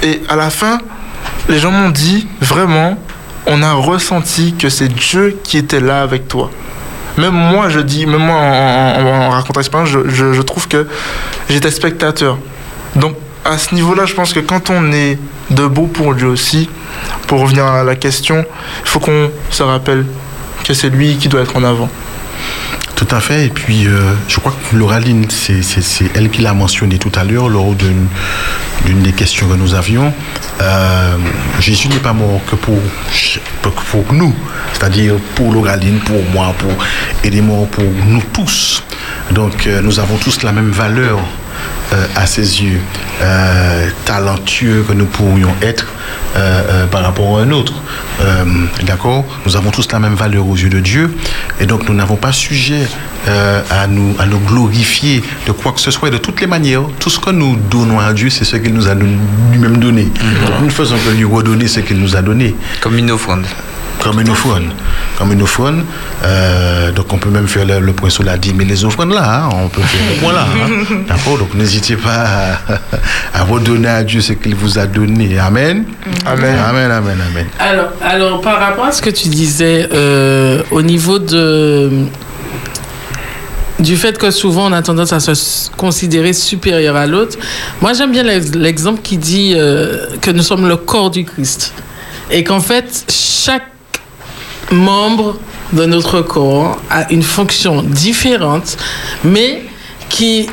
Et 0.03 0.23
à 0.29 0.37
la 0.37 0.51
fin, 0.51 0.79
les 1.49 1.59
gens 1.59 1.71
m'ont 1.71 1.91
dit, 1.91 2.29
vraiment, 2.41 2.97
on 3.47 3.63
a 3.63 3.73
ressenti 3.73 4.55
que 4.55 4.69
c'est 4.69 4.89
Dieu 4.89 5.39
qui 5.43 5.59
était 5.59 5.81
là 5.81 6.03
avec 6.03 6.29
toi. 6.29 6.51
Même 7.19 7.35
moi, 7.35 7.69
je 7.69 7.81
dis, 7.81 8.07
même 8.07 8.25
moi, 8.25 8.37
en, 8.37 9.31
racontant 9.31 9.61
l'expérience, 9.61 9.89
je, 9.89 10.43
trouve 10.43 10.69
que 10.69 10.87
j'étais 11.49 11.71
spectateur. 11.71 12.39
Donc, 12.97 13.17
à 13.45 13.59
ce 13.59 13.75
niveau-là, 13.75 14.07
je 14.07 14.15
pense 14.15 14.33
que 14.33 14.41
quand 14.41 14.71
on 14.71 14.93
est 14.93 15.19
debout 15.51 15.87
pour 15.87 16.15
Dieu 16.15 16.29
aussi, 16.29 16.69
pour 17.27 17.41
revenir 17.41 17.65
à 17.65 17.83
la 17.83 17.97
question, 17.97 18.45
il 18.85 18.89
faut 18.89 19.01
qu'on 19.01 19.31
se 19.51 19.63
rappelle 19.63 20.07
que 20.65 20.75
c'est 20.75 20.91
lui 20.91 21.17
qui 21.17 21.29
doit 21.29 21.41
être 21.41 21.57
en 21.57 21.65
avant. 21.65 21.89
Tout 23.01 23.17
à 23.17 23.21
fait. 23.21 23.47
Et 23.47 23.49
puis, 23.49 23.87
euh, 23.87 24.13
je 24.29 24.39
crois 24.41 24.53
que 24.53 24.77
Lauraline, 24.77 25.25
c'est 25.31 25.63
elle 26.15 26.29
qui 26.29 26.43
l'a 26.43 26.53
mentionné 26.53 26.99
tout 26.99 27.11
à 27.15 27.25
l'heure 27.25 27.49
lors 27.49 27.75
d'une 27.75 28.09
des 29.03 29.13
questions 29.13 29.49
que 29.49 29.55
nous 29.55 29.75
avions. 29.75 30.13
Euh, 30.61 31.17
Jésus 31.61 31.89
n'est 31.89 31.97
pas 31.97 32.13
mort 32.13 32.43
que 32.45 32.57
pour 32.57 32.79
nous, 34.13 34.35
c'est-à-dire 34.75 35.15
pour 35.35 35.51
Lauraline, 35.51 35.99
pour 36.01 36.23
moi, 36.35 36.55
pour, 36.59 36.73
il 37.25 37.35
est 37.35 37.41
mort 37.41 37.67
pour 37.69 37.85
nous 38.07 38.23
tous. 38.35 38.85
Donc, 39.31 39.67
euh, 39.67 39.81
nous 39.81 39.99
avons 39.99 40.19
tous 40.19 40.43
la 40.43 40.53
même 40.53 40.71
valeur 40.71 41.21
euh, 41.93 42.07
à 42.17 42.27
ses 42.27 42.63
yeux, 42.63 42.81
euh, 43.23 43.89
talentueux 44.05 44.85
que 44.89 44.93
nous 44.93 45.07
pourrions 45.07 45.55
être 45.63 45.87
euh, 46.37 46.87
par 46.87 47.03
rapport 47.03 47.39
à 47.39 47.43
un 47.43 47.51
autre. 47.51 47.75
D'accord? 48.87 49.25
Nous 49.47 49.57
avons 49.57 49.71
tous 49.71 49.91
la 49.93 49.99
même 49.99 50.15
valeur 50.15 50.47
aux 50.47 50.57
yeux 50.57 50.69
de 50.69 50.81
Dieu 50.81 51.17
et 51.61 51.67
donc 51.67 51.89
nous 51.89 51.95
n'avons 51.95 52.17
pas 52.17 52.33
sujet 52.33 52.87
à, 53.27 53.87
nous, 53.87 54.15
à 54.19 54.27
nous 54.27 54.39
glorifier 54.41 55.23
de 55.47 55.53
quoi 55.53 55.73
que 55.73 55.81
ce 55.81 55.91
soit 55.91 56.09
et 56.09 56.11
de 56.11 56.19
toutes 56.19 56.41
les 56.41 56.47
manières. 56.47 56.83
Tout 56.99 57.11
ce 57.11 57.19
que 57.19 57.31
nous 57.31 57.57
donnons 57.57 57.99
à 58.01 58.13
Dieu, 58.13 58.31
c'est 58.31 58.45
ce 58.45 58.57
qu'il 58.57 58.75
nous 58.75 58.89
a 58.89 58.95
lui-même 58.95 59.79
donné. 59.79 60.05
Donc, 60.05 60.61
nous 60.61 60.67
ne 60.67 60.71
faisons 60.71 60.97
que 60.99 61.11
lui 61.11 61.25
redonner 61.25 61.67
ce 61.69 61.81
qu'il 61.81 61.99
nous 61.99 62.17
a 62.17 62.23
donné. 62.23 62.55
Comme 62.81 62.97
une 62.99 63.11
offrande. 63.11 63.47
Comme 64.03 64.19
une 64.21 64.31
offrande. 64.31 64.65
Comme 65.19 65.33
une 65.33 65.43
offrande. 65.43 65.85
Euh, 66.25 66.91
donc 66.93 67.13
on 67.13 67.19
peut 67.19 67.29
même 67.29 67.47
faire 67.47 67.67
le, 67.67 67.81
le 67.81 67.93
point 67.93 68.09
sur 68.09 68.23
la 68.25 68.39
dîme 68.39 68.61
et 68.63 68.65
les 68.65 68.85
offrandes 68.87 69.13
là. 69.13 69.43
hein. 69.45 69.49
On 69.53 69.69
peut 69.69 69.83
faire 69.83 70.01
le 70.15 70.21
point 70.21 70.33
là. 70.33 70.47
hein. 70.55 70.97
D'accord? 71.09 71.37
Donc 71.39 71.53
n'hésitez 71.55 71.80
pas 71.97 72.25
à, 72.27 72.59
à 73.41 73.43
redonner 73.45 73.89
à 73.89 74.03
Dieu 74.05 74.21
ce 74.21 74.33
qu'il 74.35 74.55
vous 74.55 74.79
a 74.79 74.87
donné. 74.87 75.39
Amen. 75.39 75.85
Amen. 76.27 76.59
Amen, 76.59 76.91
amen, 76.91 77.19
amen. 77.31 77.47
Alors, 77.59 77.91
alors, 78.03 78.41
par 78.41 78.59
rapport 78.61 78.85
à 78.87 78.93
ce 78.93 79.03
que 79.03 79.11
tu 79.11 79.29
disais 79.29 79.89
euh, 79.93 80.63
au 80.71 80.83
niveau 80.83 81.19
de 81.19 81.91
du 83.79 83.97
fait 83.97 84.19
que 84.19 84.31
souvent 84.31 84.69
on 84.69 84.73
a 84.73 84.83
tendance 84.83 85.13
à 85.15 85.21
se 85.21 85.71
considérer 85.77 86.35
supérieur 86.35 86.97
à 86.97 87.07
l'autre, 87.07 87.39
moi 87.81 87.95
j'aime 87.95 88.13
bien 88.13 88.23
l'ex- 88.23 88.55
l'exemple 88.55 89.01
qui 89.01 89.17
dit 89.17 89.55
euh, 89.57 90.07
que 90.21 90.31
nous 90.31 90.43
sommes 90.43 90.69
le 90.69 90.77
corps 90.77 91.11
du 91.11 91.25
Christ 91.25 91.73
et 92.31 92.45
qu'en 92.45 92.61
fait 92.61 93.07
chaque 93.11 93.67
membre 94.71 95.39
de 95.73 95.87
notre 95.87 96.21
corps 96.21 96.79
a 96.91 97.11
une 97.11 97.23
fonction 97.23 97.83
différente, 97.83 98.77
mais 99.25 99.63
qui 100.11 100.47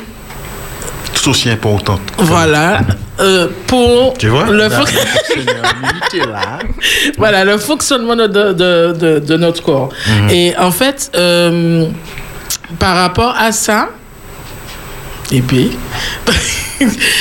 Tout 1.22 1.30
aussi 1.30 1.50
importante. 1.50 2.00
voilà 2.18 2.80
euh, 3.20 3.48
pour 3.66 4.14
Tu 4.18 4.28
vois? 4.28 4.44
le 4.46 4.68
fon- 4.68 4.84
voilà 7.18 7.44
le 7.44 7.58
fonctionnement 7.58 8.16
de, 8.16 8.26
de, 8.26 8.52
de, 8.92 9.18
de 9.18 9.36
notre 9.36 9.62
corps. 9.62 9.90
Mhm. 10.06 10.30
Et 10.30 10.56
en 10.56 10.70
fait, 10.70 11.10
euh, 11.16 11.86
par 12.78 12.96
rapport 12.96 13.34
à 13.38 13.52
ça, 13.52 13.88
et 15.32 15.40
puis. 15.42 15.70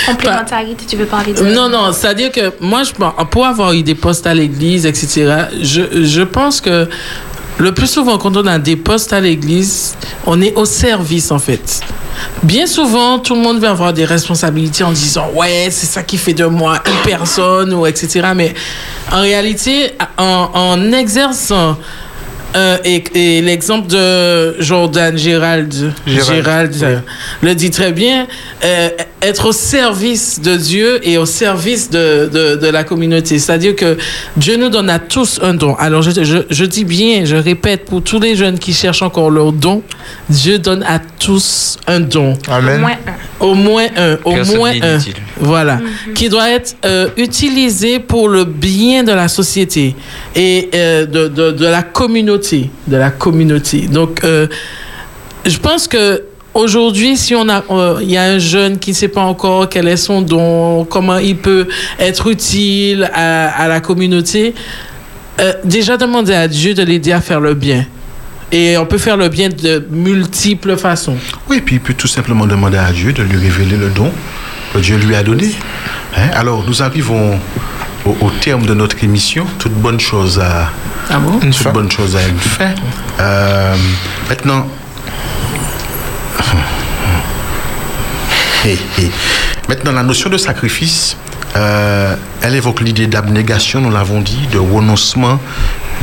Complémentarité, 0.05 0.85
tu 0.87 0.95
veux 0.97 1.05
parler 1.05 1.33
de. 1.33 1.43
Non, 1.43 1.67
non, 1.67 1.91
c'est-à-dire 1.91 2.31
que 2.31 2.53
moi, 2.61 2.83
je, 2.83 2.91
pense- 2.91 3.13
pour 3.31 3.45
avoir 3.47 3.73
eu 3.73 3.81
des 3.81 3.95
postes 3.95 4.27
à 4.27 4.33
l'église, 4.35 4.85
etc., 4.85 5.45
je, 5.61 6.03
je 6.03 6.21
pense 6.21 6.61
que 6.61 6.87
le 7.59 7.73
plus 7.73 7.87
souvent, 7.87 8.17
quand 8.17 8.35
on 8.37 8.45
a 8.45 8.59
des 8.59 8.75
postes 8.75 9.13
à 9.13 9.19
l'église, 9.19 9.95
on 10.25 10.41
est 10.41 10.53
au 10.55 10.65
service, 10.65 11.31
en 11.31 11.39
fait. 11.39 11.81
Bien 12.43 12.65
souvent, 12.65 13.19
tout 13.19 13.35
le 13.35 13.41
monde 13.41 13.59
va 13.59 13.71
avoir 13.71 13.93
des 13.93 14.05
responsabilités 14.05 14.83
en 14.83 14.91
disant 14.91 15.29
Ouais, 15.35 15.67
c'est 15.69 15.85
ça 15.85 16.03
qui 16.03 16.17
fait 16.17 16.33
de 16.33 16.45
moi 16.45 16.81
une 16.85 17.09
personne, 17.09 17.73
ou 17.73 17.85
etc. 17.85 18.29
Mais 18.35 18.53
en 19.11 19.21
réalité, 19.21 19.91
en 20.17 20.91
exerçant. 20.91 21.77
Euh, 22.57 22.77
et 22.83 23.03
et 23.13 23.41
l'exemple 23.41 23.87
de 23.87 24.59
Jordan 24.61 25.17
Gérald, 25.17 25.73
Gérald, 26.05 26.33
Gérald, 26.33 26.75
euh, 26.83 26.99
le 27.41 27.53
dit 27.55 27.71
très 27.71 27.91
bien, 27.91 28.27
euh, 28.63 28.89
être 29.21 29.47
au 29.47 29.51
service 29.51 30.41
de 30.41 30.55
Dieu 30.55 30.99
et 31.07 31.17
au 31.17 31.25
service 31.25 31.89
de, 31.89 32.29
de, 32.31 32.55
de 32.55 32.67
la 32.67 32.83
communauté. 32.83 33.37
C'est-à-dire 33.39 33.75
que 33.75 33.97
Dieu 34.35 34.57
nous 34.57 34.69
donne 34.69 34.89
à 34.89 34.99
tous 34.99 35.39
un 35.41 35.53
don. 35.53 35.75
Alors 35.75 36.01
je, 36.01 36.11
je, 36.23 36.37
je 36.49 36.65
dis 36.65 36.85
bien, 36.85 37.25
je 37.25 37.35
répète, 37.35 37.85
pour 37.85 38.01
tous 38.01 38.19
les 38.19 38.35
jeunes 38.35 38.59
qui 38.59 38.73
cherchent 38.73 39.03
encore 39.03 39.29
leur 39.29 39.51
don, 39.51 39.83
Dieu 40.29 40.59
donne 40.59 40.83
à 40.83 40.99
tous 40.99 41.77
un 41.87 41.99
don. 41.99 42.37
Amen. 42.47 42.79
Au 42.79 42.83
moins 42.83 42.97
un. 43.05 43.45
Au 43.45 43.53
moins 43.53 43.87
un. 43.95 44.17
Au 44.23 44.33
Personne 44.33 44.57
moins 44.57 44.73
un. 44.81 44.97
Voilà. 45.39 45.79
Qui 46.15 46.27
doit 46.29 46.49
être 46.49 46.75
euh, 46.85 47.09
utilisé 47.17 47.99
pour 47.99 48.29
le 48.29 48.45
bien 48.45 49.03
de 49.03 49.11
la 49.11 49.27
société 49.27 49.95
et 50.35 50.69
euh, 50.73 51.05
de, 51.05 51.27
de, 51.27 51.51
de 51.51 51.65
la 51.65 51.83
communauté. 51.83 52.46
De 52.87 52.97
la 52.97 53.09
communauté. 53.09 53.87
Donc, 53.87 54.23
euh, 54.23 54.47
je 55.45 55.57
pense 55.57 55.87
que 55.87 56.23
aujourd'hui, 56.53 57.17
si 57.17 57.35
on 57.35 57.47
a, 57.49 57.63
euh, 57.69 57.99
il 58.01 58.09
y 58.09 58.17
a 58.17 58.23
un 58.23 58.39
jeune 58.39 58.79
qui 58.79 58.91
ne 58.91 58.95
sait 58.95 59.07
pas 59.07 59.21
encore 59.21 59.69
quel 59.69 59.87
est 59.87 59.97
son 59.97 60.21
don, 60.21 60.85
comment 60.85 61.17
il 61.17 61.37
peut 61.37 61.67
être 61.99 62.27
utile 62.27 63.09
à, 63.13 63.49
à 63.49 63.67
la 63.67 63.79
communauté, 63.79 64.53
euh, 65.39 65.53
déjà 65.63 65.97
demander 65.97 66.33
à 66.33 66.47
Dieu 66.47 66.73
de 66.73 66.83
l'aider 66.83 67.11
à 67.11 67.21
faire 67.21 67.39
le 67.39 67.53
bien. 67.53 67.85
Et 68.51 68.77
on 68.77 68.85
peut 68.85 68.97
faire 68.97 69.17
le 69.17 69.27
bien 69.27 69.49
de 69.49 69.85
multiples 69.91 70.77
façons. 70.77 71.17
Oui, 71.49 71.61
puis 71.61 71.75
il 71.75 71.81
peut 71.81 71.93
tout 71.93 72.07
simplement 72.07 72.47
demander 72.47 72.77
à 72.77 72.91
Dieu 72.91 73.11
de 73.11 73.21
lui 73.21 73.37
révéler 73.37 73.75
le 73.75 73.89
don 73.89 74.11
que 74.73 74.79
Dieu 74.79 74.97
lui 74.97 75.15
a 75.15 75.23
donné. 75.23 75.51
Hein? 76.15 76.29
Alors, 76.33 76.63
nous 76.65 76.81
arrivons 76.81 77.37
au, 78.07 78.15
au 78.25 78.29
terme 78.31 78.65
de 78.65 78.73
notre 78.73 79.03
émission. 79.03 79.45
Toute 79.59 79.73
bonne 79.73 79.99
chose 79.99 80.39
à, 80.39 80.69
Ah 81.09 81.19
bon? 81.19 81.39
toute 81.39 81.73
bonne 81.73 81.91
chose 81.91 82.15
à 82.15 82.25
une 82.27 82.39
fin. 82.39 82.73
Euh, 83.19 83.75
maintenant. 84.29 84.67
Maintenant, 89.69 89.91
la 89.93 90.03
notion 90.03 90.29
de 90.29 90.37
sacrifice, 90.37 91.15
euh, 91.57 92.15
elle 92.41 92.55
évoque 92.55 92.81
l'idée 92.81 93.07
d'abnégation, 93.07 93.81
nous 93.81 93.89
l'avons 93.89 94.21
dit, 94.21 94.47
de 94.53 94.59
renoncement, 94.59 95.39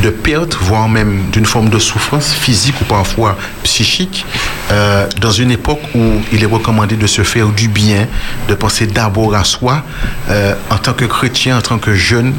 de 0.02 0.10
perte, 0.10 0.56
voire 0.60 0.88
même 0.88 1.30
d'une 1.30 1.46
forme 1.46 1.68
de 1.68 1.78
souffrance 1.78 2.32
physique 2.32 2.74
ou 2.80 2.84
parfois 2.84 3.36
psychique, 3.62 4.26
euh, 4.72 5.06
dans 5.20 5.30
une 5.30 5.52
époque 5.52 5.80
où 5.94 6.00
il 6.32 6.42
est 6.42 6.46
recommandé 6.46 6.96
de 6.96 7.06
se 7.06 7.22
faire 7.22 7.48
du 7.48 7.68
bien, 7.68 8.08
de 8.48 8.54
penser 8.54 8.86
d'abord 8.86 9.34
à 9.34 9.44
soi. 9.44 9.84
Euh, 10.28 10.54
en 10.70 10.78
tant 10.78 10.92
que 10.92 11.04
chrétien, 11.04 11.58
en 11.58 11.62
tant 11.62 11.78
que 11.78 11.94
jeune, 11.94 12.34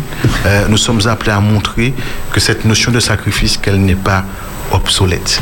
nous 0.70 0.78
sommes 0.78 1.08
appelés 1.08 1.32
à 1.32 1.40
montrer 1.40 1.94
que 2.32 2.40
cette 2.40 2.66
notion 2.66 2.92
de 2.92 3.00
sacrifice, 3.00 3.58
qu'elle 3.58 3.80
n'est 3.80 3.96
pas 3.96 4.26
obsolète. 4.72 5.42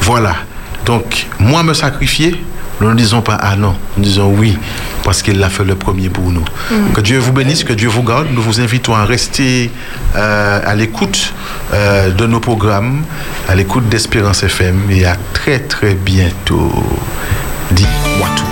Voilà. 0.00 0.34
Donc, 0.84 1.28
moi 1.38 1.62
me 1.62 1.74
sacrifier, 1.74 2.42
nous 2.82 2.90
ne 2.90 2.96
disons 2.96 3.22
pas 3.22 3.38
ah 3.40 3.54
non, 3.54 3.76
nous 3.96 4.02
disons 4.02 4.34
oui, 4.36 4.58
parce 5.04 5.22
qu'il 5.22 5.38
l'a 5.38 5.48
fait 5.48 5.62
le 5.62 5.76
premier 5.76 6.08
pour 6.08 6.32
nous. 6.32 6.44
Mhm. 6.70 6.92
Que 6.94 7.00
Dieu 7.00 7.18
vous 7.18 7.32
bénisse, 7.32 7.62
que 7.62 7.72
Dieu 7.72 7.88
vous 7.88 8.02
garde. 8.02 8.26
Nous 8.32 8.42
vous 8.42 8.60
invitons 8.60 8.94
à 8.96 9.04
rester 9.04 9.70
euh, 10.16 10.60
à 10.66 10.74
l'écoute 10.74 11.32
euh, 11.72 12.10
de 12.10 12.26
nos 12.26 12.40
programmes, 12.40 13.04
à 13.48 13.54
l'écoute 13.54 13.88
d'Espérance 13.88 14.42
FM 14.42 14.90
et 14.90 15.04
à 15.04 15.16
très 15.32 15.60
très 15.60 15.94
bientôt. 15.94 16.72
Dis-moi 17.70 18.28
tout. 18.34 18.42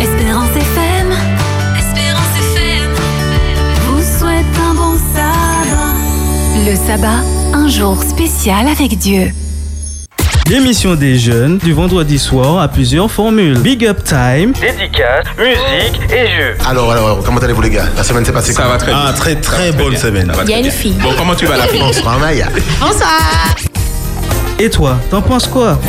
Espérance 0.00 0.50
FM. 0.50 1.12
Espérance 1.76 2.34
FM. 2.54 2.90
Vous 3.88 4.18
souhaite 4.18 4.60
un 4.70 4.74
bon 4.74 4.96
sabbat. 5.12 6.70
Le 6.70 6.76
sabbat, 6.86 7.24
un 7.52 7.66
jour 7.66 8.00
spécial 8.04 8.68
avec 8.68 8.96
Dieu. 8.96 9.32
L'émission 10.48 10.94
des 10.94 11.18
jeunes 11.18 11.58
du 11.58 11.72
vendredi 11.72 12.18
soir 12.20 12.58
a 12.60 12.68
plusieurs 12.68 13.10
formules. 13.10 13.58
Big 13.58 13.84
Up 13.84 14.04
Time, 14.04 14.52
dédicace, 14.52 15.26
musique 15.36 16.00
et 16.12 16.28
jeux. 16.28 16.54
Alors, 16.64 16.92
alors, 16.92 17.22
comment 17.24 17.40
allez-vous 17.40 17.62
les 17.62 17.70
gars? 17.70 17.86
La 17.96 18.04
semaine 18.04 18.24
s'est 18.24 18.32
passée 18.32 18.52
Ça 18.52 18.62
comment? 18.62 18.74
va 18.74 18.78
très 18.78 18.92
bien. 18.92 19.02
Ah, 19.06 19.12
très 19.12 19.34
très 19.36 19.72
bonne 19.72 19.94
très 19.94 20.02
semaine. 20.02 20.32
Il 20.44 20.50
y 20.50 20.54
a 20.54 20.58
une 20.60 20.70
fille. 20.70 20.94
Bon, 21.02 21.10
comment 21.18 21.34
tu 21.34 21.46
vas 21.46 21.56
la 21.56 21.66
France 21.66 22.00
Bonsoir. 22.80 23.54
Et 24.60 24.70
toi, 24.70 24.96
t'en 25.10 25.20
penses 25.20 25.48
quoi? 25.48 25.80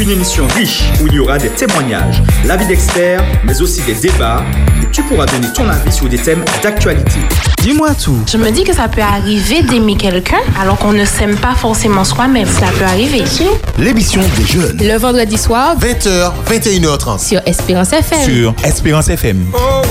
Une 0.00 0.10
émission 0.10 0.46
riche 0.54 0.84
où 1.02 1.08
il 1.08 1.14
y 1.14 1.18
aura 1.18 1.38
des 1.38 1.48
témoignages, 1.48 2.22
l'avis 2.44 2.66
d'experts, 2.66 3.20
mais 3.44 3.60
aussi 3.60 3.82
des 3.82 3.94
débats. 3.94 4.44
Et 4.80 4.86
tu 4.92 5.02
pourras 5.02 5.26
donner 5.26 5.48
ton 5.52 5.68
avis 5.68 5.90
sur 5.90 6.08
des 6.08 6.18
thèmes 6.18 6.44
d'actualité. 6.62 7.18
Dis-moi 7.62 7.94
tout. 7.94 8.16
Je 8.30 8.36
me 8.36 8.48
dis 8.50 8.62
que 8.62 8.72
ça 8.72 8.86
peut 8.86 9.00
arriver 9.02 9.62
d'aimer 9.62 9.96
quelqu'un 9.96 10.38
alors 10.60 10.78
qu'on 10.78 10.92
ne 10.92 11.04
s'aime 11.04 11.36
pas 11.36 11.54
forcément 11.56 12.04
soi-même. 12.04 12.46
Ça 12.46 12.66
peut 12.78 12.84
arriver. 12.84 13.24
L'émission 13.76 14.22
des 14.36 14.46
jeunes. 14.46 14.78
Le 14.80 14.96
vendredi 14.98 15.36
soir, 15.36 15.76
20h, 15.80 16.32
21h30. 16.48 17.18
sur 17.26 17.40
Espérance 17.44 17.92
FM. 17.92 18.20
Sur 18.22 18.54
Espérance 18.64 19.08
FM. 19.08 19.46
Oh, 19.52 19.82